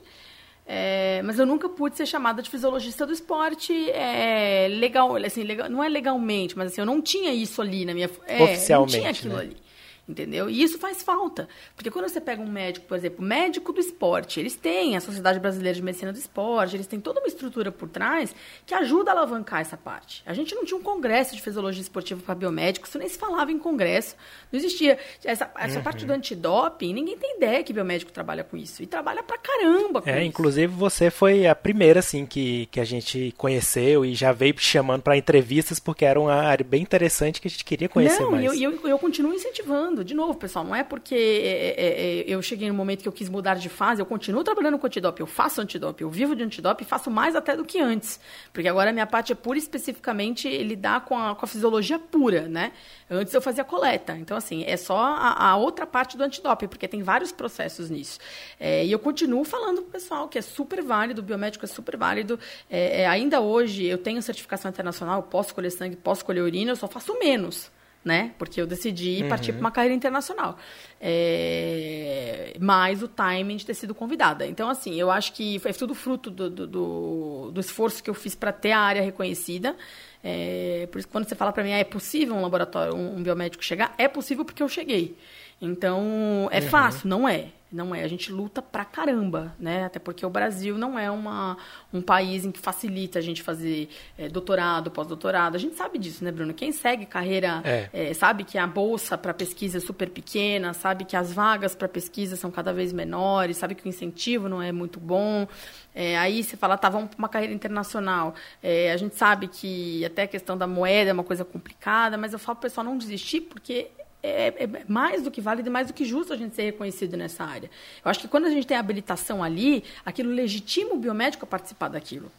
É, 0.67 1.21
mas 1.23 1.37
eu 1.37 1.45
nunca 1.45 1.69
pude 1.69 1.95
ser 1.95 2.07
chamada 2.07 2.41
de 2.41 2.49
fisiologista 2.49 3.05
do 3.05 3.13
esporte 3.13 3.91
é, 3.91 4.67
legal, 4.67 5.15
assim, 5.17 5.43
legal, 5.43 5.69
não 5.69 5.83
é 5.83 5.87
legalmente, 5.87 6.57
mas 6.57 6.71
assim, 6.71 6.81
eu 6.81 6.85
não 6.85 7.01
tinha 7.01 7.31
isso 7.31 7.61
ali 7.61 7.85
na 7.85 7.93
minha. 7.93 8.09
É, 8.25 8.43
Oficialmente. 8.43 8.97
Não 8.97 9.01
tinha 9.01 9.11
aquilo 9.11 9.35
né? 9.35 9.41
ali 9.41 9.64
entendeu? 10.07 10.49
E 10.49 10.61
isso 10.61 10.77
faz 10.77 11.01
falta, 11.01 11.47
porque 11.75 11.89
quando 11.89 12.07
você 12.07 12.21
pega 12.21 12.41
um 12.41 12.47
médico, 12.47 12.85
por 12.85 12.97
exemplo, 12.97 13.25
médico 13.25 13.73
do 13.73 13.79
esporte, 13.79 14.39
eles 14.39 14.55
têm 14.55 14.95
a 14.95 15.01
Sociedade 15.01 15.39
Brasileira 15.39 15.75
de 15.75 15.81
Medicina 15.81 16.13
do 16.13 16.19
Esporte, 16.19 16.75
eles 16.75 16.87
têm 16.87 16.99
toda 16.99 17.19
uma 17.19 17.27
estrutura 17.27 17.71
por 17.71 17.89
trás 17.89 18.35
que 18.65 18.73
ajuda 18.73 19.11
a 19.11 19.13
alavancar 19.13 19.61
essa 19.61 19.75
parte. 19.75 20.21
A 20.25 20.33
gente 20.33 20.53
não 20.53 20.63
tinha 20.63 20.79
um 20.79 20.83
congresso 20.83 21.35
de 21.35 21.41
fisiologia 21.41 21.81
esportiva 21.81 22.21
para 22.21 22.35
biomédicos, 22.35 22.89
isso 22.89 22.99
nem 22.99 23.09
se 23.09 23.17
falava 23.17 23.51
em 23.51 23.57
congresso, 23.57 24.15
não 24.51 24.59
existia. 24.59 24.97
Essa, 25.23 25.49
essa 25.57 25.77
uhum. 25.77 25.83
parte 25.83 26.05
do 26.05 26.13
antidoping, 26.13 26.93
ninguém 26.93 27.17
tem 27.17 27.37
ideia 27.37 27.63
que 27.63 27.73
biomédico 27.73 28.11
trabalha 28.11 28.43
com 28.43 28.55
isso, 28.55 28.83
e 28.83 28.85
trabalha 28.85 29.23
pra 29.23 29.37
caramba 29.37 30.01
com 30.01 30.09
é, 30.09 30.19
isso. 30.19 30.27
Inclusive, 30.27 30.67
você 30.73 31.09
foi 31.09 31.47
a 31.47 31.55
primeira, 31.55 31.99
assim, 31.99 32.25
que, 32.25 32.67
que 32.67 32.79
a 32.79 32.85
gente 32.85 33.33
conheceu 33.37 34.05
e 34.05 34.13
já 34.13 34.31
veio 34.31 34.55
chamando 34.57 35.01
para 35.01 35.17
entrevistas, 35.17 35.79
porque 35.79 36.05
era 36.05 36.19
uma 36.19 36.33
área 36.33 36.63
bem 36.63 36.81
interessante 36.81 37.41
que 37.41 37.47
a 37.47 37.51
gente 37.51 37.65
queria 37.65 37.89
conhecer 37.89 38.21
não, 38.21 38.31
mais. 38.31 38.45
Não, 38.45 38.53
e 38.53 38.63
eu, 38.63 38.71
eu, 38.71 38.87
eu 38.87 38.99
continuo 38.99 39.33
incentivando 39.33 39.94
de 40.03 40.13
novo, 40.13 40.35
pessoal, 40.35 40.65
não 40.65 40.75
é 40.75 40.83
porque 40.83 41.15
é, 41.15 41.75
é, 41.77 42.21
é, 42.21 42.23
eu 42.27 42.41
cheguei 42.41 42.67
no 42.67 42.73
momento 42.73 43.01
que 43.01 43.07
eu 43.07 43.11
quis 43.11 43.29
mudar 43.29 43.55
de 43.55 43.69
fase, 43.69 44.01
eu 44.01 44.05
continuo 44.05 44.43
trabalhando 44.43 44.77
com 44.77 44.87
antidoping, 44.87 45.21
eu 45.21 45.27
faço 45.27 45.61
antidoping, 45.61 46.03
eu 46.03 46.09
vivo 46.09 46.35
de 46.35 46.43
antidoping, 46.43 46.83
faço 46.83 47.09
mais 47.09 47.35
até 47.35 47.55
do 47.55 47.63
que 47.63 47.79
antes. 47.79 48.19
Porque 48.51 48.67
agora 48.67 48.89
a 48.89 48.93
minha 48.93 49.07
parte 49.07 49.31
é 49.31 49.35
pura 49.35 49.57
especificamente 49.57 50.49
lidar 50.63 51.05
com 51.05 51.17
a, 51.17 51.35
com 51.35 51.45
a 51.45 51.47
fisiologia 51.47 51.99
pura, 51.99 52.47
né? 52.47 52.71
Antes 53.09 53.33
eu 53.33 53.41
fazia 53.41 53.63
coleta. 53.63 54.17
Então, 54.17 54.35
assim, 54.35 54.63
é 54.65 54.77
só 54.77 54.97
a, 54.97 55.49
a 55.49 55.55
outra 55.55 55.85
parte 55.85 56.17
do 56.17 56.23
antidoping, 56.23 56.67
porque 56.67 56.87
tem 56.87 57.03
vários 57.03 57.31
processos 57.31 57.89
nisso. 57.89 58.19
É, 58.59 58.85
e 58.85 58.91
eu 58.91 58.99
continuo 58.99 59.43
falando 59.43 59.81
pro 59.81 59.91
pessoal 59.91 60.27
que 60.27 60.37
é 60.37 60.41
super 60.41 60.81
válido, 60.81 61.21
o 61.21 61.23
biomédico 61.23 61.65
é 61.65 61.67
super 61.67 61.95
válido. 61.97 62.39
É, 62.69 63.01
é, 63.01 63.07
ainda 63.07 63.39
hoje 63.39 63.85
eu 63.85 63.97
tenho 63.97 64.21
certificação 64.21 64.69
internacional, 64.69 65.23
posso 65.23 65.53
colher 65.53 65.71
sangue, 65.71 65.95
posso 65.95 66.25
colher 66.25 66.41
urina, 66.41 66.71
eu 66.71 66.75
só 66.75 66.87
faço 66.87 67.17
menos 67.19 67.74
né? 68.05 68.31
Porque 68.37 68.61
eu 68.61 68.67
decidi 68.67 69.23
uhum. 69.23 69.29
partir 69.29 69.51
para 69.51 69.59
uma 69.59 69.71
carreira 69.71 69.95
internacional. 69.95 70.59
É... 71.01 72.55
Mais 72.59 73.01
o 73.01 73.07
timing 73.07 73.57
de 73.57 73.65
ter 73.65 73.73
sido 73.73 73.95
convidada. 73.95 74.45
Então, 74.45 74.69
assim, 74.69 74.93
eu 74.93 75.09
acho 75.09 75.33
que 75.33 75.57
foi 75.57 75.73
tudo 75.73 75.95
fruto 75.95 76.29
do, 76.29 76.47
do, 76.47 76.67
do, 76.67 77.51
do 77.51 77.59
esforço 77.59 78.03
que 78.03 78.09
eu 78.09 78.13
fiz 78.13 78.35
para 78.35 78.51
ter 78.51 78.71
a 78.73 78.79
área 78.79 79.01
reconhecida. 79.01 79.75
É... 80.23 80.87
Por 80.91 80.99
isso, 80.99 81.07
quando 81.07 81.27
você 81.27 81.33
fala 81.33 81.51
para 81.51 81.63
mim, 81.63 81.73
ah, 81.73 81.79
é 81.79 81.83
possível 81.83 82.35
um 82.35 82.41
laboratório, 82.43 82.95
um, 82.95 83.17
um 83.17 83.23
biomédico 83.23 83.65
chegar? 83.65 83.95
É 83.97 84.07
possível 84.07 84.45
porque 84.45 84.61
eu 84.61 84.69
cheguei. 84.69 85.17
Então, 85.59 86.47
é 86.51 86.59
uhum. 86.59 86.69
fácil? 86.69 87.09
Não 87.09 87.27
é. 87.27 87.47
Não 87.71 87.93
é. 87.93 88.03
A 88.03 88.07
gente 88.07 88.31
luta 88.31 88.61
pra 88.61 88.85
caramba, 88.85 89.55
né? 89.59 89.85
Até 89.85 89.99
porque 89.99 90.25
o 90.25 90.29
Brasil 90.29 90.77
não 90.77 90.97
é 90.97 91.09
uma, 91.09 91.57
um 91.91 92.01
país 92.01 92.45
em 92.45 92.51
que 92.51 92.59
facilita 92.59 93.19
a 93.19 93.21
gente 93.21 93.41
fazer 93.41 93.89
é, 94.17 94.29
doutorado, 94.29 94.91
pós-doutorado. 94.91 95.55
A 95.55 95.59
gente 95.59 95.75
sabe 95.75 95.97
disso, 95.97 96.23
né, 96.23 96.31
Bruno? 96.31 96.53
Quem 96.53 96.71
segue 96.71 97.05
carreira 97.05 97.61
é. 97.63 97.89
É, 97.91 98.13
sabe 98.13 98.43
que 98.43 98.57
a 98.57 98.67
bolsa 98.67 99.17
para 99.17 99.33
pesquisa 99.33 99.77
é 99.77 99.81
super 99.81 100.09
pequena, 100.09 100.73
sabe 100.73 101.05
que 101.05 101.17
as 101.17 101.33
vagas 101.33 101.75
para 101.75 101.87
pesquisa 101.87 102.35
são 102.35 102.51
cada 102.51 102.71
vez 102.71 102.93
menores, 102.93 103.57
sabe 103.57 103.75
que 103.75 103.85
o 103.85 103.89
incentivo 103.89 104.47
não 104.47 104.61
é 104.61 104.71
muito 104.71 104.99
bom. 104.99 105.47
É, 105.93 106.17
aí 106.17 106.43
você 106.43 106.55
fala, 106.55 106.77
tá, 106.77 106.89
vamos 106.89 107.09
para 107.09 107.17
uma 107.19 107.29
carreira 107.29 107.53
internacional. 107.53 108.35
É, 108.61 108.91
a 108.91 108.97
gente 108.97 109.15
sabe 109.15 109.47
que 109.47 110.05
até 110.05 110.23
a 110.23 110.27
questão 110.27 110.57
da 110.57 110.67
moeda 110.67 111.09
é 111.09 111.13
uma 111.13 111.23
coisa 111.23 111.43
complicada, 111.43 112.17
mas 112.17 112.33
eu 112.33 112.39
falo 112.39 112.57
para 112.57 112.67
o 112.67 112.69
pessoal 112.69 112.85
não 112.85 112.97
desistir, 112.97 113.41
porque 113.41 113.87
é, 114.25 114.63
é, 114.63 114.85
mais 114.87 115.21
do 115.21 115.31
que 115.31 115.41
válido 115.41 115.69
e 115.69 115.71
mais 115.71 115.87
do 115.87 115.93
que 115.93 116.05
justo 116.05 116.33
a 116.33 116.37
gente 116.37 116.55
ser 116.55 116.63
reconhecido 116.63 117.15
nessa 117.15 117.43
área. 117.43 117.69
Eu 118.03 118.11
acho 118.11 118.19
que 118.19 118.27
quando 118.27 118.45
a 118.45 118.49
gente 118.49 118.65
tem 118.65 118.77
habilitação 118.77 119.43
ali, 119.43 119.83
aquilo 120.05 120.31
legitima 120.31 120.93
o 120.93 120.97
biomédico 120.97 121.45
a 121.45 121.47
participar 121.47 121.89
daquilo. 121.89 122.31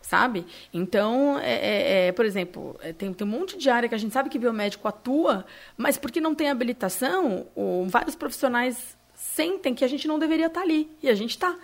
Sabe? 0.00 0.46
Então, 0.72 1.38
é, 1.38 1.52
é, 1.52 2.06
é 2.06 2.12
por 2.12 2.24
exemplo, 2.24 2.78
é, 2.80 2.92
tem, 2.92 3.12
tem 3.12 3.26
um 3.26 3.30
monte 3.30 3.58
de 3.58 3.68
área 3.68 3.88
que 3.88 3.94
a 3.94 3.98
gente 3.98 4.12
sabe 4.12 4.30
que 4.30 4.38
biomédico 4.38 4.88
atua, 4.88 5.44
mas 5.76 5.98
porque 5.98 6.20
não 6.20 6.34
tem 6.34 6.48
habilitação, 6.48 7.46
vários 7.88 8.14
profissionais 8.14 8.96
sentem 9.14 9.74
que 9.74 9.84
a 9.84 9.88
gente 9.88 10.08
não 10.08 10.18
deveria 10.18 10.46
estar 10.46 10.62
ali. 10.62 10.90
E 11.02 11.08
a 11.10 11.14
gente 11.14 11.30
está. 11.30 11.56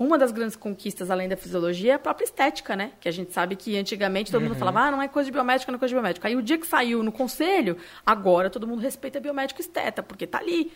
Uma 0.00 0.16
das 0.16 0.32
grandes 0.32 0.56
conquistas, 0.56 1.10
além 1.10 1.28
da 1.28 1.36
fisiologia, 1.36 1.92
é 1.92 1.94
a 1.96 1.98
própria 1.98 2.24
estética, 2.24 2.74
né? 2.74 2.92
Que 2.98 3.06
a 3.06 3.12
gente 3.12 3.34
sabe 3.34 3.54
que 3.54 3.76
antigamente 3.76 4.32
todo 4.32 4.40
uhum. 4.40 4.48
mundo 4.48 4.58
falava, 4.58 4.80
ah, 4.80 4.90
não 4.90 5.02
é 5.02 5.06
coisa 5.06 5.26
de 5.26 5.32
biomédica, 5.32 5.70
não 5.70 5.76
é 5.76 5.78
coisa 5.78 5.90
de 5.90 5.94
biomédica. 5.94 6.26
Aí 6.26 6.34
o 6.34 6.40
dia 6.40 6.56
que 6.56 6.66
saiu 6.66 7.02
no 7.02 7.12
conselho, 7.12 7.76
agora 8.04 8.48
todo 8.48 8.66
mundo 8.66 8.80
respeita 8.80 9.20
biomédico 9.20 9.60
esteta, 9.60 10.02
porque 10.02 10.26
tá 10.26 10.38
ali. 10.38 10.72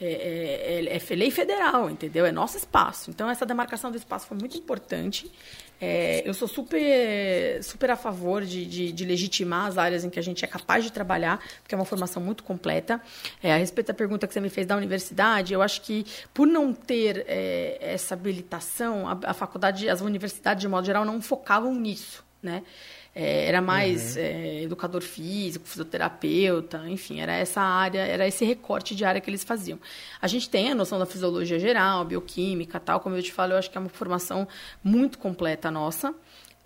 É, 0.00 0.06
é, 0.06 0.96
é, 0.96 0.96
é 0.96 1.16
lei 1.16 1.30
federal, 1.30 1.90
entendeu? 1.90 2.24
É 2.24 2.30
nosso 2.30 2.56
espaço. 2.56 3.10
Então, 3.10 3.28
essa 3.28 3.44
demarcação 3.44 3.90
do 3.90 3.96
espaço 3.96 4.26
foi 4.26 4.36
muito 4.38 4.56
importante. 4.56 5.30
É, 5.80 6.28
eu 6.28 6.34
sou 6.34 6.48
super, 6.48 7.62
super 7.62 7.90
a 7.90 7.96
favor 7.96 8.44
de, 8.44 8.64
de, 8.66 8.92
de, 8.92 9.04
legitimar 9.04 9.66
as 9.66 9.78
áreas 9.78 10.04
em 10.04 10.10
que 10.10 10.18
a 10.18 10.22
gente 10.22 10.44
é 10.44 10.48
capaz 10.48 10.82
de 10.84 10.92
trabalhar, 10.92 11.40
porque 11.62 11.74
é 11.74 11.78
uma 11.78 11.84
formação 11.84 12.22
muito 12.22 12.42
completa. 12.42 13.00
É, 13.42 13.52
a 13.52 13.56
respeito 13.56 13.88
da 13.88 13.94
pergunta 13.94 14.26
que 14.26 14.34
você 14.34 14.40
me 14.40 14.50
fez 14.50 14.66
da 14.66 14.76
universidade, 14.76 15.54
eu 15.54 15.62
acho 15.62 15.80
que 15.82 16.04
por 16.34 16.46
não 16.46 16.72
ter 16.72 17.24
é, 17.28 17.78
essa 17.80 18.14
habilitação, 18.14 19.08
a, 19.08 19.18
a 19.30 19.34
faculdade, 19.34 19.88
as 19.88 20.00
universidades 20.00 20.60
de 20.60 20.68
modo 20.68 20.84
geral 20.84 21.04
não 21.04 21.20
focavam 21.22 21.74
nisso, 21.74 22.24
né? 22.42 22.62
É, 23.14 23.46
era 23.46 23.60
mais 23.60 24.16
uhum. 24.16 24.22
é, 24.22 24.62
educador 24.62 25.02
físico, 25.02 25.66
fisioterapeuta, 25.66 26.88
enfim, 26.88 27.20
era 27.20 27.32
essa 27.32 27.60
área, 27.60 28.00
era 28.00 28.28
esse 28.28 28.44
recorte 28.44 28.94
de 28.94 29.04
área 29.04 29.20
que 29.20 29.28
eles 29.28 29.42
faziam. 29.42 29.78
A 30.20 30.28
gente 30.28 30.48
tem 30.48 30.70
a 30.70 30.74
noção 30.74 30.98
da 30.98 31.06
fisiologia 31.06 31.58
geral, 31.58 32.04
bioquímica, 32.04 32.78
tal, 32.78 33.00
como 33.00 33.16
eu 33.16 33.22
te 33.22 33.32
falo, 33.32 33.54
eu 33.54 33.58
acho 33.58 33.70
que 33.70 33.76
é 33.76 33.80
uma 33.80 33.88
formação 33.88 34.46
muito 34.84 35.18
completa 35.18 35.70
nossa. 35.70 36.14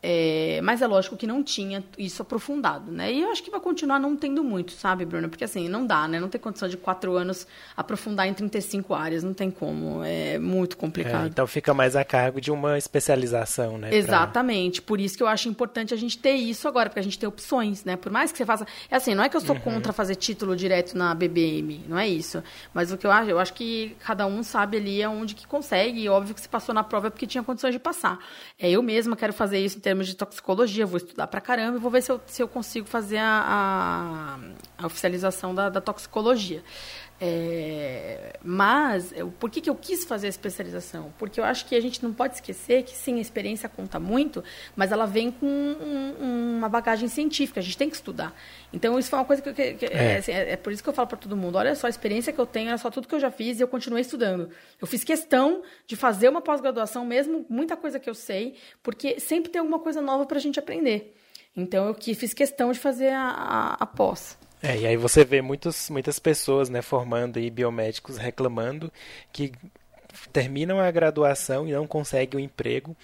É, 0.05 0.61
mas 0.64 0.82
é 0.82 0.86
lógico 0.86 1.16
que 1.16 1.28
não 1.28 1.44
tinha 1.44 1.84
isso 1.96 2.22
aprofundado, 2.22 2.90
né? 2.90 3.12
E 3.12 3.22
eu 3.22 3.30
acho 3.30 3.40
que 3.40 3.53
vai 3.53 3.61
continuar 3.61 4.00
não 4.00 4.16
tendo 4.16 4.42
muito, 4.42 4.72
sabe, 4.72 5.05
Bruna? 5.05 5.28
Porque 5.28 5.44
assim, 5.44 5.68
não 5.68 5.86
dá, 5.86 6.09
né? 6.09 6.18
Não 6.18 6.28
tem 6.28 6.40
condição 6.40 6.68
de 6.68 6.76
quatro 6.76 7.16
anos 7.16 7.46
aprofundar 7.76 8.26
em 8.26 8.34
35 8.34 8.94
áreas, 8.94 9.22
não 9.22 9.32
tem 9.32 9.48
como, 9.48 10.03
é 10.03 10.40
muito 10.40 10.76
complicado. 10.76 11.26
É, 11.26 11.28
então 11.28 11.46
fica 11.46 11.72
mais 11.72 11.94
a 11.94 12.05
cargo 12.05 12.40
de 12.40 12.50
uma 12.50 12.76
especialização, 12.76 13.78
né? 13.78 13.94
Exatamente, 13.94 14.80
pra... 14.80 14.88
por 14.88 15.00
isso 15.00 15.16
que 15.16 15.22
eu 15.22 15.28
acho 15.28 15.48
importante 15.48 15.94
a 15.94 15.96
gente 15.96 16.18
ter 16.18 16.34
isso 16.34 16.66
agora, 16.66 16.88
porque 16.88 16.98
a 16.98 17.05
gente 17.05 17.16
tem 17.16 17.28
opções, 17.28 17.84
né? 17.84 17.94
Por 17.94 18.11
mais 18.11 18.32
que 18.32 18.38
você 18.38 18.44
faça. 18.44 18.66
É 18.90 18.96
assim, 18.96 19.14
não 19.14 19.22
é 19.22 19.28
que 19.28 19.36
eu 19.36 19.40
sou 19.40 19.55
uhum. 19.55 19.61
contra 19.61 19.92
fazer 19.92 20.16
título 20.16 20.57
direto 20.57 20.98
na 20.98 21.14
BBM, 21.14 21.84
não 21.88 21.96
é 21.96 22.09
isso. 22.09 22.42
Mas 22.74 22.90
o 22.90 22.96
que 22.96 23.07
eu 23.07 23.12
acho, 23.12 23.30
eu 23.30 23.38
acho 23.38 23.55
que 23.55 23.96
cada 24.00 24.26
um 24.26 24.42
sabe 24.42 24.78
ali 24.78 25.00
aonde 25.00 25.36
que 25.36 25.46
consegue, 25.46 26.00
e 26.00 26.09
óbvio 26.09 26.34
que 26.34 26.40
se 26.40 26.48
passou 26.48 26.74
na 26.74 26.82
prova 26.82 27.07
é 27.07 27.11
porque 27.11 27.26
tinha 27.26 27.44
condições 27.44 27.72
de 27.72 27.78
passar. 27.78 28.18
É, 28.59 28.68
eu 28.68 28.82
mesma 28.82 29.14
quero 29.14 29.32
fazer 29.32 29.61
isso 29.61 29.78
em 29.78 29.91
termos 29.93 30.07
de 30.07 30.16
toxicologia, 30.16 30.86
vou 30.86 30.97
estudar 30.97 31.26
pra 31.26 31.38
caramba 31.38 31.76
e 31.76 31.80
vou 31.80 31.90
ver 31.90 32.03
se 32.03 32.11
eu, 32.11 32.18
se 32.26 32.43
eu 32.43 32.49
consigo 32.49 32.86
fazer 32.86 33.18
a, 33.18 34.38
a, 34.78 34.82
a 34.82 34.86
oficialização 34.86 35.55
da, 35.55 35.68
da 35.68 35.82
toxicologia. 35.82 36.64
É, 37.25 38.33
mas, 38.43 39.12
eu, 39.12 39.31
por 39.31 39.49
que, 39.49 39.61
que 39.61 39.70
eu 39.70 39.77
quis 39.77 40.05
fazer 40.05 40.27
a 40.27 40.31
especialização? 40.31 41.14
Porque 41.20 41.39
eu 41.39 41.45
acho 41.45 41.66
que 41.66 41.77
a 41.77 41.81
gente 41.81 42.03
não 42.03 42.12
pode 42.12 42.35
esquecer 42.35 42.83
que, 42.83 42.97
sim, 42.97 43.18
a 43.18 43.20
experiência 43.20 43.68
conta 43.68 44.01
muito, 44.01 44.43
mas 44.75 44.91
ela 44.91 45.07
vem 45.07 45.31
com 45.31 45.47
um, 45.47 46.57
uma 46.59 46.68
bagagem 46.68 47.07
científica, 47.07 47.61
a 47.61 47.62
gente 47.62 47.79
tem 47.79 47.89
que 47.89 47.95
estudar. 47.95 48.35
Então, 48.73 48.99
isso 48.99 49.09
foi 49.09 49.20
uma 49.20 49.25
coisa 49.25 49.41
que, 49.41 49.53
que, 49.53 49.75
que 49.75 49.87
é. 49.87 50.14
É, 50.14 50.16
assim, 50.16 50.33
é, 50.33 50.51
é. 50.51 50.57
por 50.57 50.73
isso 50.73 50.83
que 50.83 50.89
eu 50.89 50.93
falo 50.93 51.07
para 51.07 51.16
todo 51.16 51.37
mundo: 51.37 51.57
olha 51.57 51.77
só 51.77 51.87
a 51.87 51.91
experiência 51.91 52.33
que 52.33 52.41
eu 52.41 52.47
tenho, 52.47 52.70
olha 52.70 52.79
só 52.79 52.91
tudo 52.91 53.07
que 53.07 53.14
eu 53.14 53.20
já 53.20 53.31
fiz 53.31 53.61
e 53.61 53.62
eu 53.62 53.68
continuei 53.68 54.01
estudando. 54.01 54.51
Eu 54.81 54.89
fiz 54.89 55.05
questão 55.05 55.62
de 55.87 55.95
fazer 55.95 56.29
uma 56.29 56.41
pós-graduação, 56.41 57.07
mesmo 57.07 57.47
muita 57.49 57.77
coisa 57.77 58.01
que 58.01 58.11
eu 58.11 58.14
sei, 58.14 58.57
porque 58.83 59.20
sempre 59.20 59.49
tem 59.49 59.61
alguma 59.61 59.79
coisa 59.79 60.01
nova 60.01 60.27
para 60.27 60.39
a 60.39 60.41
gente 60.41 60.59
aprender. 60.59 61.14
Então, 61.57 61.87
eu 61.87 61.95
fiz 61.95 62.35
questão 62.35 62.73
de 62.73 62.81
fazer 62.81 63.11
a, 63.11 63.29
a, 63.29 63.75
a 63.75 63.87
pós. 63.87 64.37
É, 64.63 64.79
e 64.79 64.87
aí 64.87 64.97
você 64.97 65.25
vê 65.25 65.43
muitos, 65.43 65.91
muitas 65.91 66.19
pessoas 66.19 66.69
né, 66.69 66.81
formando 66.81 67.39
aí 67.39 67.51
biomédicos 67.51 68.17
reclamando 68.17 68.93
que 69.33 69.53
terminam 70.33 70.79
a 70.79 70.91
graduação 70.91 71.67
e 71.67 71.73
não 71.73 71.87
conseguem 71.87 72.39
o 72.39 72.43
um 72.43 72.45
emprego, 72.45 72.97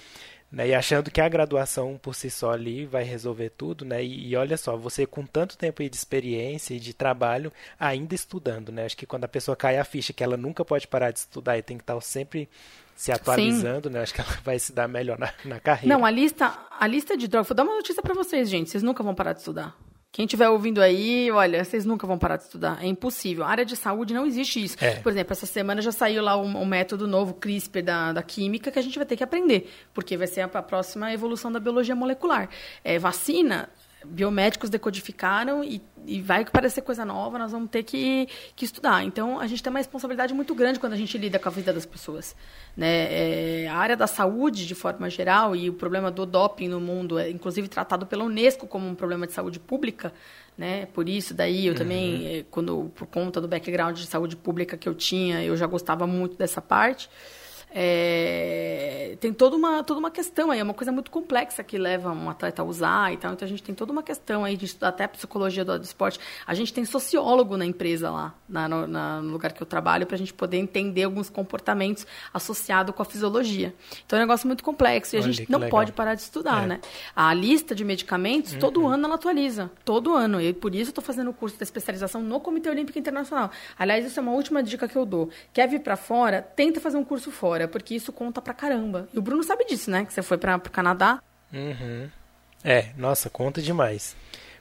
né, 0.51 0.69
e 0.69 0.75
achando 0.75 1.11
que 1.11 1.21
a 1.21 1.29
graduação 1.29 1.99
por 2.01 2.15
si 2.15 2.31
só 2.31 2.53
ali 2.53 2.87
vai 2.87 3.03
resolver 3.03 3.51
tudo, 3.51 3.85
né? 3.85 4.03
E, 4.03 4.29
e, 4.29 4.37
olha 4.37 4.57
só, 4.57 4.77
você 4.77 5.05
com 5.05 5.27
tanto 5.27 5.59
tempo 5.59 5.83
de 5.83 5.95
experiência 5.95 6.75
e 6.75 6.81
de 6.81 6.95
trabalho 6.95 7.53
ainda 7.79 8.15
estudando, 8.15 8.73
né? 8.73 8.87
Acho 8.87 8.97
que 8.97 9.05
quando 9.05 9.25
a 9.25 9.29
pessoa 9.29 9.55
cai 9.55 9.77
a 9.77 9.85
ficha 9.85 10.13
que 10.13 10.25
ela 10.25 10.39
nunca 10.39 10.65
pode 10.65 10.87
parar 10.87 11.11
de 11.11 11.19
estudar 11.19 11.59
e 11.59 11.63
tem 11.63 11.77
que 11.77 11.83
estar 11.83 12.01
sempre 12.01 12.49
se 12.97 13.13
atualizando, 13.13 13.89
Sim. 13.89 13.95
né? 13.95 14.03
Acho 14.03 14.15
que 14.15 14.23
ela 14.23 14.31
vai 14.43 14.59
se 14.59 14.73
dar 14.73 14.89
melhor 14.89 15.19
na, 15.19 15.33
na 15.45 15.61
carreira. 15.61 15.95
Não, 15.95 16.03
a 16.03 16.11
lista, 16.11 16.59
a 16.81 16.87
lista 16.87 17.15
de 17.15 17.29
drogas. 17.29 17.49
Vou 17.49 17.55
dar 17.55 17.65
uma 17.65 17.77
notícia 17.77 18.03
para 18.03 18.15
vocês, 18.15 18.49
gente. 18.49 18.71
Vocês 18.71 18.83
nunca 18.83 19.03
vão 19.03 19.15
parar 19.15 19.35
de 19.35 19.41
estudar. 19.41 19.77
Quem 20.11 20.25
estiver 20.25 20.49
ouvindo 20.49 20.81
aí, 20.81 21.31
olha, 21.31 21.63
vocês 21.63 21.85
nunca 21.85 22.07
vão 22.07 22.19
parar 22.19 22.37
de 22.37 22.45
estudar. 22.45 22.83
É 22.83 22.87
impossível. 22.87 23.45
A 23.45 23.49
área 23.49 23.65
de 23.65 23.77
saúde 23.77 24.15
não 24.15 24.27
existe 24.27 24.65
isso. 24.65 24.77
É. 24.81 24.97
Por 24.97 25.13
exemplo, 25.13 25.33
essa 25.33 25.45
semana 25.45 25.83
já 25.83 25.93
saiu 25.93 26.23
lá 26.23 26.37
um, 26.37 26.63
um, 26.63 26.65
método 26.65 27.07
novo, 27.07 27.35
CRISPR, 27.35 27.83
da, 27.83 28.13
da 28.13 28.23
química, 28.23 28.71
que 28.71 28.79
a 28.79 28.83
gente 28.83 28.97
vai 28.99 29.07
ter 29.07 29.17
que 29.17 29.23
aprender, 29.23 29.71
porque 29.93 30.17
vai 30.17 30.27
ser 30.27 30.41
a, 30.41 30.47
a 30.47 30.63
próxima 30.63 31.13
evolução 31.13 31.53
da 31.53 31.61
biologia 31.61 31.95
molecular. 31.95 32.49
É, 32.83 32.99
vacina, 32.99 33.69
biomédicos 34.05 34.70
decodificaram 34.70 35.64
e, 35.64 35.82
e, 36.07 36.22
vai 36.22 36.44
parecer 36.44 36.82
coisa 36.82 37.05
nova, 37.05 37.38
nós 37.38 37.51
vamos 37.51 37.68
ter 37.68 37.82
que, 37.82 38.28
que 38.55 38.64
estudar. 38.64 39.05
Então, 39.05 39.40
a 39.40 39.46
gente 39.46 39.62
tem 39.62 39.70
uma 39.70 39.78
responsabilidade 39.78 40.32
muito 40.32 40.55
grande 40.55 40.78
quando 40.78 40.92
a 40.92 40.96
gente 40.96 41.18
lida 41.18 41.38
com 41.38 41.49
a 41.49 41.53
vida 41.53 41.72
das 41.72 41.84
pessoas. 41.84 42.36
Né? 42.76 43.64
É, 43.64 43.68
a 43.68 43.76
área 43.76 43.96
da 43.96 44.07
saúde, 44.07 44.66
de 44.66 44.74
forma 44.74 45.11
geral, 45.11 45.57
e 45.57 45.68
o 45.68 45.72
problema 45.72 46.11
do 46.11 46.24
doping 46.24 46.68
no 46.68 46.80
mundo 46.80 47.18
é, 47.18 47.28
inclusive, 47.28 47.66
tratado 47.66 48.07
pela 48.07 48.24
Unesco 48.24 48.66
como 48.66 48.86
um 48.86 48.94
problema 48.94 49.26
de 49.26 49.32
saúde 49.32 49.59
pública. 49.59 50.12
Né? 50.57 50.86
Por 50.86 51.09
isso, 51.09 51.34
daí, 51.34 51.66
eu 51.66 51.72
uhum. 51.72 51.78
também, 51.78 52.26
é, 52.26 52.44
quando, 52.51 52.90
por 52.94 53.07
conta 53.07 53.40
do 53.40 53.49
background 53.49 53.96
de 53.96 54.07
saúde 54.07 54.36
pública 54.36 54.76
que 54.76 54.88
eu 54.88 54.94
tinha, 54.94 55.42
eu 55.42 55.57
já 55.57 55.66
gostava 55.66 56.07
muito 56.07 56.36
dessa 56.36 56.62
parte. 56.62 57.11
É, 57.71 59.16
tem 59.21 59.33
toda 59.33 59.57
uma, 59.57 59.83
toda 59.85 60.01
uma 60.01 60.11
questão 60.11 60.51
aí, 60.51 60.59
é 60.59 60.62
uma 60.62 60.75
coisa 60.75 60.91
muito 60.91 61.11
complexa 61.11 61.62
que 61.62 61.77
leva 61.77 62.11
um 62.12 62.31
atleta 62.31 62.62
a 62.62 62.64
usar 62.64 63.12
e 63.12 63.16
tal. 63.16 63.33
Então 63.33 63.47
a 63.47 63.49
gente 63.49 63.62
tem 63.62 63.75
toda 63.75 63.93
uma 63.93 64.03
questão 64.03 64.45
aí 64.45 64.57
de 64.57 64.64
estudar 64.64 64.89
até 64.89 65.07
psicologia 65.07 65.64
do, 65.64 65.79
do 65.79 65.85
esporte. 65.85 66.19
A 66.47 66.55
gente 66.55 66.73
tem 66.73 66.85
sociólogo 66.85 67.57
na 67.57 67.66
empresa 67.66 68.11
lá, 68.11 68.35
na, 68.49 68.69
no, 68.69 68.87
na, 68.87 69.21
no 69.21 69.33
lugar 69.33 69.53
que 69.53 69.62
eu 69.62 69.66
trabalho, 69.66 70.07
para 70.07 70.14
a 70.14 70.19
gente 70.19 70.33
poder 70.33 70.57
entender 70.57 71.05
alguns 71.05 71.29
comportamentos 71.29 72.07
associados 72.33 72.95
com 72.95 73.03
a 73.03 73.05
fisiologia. 73.05 73.75
Então 74.07 74.19
é 74.19 74.23
um 74.23 74.25
negócio 74.25 74.47
muito 74.47 74.64
complexo 74.64 75.16
e 75.16 75.19
a 75.19 75.23
gente 75.23 75.51
não 75.51 75.59
legal. 75.59 75.71
pode 75.71 75.93
parar 75.93 76.14
de 76.14 76.23
estudar, 76.23 76.64
é. 76.64 76.66
né? 76.66 76.81
A 77.14 77.33
lista 77.35 77.75
de 77.75 77.85
medicamentos, 77.85 78.55
uhum. 78.55 78.59
todo 78.59 78.87
ano 78.87 79.05
ela 79.05 79.16
atualiza. 79.16 79.71
Todo 79.85 80.14
ano. 80.14 80.41
E 80.41 80.53
por 80.53 80.75
isso 80.75 80.85
eu 80.85 80.91
estou 80.91 81.05
fazendo 81.05 81.31
o 81.31 81.35
curso 81.35 81.57
de 81.57 81.62
especialização 81.62 82.23
no 82.23 82.41
Comitê 82.41 82.71
Olímpico 82.71 82.99
Internacional. 82.99 83.51
Aliás, 83.79 84.05
isso 84.07 84.19
é 84.19 84.23
uma 84.23 84.33
última 84.33 84.62
dica 84.62 84.89
que 84.89 84.97
eu 84.97 85.05
dou. 85.05 85.29
Quer 85.53 85.69
vir 85.69 85.81
para 85.81 85.97
fora? 85.97 86.41
Tenta 86.41 86.81
fazer 86.81 86.97
um 86.97 87.05
curso 87.05 87.31
fora 87.31 87.58
porque 87.67 87.95
isso 87.95 88.13
conta 88.13 88.41
pra 88.41 88.55
caramba. 88.55 89.09
E 89.13 89.19
o 89.19 89.23
Bruno 89.23 89.43
sabe 89.43 89.65
disso, 89.65 89.91
né? 89.91 90.05
Que 90.05 90.13
você 90.13 90.23
foi 90.23 90.39
para 90.39 90.59
pro 90.59 90.71
Canadá. 90.71 91.23
Uhum. 91.53 92.09
É, 92.63 92.91
nossa, 92.97 93.31
conta 93.31 93.63
demais. 93.63 94.17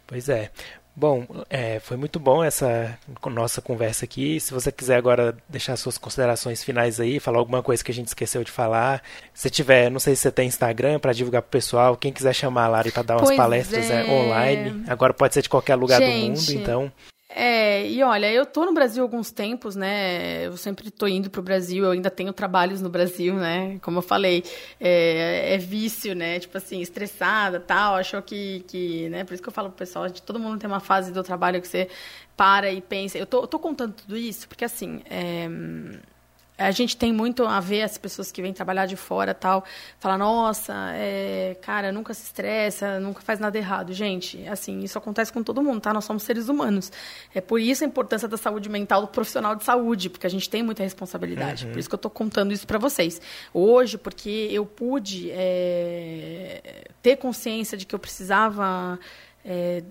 Pois 0.06 0.30
é. 0.30 0.52
Bom, 1.00 1.28
é, 1.48 1.80
foi 1.80 1.96
muito 1.96 2.20
bom 2.20 2.44
essa 2.44 2.98
nossa 3.28 3.62
conversa 3.62 4.04
aqui. 4.04 4.40
Se 4.40 4.52
você 4.52 4.72
quiser 4.72 4.96
agora 4.96 5.38
deixar 5.48 5.78
suas 5.78 5.96
considerações 5.96 6.64
finais 6.64 7.00
aí, 7.00 7.20
falar 7.20 7.38
alguma 7.38 7.62
coisa 7.62 7.84
que 7.84 7.92
a 7.92 7.94
gente 7.94 8.08
esqueceu 8.08 8.44
de 8.44 8.50
falar. 8.50 9.04
Se 9.32 9.48
tiver, 9.48 9.92
não 9.92 10.00
sei 10.00 10.16
se 10.16 10.24
você 10.24 10.32
tem 10.32 10.48
Instagram 10.48 10.98
para 10.98 11.14
divulgar 11.14 11.44
pro 11.44 11.52
pessoal, 11.52 11.96
quem 11.96 12.12
quiser 12.12 12.34
chamar 12.34 12.66
a 12.66 12.68
Lari 12.70 12.92
para 12.92 13.04
dar 13.04 13.14
umas 13.18 13.28
pois 13.28 13.38
palestras 13.38 13.92
é. 13.92 14.08
É, 14.08 14.12
online, 14.12 14.86
agora 14.88 15.14
pode 15.14 15.36
ser 15.36 15.44
de 15.44 15.50
qualquer 15.50 15.76
lugar 15.76 16.02
gente, 16.02 16.20
do 16.20 16.30
mundo, 16.30 16.52
então 16.54 16.92
é, 17.40 17.88
e 17.88 18.02
olha, 18.04 18.32
eu 18.32 18.46
tô 18.46 18.66
no 18.66 18.74
Brasil 18.74 19.04
há 19.04 19.06
alguns 19.06 19.32
tempos, 19.32 19.76
né? 19.76 20.46
Eu 20.48 20.58
sempre 20.58 20.90
tô 20.90 21.08
indo 21.08 21.30
pro 21.30 21.42
Brasil, 21.42 21.86
eu 21.86 21.92
ainda 21.92 22.10
tenho 22.10 22.34
trabalhos 22.34 22.82
no 22.82 22.90
Brasil, 22.90 23.36
né? 23.36 23.78
Como 23.82 24.00
eu 24.00 24.02
falei, 24.02 24.44
é, 24.80 25.54
é 25.54 25.58
vício, 25.58 26.16
né? 26.16 26.40
Tipo 26.40 26.58
assim, 26.58 26.82
estressada 26.82 27.60
tal, 27.60 27.96
achou 27.96 28.22
que, 28.22 28.62
que, 28.68 29.08
né? 29.10 29.24
Por 29.24 29.34
isso 29.34 29.44
que 29.44 29.50
eu 29.50 29.54
falo 29.54 29.70
pro 29.70 29.78
pessoal, 29.78 30.10
todo 30.12 30.40
mundo 30.40 30.58
tem 30.60 30.68
uma 30.68 30.80
fase 30.80 31.12
do 31.12 31.24
trabalho 31.24 31.62
que 31.62 31.68
você 31.68 31.88
para 32.36 32.72
e 32.72 32.82
pensa. 32.82 33.18
Eu 33.18 33.26
tô, 33.26 33.42
eu 33.42 33.48
tô 33.48 33.60
contando 33.60 33.94
tudo 33.94 34.18
isso 34.18 34.48
porque, 34.48 34.66
assim, 34.66 35.02
é 35.10 35.48
a 36.58 36.72
gente 36.72 36.98
tem 36.98 37.14
muito 37.14 37.46
a 37.46 37.60
ver 37.60 37.84
as 37.84 37.98
pessoas 37.98 38.32
que 38.32 38.42
vêm 38.42 38.52
trabalhar 38.52 38.88
de 38.88 38.96
fora 38.96 39.34
tal, 39.34 39.64
falar, 40.00 40.18
nossa, 40.18 40.74
é, 40.94 41.56
cara, 41.62 41.92
nunca 41.92 42.14
se 42.14 42.24
estressa, 42.24 43.00
nunca 43.00 43.22
faz 43.22 43.40
nada 43.40 43.58
errado. 43.58 43.94
Gente, 43.94 44.46
assim, 44.48 44.80
isso 44.80 44.98
acontece 44.98 45.32
com 45.32 45.44
todo 45.44 45.62
mundo, 45.62 45.80
tá? 45.80 45.94
Nós 45.94 46.06
somos 46.06 46.24
seres 46.24 46.50
humanos. 46.50 46.92
É 47.34 47.42
por 47.42 47.62
isso 47.62 47.84
a 47.84 47.88
importância 47.88 48.28
da 48.28 48.38
saúde 48.38 48.70
mental 48.70 49.02
do 49.02 49.08
profissional 49.08 49.56
de 49.56 49.64
saúde, 49.64 50.10
porque 50.10 50.26
a 50.26 50.30
gente 50.30 50.50
tem 50.50 50.64
muita 50.64 50.82
responsabilidade. 50.82 51.66
Uhum. 51.66 51.74
Por 51.74 51.80
isso 51.80 51.90
que 51.90 51.96
eu 51.96 51.98
estou 51.98 52.12
contando 52.12 52.52
isso 52.52 52.66
para 52.66 52.80
vocês. 52.80 53.22
Hoje, 53.54 53.98
porque 53.98 54.50
eu 54.52 54.66
pude 54.66 55.30
é, 55.32 56.86
ter 57.04 57.18
consciência 57.18 57.78
de 57.78 57.86
que 57.86 57.94
eu 57.94 58.00
precisava 58.00 59.00
é, 59.50 59.82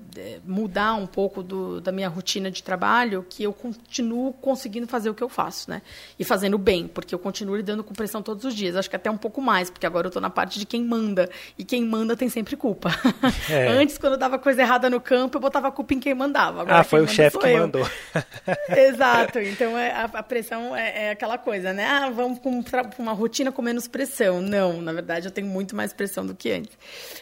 mudar 0.44 0.94
um 0.94 1.06
pouco 1.06 1.42
do, 1.42 1.80
da 1.80 1.90
minha 1.90 2.08
rotina 2.08 2.50
de 2.50 2.62
trabalho, 2.62 3.24
que 3.28 3.42
eu 3.42 3.54
continuo 3.54 4.34
conseguindo 4.34 4.86
fazer 4.86 5.08
o 5.08 5.14
que 5.14 5.22
eu 5.22 5.30
faço, 5.30 5.70
né? 5.70 5.80
E 6.18 6.24
fazendo 6.24 6.58
bem, 6.58 6.86
porque 6.86 7.14
eu 7.14 7.18
continuo 7.18 7.56
lidando 7.56 7.82
com 7.82 7.94
pressão 7.94 8.22
todos 8.22 8.44
os 8.44 8.54
dias. 8.54 8.76
Acho 8.76 8.90
que 8.90 8.96
até 8.96 9.10
um 9.10 9.16
pouco 9.16 9.40
mais, 9.40 9.70
porque 9.70 9.86
agora 9.86 10.06
eu 10.06 10.10
estou 10.10 10.20
na 10.20 10.28
parte 10.28 10.58
de 10.58 10.66
quem 10.66 10.84
manda. 10.84 11.30
E 11.58 11.64
quem 11.64 11.82
manda 11.82 12.14
tem 12.14 12.28
sempre 12.28 12.56
culpa. 12.56 12.90
É. 13.48 13.68
Antes, 13.68 13.96
quando 13.96 14.14
eu 14.14 14.18
dava 14.18 14.38
coisa 14.38 14.62
errada 14.62 14.90
no 14.90 15.00
campo, 15.00 15.36
eu 15.36 15.40
botava 15.40 15.68
a 15.68 15.70
culpa 15.70 15.94
em 15.94 16.00
quem 16.00 16.14
mandava. 16.14 16.62
Agora, 16.62 16.80
ah, 16.80 16.84
foi 16.84 17.00
o 17.00 17.06
chefe 17.06 17.38
que 17.38 17.46
eu. 17.46 17.58
mandou. 17.58 17.88
Exato. 18.76 19.38
Então, 19.38 19.78
é, 19.78 19.92
a, 19.92 20.04
a 20.04 20.22
pressão 20.22 20.74
é, 20.74 21.06
é, 21.06 21.10
aquela 21.10 21.38
coisa, 21.38 21.72
né? 21.72 21.86
Ah, 21.86 22.10
vamos 22.10 22.38
com 22.38 22.62
uma 22.98 23.12
rotina 23.12 23.52
com 23.52 23.62
menos 23.62 23.86
pressão. 23.86 24.40
Não, 24.40 24.80
na 24.80 24.92
verdade, 24.92 25.26
eu 25.26 25.30
tenho 25.30 25.46
muito 25.46 25.76
mais 25.76 25.92
pressão 25.92 26.26
do 26.26 26.34
que 26.34 26.50
antes. 26.50 26.76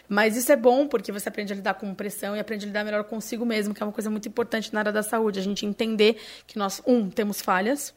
Mas 0.08 0.36
isso 0.36 0.50
é 0.50 0.56
bom, 0.56 0.86
porque 0.86 1.12
você 1.12 1.28
aprende 1.28 1.52
a 1.52 1.56
lidar 1.56 1.74
com 1.74 1.92
pressão 1.94 2.23
e 2.36 2.38
aprende 2.38 2.64
a 2.64 2.68
lidar 2.68 2.84
melhor 2.84 3.02
consigo 3.04 3.44
mesmo, 3.44 3.74
que 3.74 3.82
é 3.82 3.86
uma 3.86 3.92
coisa 3.92 4.08
muito 4.08 4.28
importante 4.28 4.72
na 4.72 4.80
área 4.80 4.92
da 4.92 5.02
saúde. 5.02 5.40
A 5.40 5.42
gente 5.42 5.66
entender 5.66 6.16
que 6.46 6.56
nós, 6.56 6.80
um, 6.86 7.10
temos 7.10 7.40
falhas. 7.40 7.92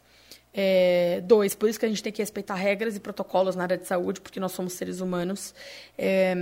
É, 0.59 1.21
dois, 1.23 1.53
por 1.53 1.69
isso 1.69 1.79
que 1.79 1.85
a 1.85 1.89
gente 1.89 2.01
tem 2.01 2.11
que 2.11 2.19
respeitar 2.19 2.55
regras 2.55 2.95
e 2.95 2.99
protocolos 2.99 3.55
na 3.55 3.61
área 3.61 3.77
de 3.77 3.85
saúde, 3.85 4.19
porque 4.19 4.39
nós 4.39 4.53
somos 4.53 4.73
seres 4.73 5.01
humanos. 5.01 5.53
É, 5.95 6.33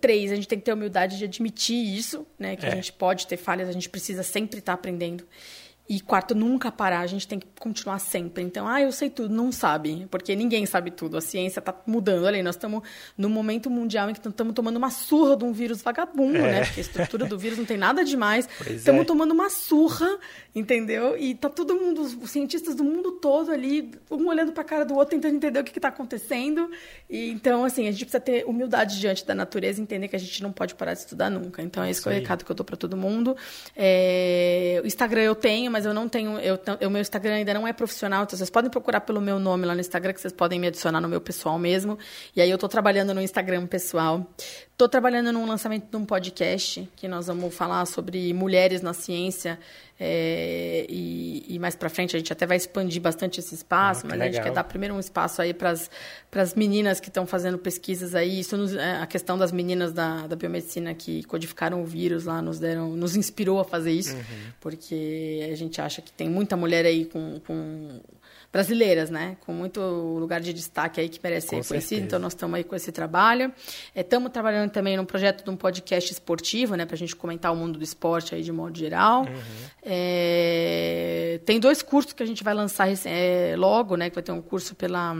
três, 0.00 0.32
a 0.32 0.36
gente 0.36 0.48
tem 0.48 0.58
que 0.58 0.64
ter 0.64 0.70
a 0.70 0.74
humildade 0.74 1.18
de 1.18 1.24
admitir 1.26 1.76
isso, 1.76 2.26
né? 2.38 2.56
Que 2.56 2.64
é. 2.64 2.70
a 2.70 2.74
gente 2.74 2.94
pode 2.94 3.26
ter 3.26 3.36
falhas, 3.36 3.68
a 3.68 3.72
gente 3.72 3.90
precisa 3.90 4.22
sempre 4.22 4.60
estar 4.60 4.72
aprendendo. 4.72 5.26
E 5.92 6.00
quarto, 6.00 6.34
nunca 6.34 6.72
parar, 6.72 7.00
a 7.00 7.06
gente 7.06 7.28
tem 7.28 7.38
que 7.38 7.46
continuar 7.60 7.98
sempre. 7.98 8.42
Então, 8.42 8.66
ah, 8.66 8.80
eu 8.80 8.90
sei 8.90 9.10
tudo, 9.10 9.34
não 9.34 9.52
sabe, 9.52 10.06
porque 10.10 10.34
ninguém 10.34 10.64
sabe 10.64 10.90
tudo. 10.90 11.18
A 11.18 11.20
ciência 11.20 11.58
está 11.58 11.74
mudando. 11.86 12.24
Olha 12.24 12.36
aí, 12.36 12.42
nós 12.42 12.54
estamos 12.54 12.82
no 13.14 13.28
momento 13.28 13.68
mundial 13.68 14.08
em 14.08 14.14
que 14.14 14.26
estamos 14.26 14.54
tomando 14.54 14.78
uma 14.78 14.88
surra 14.88 15.36
de 15.36 15.44
um 15.44 15.52
vírus 15.52 15.82
vagabundo, 15.82 16.38
é. 16.38 16.50
né? 16.50 16.64
Porque 16.64 16.80
a 16.80 16.82
estrutura 16.82 17.26
do 17.26 17.38
vírus 17.38 17.58
não 17.58 17.66
tem 17.66 17.76
nada 17.76 18.02
demais. 18.06 18.48
Estamos 18.70 19.02
é. 19.02 19.04
tomando 19.04 19.32
uma 19.32 19.50
surra, 19.50 20.18
entendeu? 20.54 21.14
E 21.18 21.34
tá 21.34 21.50
todo 21.50 21.74
mundo, 21.74 22.00
os 22.00 22.30
cientistas 22.30 22.74
do 22.74 22.84
mundo 22.84 23.12
todo 23.12 23.52
ali, 23.52 23.90
um 24.10 24.28
olhando 24.28 24.50
para 24.50 24.62
a 24.62 24.66
cara 24.66 24.86
do 24.86 24.94
outro, 24.94 25.10
tentando 25.10 25.36
entender 25.36 25.60
o 25.60 25.64
que 25.64 25.78
está 25.78 25.88
acontecendo. 25.88 26.70
E, 27.10 27.30
então, 27.32 27.66
assim, 27.66 27.86
a 27.86 27.92
gente 27.92 28.06
precisa 28.06 28.20
ter 28.20 28.46
humildade 28.46 28.98
diante 28.98 29.26
da 29.26 29.34
natureza 29.34 29.78
e 29.78 29.82
entender 29.82 30.08
que 30.08 30.16
a 30.16 30.18
gente 30.18 30.42
não 30.42 30.52
pode 30.52 30.74
parar 30.74 30.94
de 30.94 31.00
estudar 31.00 31.28
nunca. 31.28 31.60
Então, 31.60 31.84
é 31.84 31.90
esse 31.90 32.08
é 32.08 32.10
o 32.10 32.14
recado 32.14 32.46
que 32.46 32.50
eu 32.50 32.56
dou 32.56 32.64
para 32.64 32.78
todo 32.78 32.96
mundo. 32.96 33.36
É... 33.76 34.80
O 34.82 34.86
Instagram 34.86 35.20
eu 35.20 35.34
tenho, 35.34 35.70
mas 35.70 35.81
eu 35.84 35.94
não 35.94 36.08
tenho. 36.08 36.38
Eu, 36.38 36.58
o 36.86 36.90
meu 36.90 37.00
Instagram 37.00 37.34
ainda 37.34 37.54
não 37.54 37.66
é 37.66 37.72
profissional, 37.72 38.24
então 38.24 38.36
vocês 38.36 38.50
podem 38.50 38.70
procurar 38.70 39.00
pelo 39.00 39.20
meu 39.20 39.38
nome 39.38 39.66
lá 39.66 39.74
no 39.74 39.80
Instagram, 39.80 40.12
que 40.12 40.20
vocês 40.20 40.32
podem 40.32 40.58
me 40.58 40.66
adicionar 40.66 41.00
no 41.00 41.08
meu 41.08 41.20
pessoal 41.20 41.58
mesmo. 41.58 41.98
E 42.34 42.40
aí 42.40 42.50
eu 42.50 42.54
estou 42.54 42.68
trabalhando 42.68 43.14
no 43.14 43.20
Instagram 43.20 43.66
pessoal. 43.66 44.26
Estou 44.72 44.88
trabalhando 44.88 45.32
num 45.32 45.46
lançamento 45.46 45.88
de 45.90 45.96
um 45.96 46.04
podcast 46.04 46.88
que 46.96 47.06
nós 47.06 47.26
vamos 47.26 47.54
falar 47.54 47.86
sobre 47.86 48.32
mulheres 48.34 48.82
na 48.82 48.92
ciência 48.92 49.58
É, 50.04 50.84
e, 50.88 51.44
e, 51.48 51.58
mais 51.60 51.76
para 51.76 51.88
frente 51.88 52.16
a 52.16 52.18
gente 52.18 52.32
até 52.32 52.44
vai 52.44 52.56
expandir 52.56 53.00
bastante 53.00 53.38
esse 53.38 53.54
espaço, 53.54 54.00
ah, 54.04 54.08
mas 54.08 54.18
legal. 54.18 54.28
a 54.28 54.32
gente 54.32 54.42
quer 54.42 54.52
dar 54.52 54.64
primeiro 54.64 54.96
um 54.96 54.98
espaço 54.98 55.40
aí 55.40 55.54
para 55.54 55.70
as 55.70 56.54
meninas 56.56 56.98
que 56.98 57.06
estão 57.06 57.24
fazendo 57.24 57.56
pesquisas 57.56 58.12
aí. 58.12 58.40
Isso 58.40 58.56
nos, 58.56 58.74
é, 58.74 58.96
a 58.96 59.06
questão 59.06 59.38
das 59.38 59.52
meninas 59.52 59.92
da, 59.92 60.26
da 60.26 60.34
biomedicina 60.34 60.92
que 60.92 61.22
codificaram 61.22 61.80
o 61.80 61.86
vírus 61.86 62.24
lá 62.24 62.42
nos 62.42 62.58
deram, 62.58 62.96
nos 62.96 63.14
inspirou 63.14 63.60
a 63.60 63.64
fazer 63.64 63.92
isso, 63.92 64.16
uhum. 64.16 64.22
porque 64.60 65.48
a 65.52 65.54
gente 65.54 65.80
acha 65.80 66.02
que 66.02 66.10
tem 66.10 66.28
muita 66.28 66.56
mulher 66.56 66.84
aí 66.84 67.04
com, 67.04 67.40
com 67.46 68.00
brasileiras, 68.52 69.08
né? 69.08 69.36
Com 69.40 69.52
muito 69.52 69.80
lugar 69.80 70.40
de 70.40 70.52
destaque 70.52 71.00
aí 71.00 71.08
que 71.08 71.18
merece 71.22 71.48
ser 71.48 71.56
reconhecido. 71.56 72.02
Então, 72.02 72.18
nós 72.18 72.34
estamos 72.34 72.54
aí 72.54 72.62
com 72.62 72.76
esse 72.76 72.92
trabalho. 72.92 73.50
Estamos 73.96 74.28
é, 74.28 74.32
trabalhando 74.32 74.70
também 74.70 74.96
num 74.96 75.06
projeto 75.06 75.42
de 75.42 75.50
um 75.50 75.56
podcast 75.56 76.12
esportivo, 76.12 76.74
né? 76.74 76.84
Para 76.84 76.94
a 76.94 76.98
gente 76.98 77.16
comentar 77.16 77.50
o 77.50 77.56
mundo 77.56 77.78
do 77.78 77.84
esporte 77.84 78.34
aí 78.34 78.42
de 78.42 78.52
modo 78.52 78.78
geral. 78.78 79.22
Uhum. 79.22 79.42
É, 79.82 81.40
tem 81.46 81.58
dois 81.58 81.80
cursos 81.80 82.12
que 82.12 82.22
a 82.22 82.26
gente 82.26 82.44
vai 82.44 82.52
lançar 82.52 82.88
é, 83.06 83.54
logo, 83.56 83.96
né? 83.96 84.10
Que 84.10 84.16
vai 84.16 84.22
ter 84.22 84.32
um 84.32 84.42
curso 84.42 84.74
pela 84.74 85.16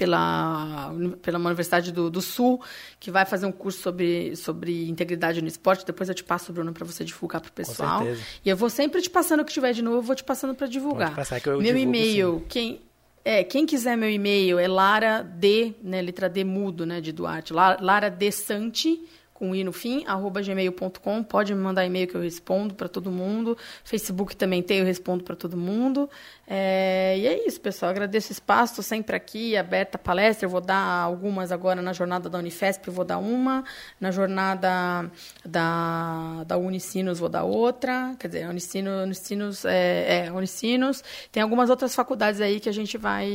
pela, 0.00 0.94
pela 1.20 1.38
Universidade 1.38 1.92
do, 1.92 2.08
do, 2.08 2.22
Sul, 2.22 2.58
que 2.98 3.10
vai 3.10 3.26
fazer 3.26 3.44
um 3.44 3.52
curso 3.52 3.82
sobre, 3.82 4.34
sobre 4.34 4.88
integridade 4.88 5.42
no 5.42 5.46
esporte. 5.46 5.84
Depois 5.84 6.08
eu 6.08 6.14
te 6.14 6.24
passo, 6.24 6.54
Bruno, 6.54 6.72
para 6.72 6.86
você 6.86 7.04
divulgar 7.04 7.42
para 7.42 7.50
o 7.50 7.52
pessoal. 7.52 8.02
E 8.42 8.48
eu 8.48 8.56
vou 8.56 8.70
sempre 8.70 9.02
te 9.02 9.10
passando 9.10 9.40
o 9.40 9.44
que 9.44 9.52
tiver 9.52 9.74
de 9.74 9.82
novo, 9.82 9.98
eu 9.98 10.02
vou 10.02 10.16
te 10.16 10.24
passando 10.24 10.54
para 10.54 10.66
divulgar. 10.66 11.14
Passar, 11.14 11.38
meu 11.44 11.76
e-mail, 11.76 12.42
quem 12.48 12.80
é, 13.22 13.44
quem 13.44 13.66
quiser 13.66 13.94
meu 13.94 14.08
e-mail 14.08 14.58
é 14.58 14.66
lara 14.66 15.20
d, 15.20 15.74
né, 15.82 16.00
letra 16.00 16.26
D 16.26 16.42
mudo, 16.42 16.86
né, 16.86 17.02
de 17.02 17.12
Duarte, 17.12 17.52
lara 17.52 18.08
d 18.08 18.32
santi 18.32 19.06
com 19.40 19.54
i 19.54 19.64
no 19.64 19.72
fim, 19.72 20.04
arroba 20.06 20.42
gmail.com. 20.42 21.22
Pode 21.22 21.54
me 21.54 21.60
mandar 21.62 21.86
e-mail 21.86 22.06
que 22.06 22.14
eu 22.14 22.20
respondo 22.20 22.74
para 22.74 22.90
todo 22.90 23.10
mundo. 23.10 23.56
Facebook 23.82 24.36
também 24.36 24.62
tem, 24.62 24.80
eu 24.80 24.84
respondo 24.84 25.24
para 25.24 25.34
todo 25.34 25.56
mundo. 25.56 26.10
É, 26.46 27.16
e 27.16 27.26
é 27.26 27.46
isso, 27.46 27.58
pessoal. 27.58 27.90
Agradeço 27.90 28.28
o 28.28 28.32
espaço, 28.32 28.82
sempre 28.82 29.16
aqui, 29.16 29.56
aberta 29.56 29.96
a 29.96 29.98
palestra. 29.98 30.44
Eu 30.44 30.50
vou 30.50 30.60
dar 30.60 30.76
algumas 30.76 31.50
agora 31.50 31.80
na 31.80 31.94
jornada 31.94 32.28
da 32.28 32.38
Unifesp, 32.38 32.86
eu 32.86 32.92
vou 32.92 33.04
dar 33.04 33.16
uma. 33.16 33.64
Na 33.98 34.10
jornada 34.10 35.10
da, 35.42 36.44
da 36.46 36.58
Unicinos, 36.58 37.18
vou 37.18 37.30
dar 37.30 37.44
outra. 37.44 38.14
Quer 38.18 38.28
dizer, 38.28 38.46
Unicinos, 38.46 39.02
Unicinos, 39.04 39.64
é, 39.64 40.26
é, 40.26 40.32
Unicinos. 40.32 41.02
Tem 41.32 41.42
algumas 41.42 41.70
outras 41.70 41.94
faculdades 41.94 42.42
aí 42.42 42.60
que 42.60 42.68
a 42.68 42.72
gente 42.72 42.98
vai, 42.98 43.26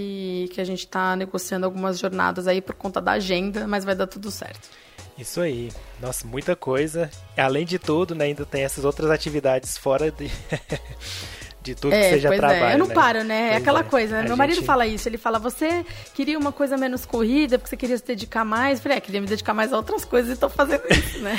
que 0.51 0.61
a 0.61 0.65
gente 0.65 0.81
está 0.81 1.15
negociando 1.15 1.65
algumas 1.65 1.97
jornadas 1.97 2.47
aí 2.47 2.61
por 2.61 2.75
conta 2.75 3.01
da 3.01 3.13
agenda, 3.13 3.67
mas 3.67 3.83
vai 3.83 3.95
dar 3.95 4.05
tudo 4.05 4.29
certo. 4.29 4.69
Isso 5.17 5.39
aí. 5.39 5.71
Nossa, 6.01 6.27
muita 6.27 6.55
coisa. 6.55 7.09
Além 7.37 7.65
de 7.65 7.79
tudo, 7.79 8.13
né, 8.13 8.25
ainda 8.25 8.45
tem 8.45 8.63
essas 8.63 8.83
outras 8.83 9.09
atividades 9.09 9.77
fora 9.77 10.11
de. 10.11 10.29
de 11.65 11.73
tudo 11.73 11.93
é, 11.93 12.01
que 12.01 12.09
seja 12.11 12.27
pois 12.29 12.39
trabalho. 12.39 12.63
É. 12.63 12.73
Eu 12.75 12.77
não 12.77 12.87
né? 12.87 12.93
paro, 12.93 13.23
né? 13.23 13.53
É 13.53 13.55
aquela 13.57 13.79
é. 13.79 13.83
coisa. 13.83 14.21
Né? 14.21 14.27
Meu 14.27 14.37
marido 14.37 14.61
fala 14.63 14.85
isso. 14.85 15.09
Ele 15.09 15.17
fala: 15.17 15.39
você 15.39 15.83
queria 16.13 16.37
uma 16.37 16.51
coisa 16.51 16.77
menos 16.77 17.05
corrida, 17.05 17.57
porque 17.57 17.69
você 17.69 17.77
queria 17.77 17.97
se 17.97 18.05
dedicar 18.05 18.45
mais. 18.45 18.77
Eu 18.77 18.83
falei: 18.83 18.99
é, 18.99 19.01
queria 19.01 19.19
me 19.19 19.27
dedicar 19.27 19.53
mais 19.53 19.73
a 19.73 19.77
outras 19.77 20.05
coisas 20.05 20.29
e 20.29 20.33
estou 20.33 20.49
fazendo 20.49 20.83
isso, 20.89 21.19
né? 21.19 21.37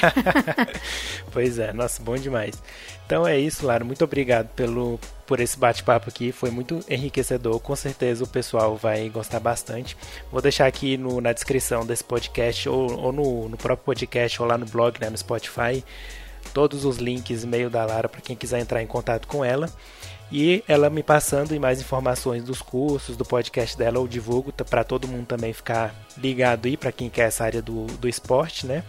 pois 1.32 1.58
é, 1.58 1.72
nossa, 1.72 2.02
bom 2.02 2.16
demais. 2.16 2.60
Então 3.06 3.26
é 3.26 3.38
isso, 3.38 3.64
Lara. 3.64 3.84
Muito 3.84 4.02
obrigado 4.02 4.48
pelo, 4.48 4.98
por 5.26 5.38
esse 5.38 5.56
bate-papo 5.56 6.10
aqui. 6.10 6.32
Foi 6.32 6.50
muito 6.50 6.80
enriquecedor. 6.88 7.60
Com 7.60 7.76
certeza 7.76 8.24
o 8.24 8.26
pessoal 8.26 8.76
vai 8.76 9.08
gostar 9.08 9.38
bastante. 9.38 9.96
Vou 10.32 10.42
deixar 10.42 10.66
aqui 10.66 10.96
no, 10.96 11.20
na 11.20 11.32
descrição 11.32 11.86
desse 11.86 12.02
podcast, 12.02 12.68
ou, 12.68 12.92
ou 12.98 13.12
no, 13.12 13.48
no, 13.48 13.56
próprio 13.56 13.84
podcast, 13.84 14.42
ou 14.42 14.48
lá 14.48 14.58
no 14.58 14.66
blog, 14.66 15.00
né, 15.00 15.08
no 15.08 15.16
Spotify, 15.16 15.84
todos 16.52 16.84
os 16.84 16.96
links 16.96 17.44
e 17.44 17.46
mail 17.46 17.70
da 17.70 17.84
Lara 17.84 18.08
para 18.08 18.20
quem 18.20 18.34
quiser 18.34 18.58
entrar 18.58 18.82
em 18.82 18.86
contato 18.88 19.28
com 19.28 19.44
ela. 19.44 19.70
E 20.30 20.64
ela 20.66 20.90
me 20.90 21.02
passando 21.02 21.58
mais 21.60 21.80
informações 21.80 22.42
dos 22.42 22.60
cursos, 22.60 23.16
do 23.16 23.24
podcast 23.24 23.78
dela, 23.78 23.98
eu 23.98 24.08
divulgo 24.08 24.52
para 24.52 24.82
todo 24.82 25.06
mundo 25.06 25.26
também 25.26 25.52
ficar 25.52 25.94
ligado 26.18 26.66
aí, 26.66 26.76
para 26.76 26.90
quem 26.90 27.08
quer 27.08 27.28
essa 27.28 27.44
área 27.44 27.62
do, 27.62 27.86
do 27.86 28.08
esporte, 28.08 28.66
né? 28.66 28.82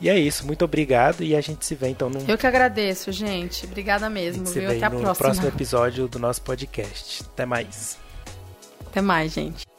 E 0.00 0.08
é 0.08 0.18
isso, 0.18 0.46
muito 0.46 0.64
obrigado 0.64 1.22
e 1.22 1.36
a 1.36 1.40
gente 1.40 1.64
se 1.64 1.74
vê 1.74 1.88
então 1.88 2.10
no. 2.10 2.24
Eu 2.28 2.36
que 2.36 2.46
agradeço, 2.46 3.12
gente. 3.12 3.64
Obrigada 3.64 4.10
mesmo, 4.10 4.44
viu? 4.44 4.70
Até 4.70 4.84
a 4.84 4.90
no 4.90 5.00
próxima. 5.00 5.14
próximo 5.14 5.48
episódio 5.48 6.08
do 6.08 6.18
nosso 6.18 6.42
podcast. 6.42 7.22
Até 7.22 7.46
mais. 7.46 7.98
Até 8.86 9.00
mais, 9.00 9.32
gente. 9.32 9.73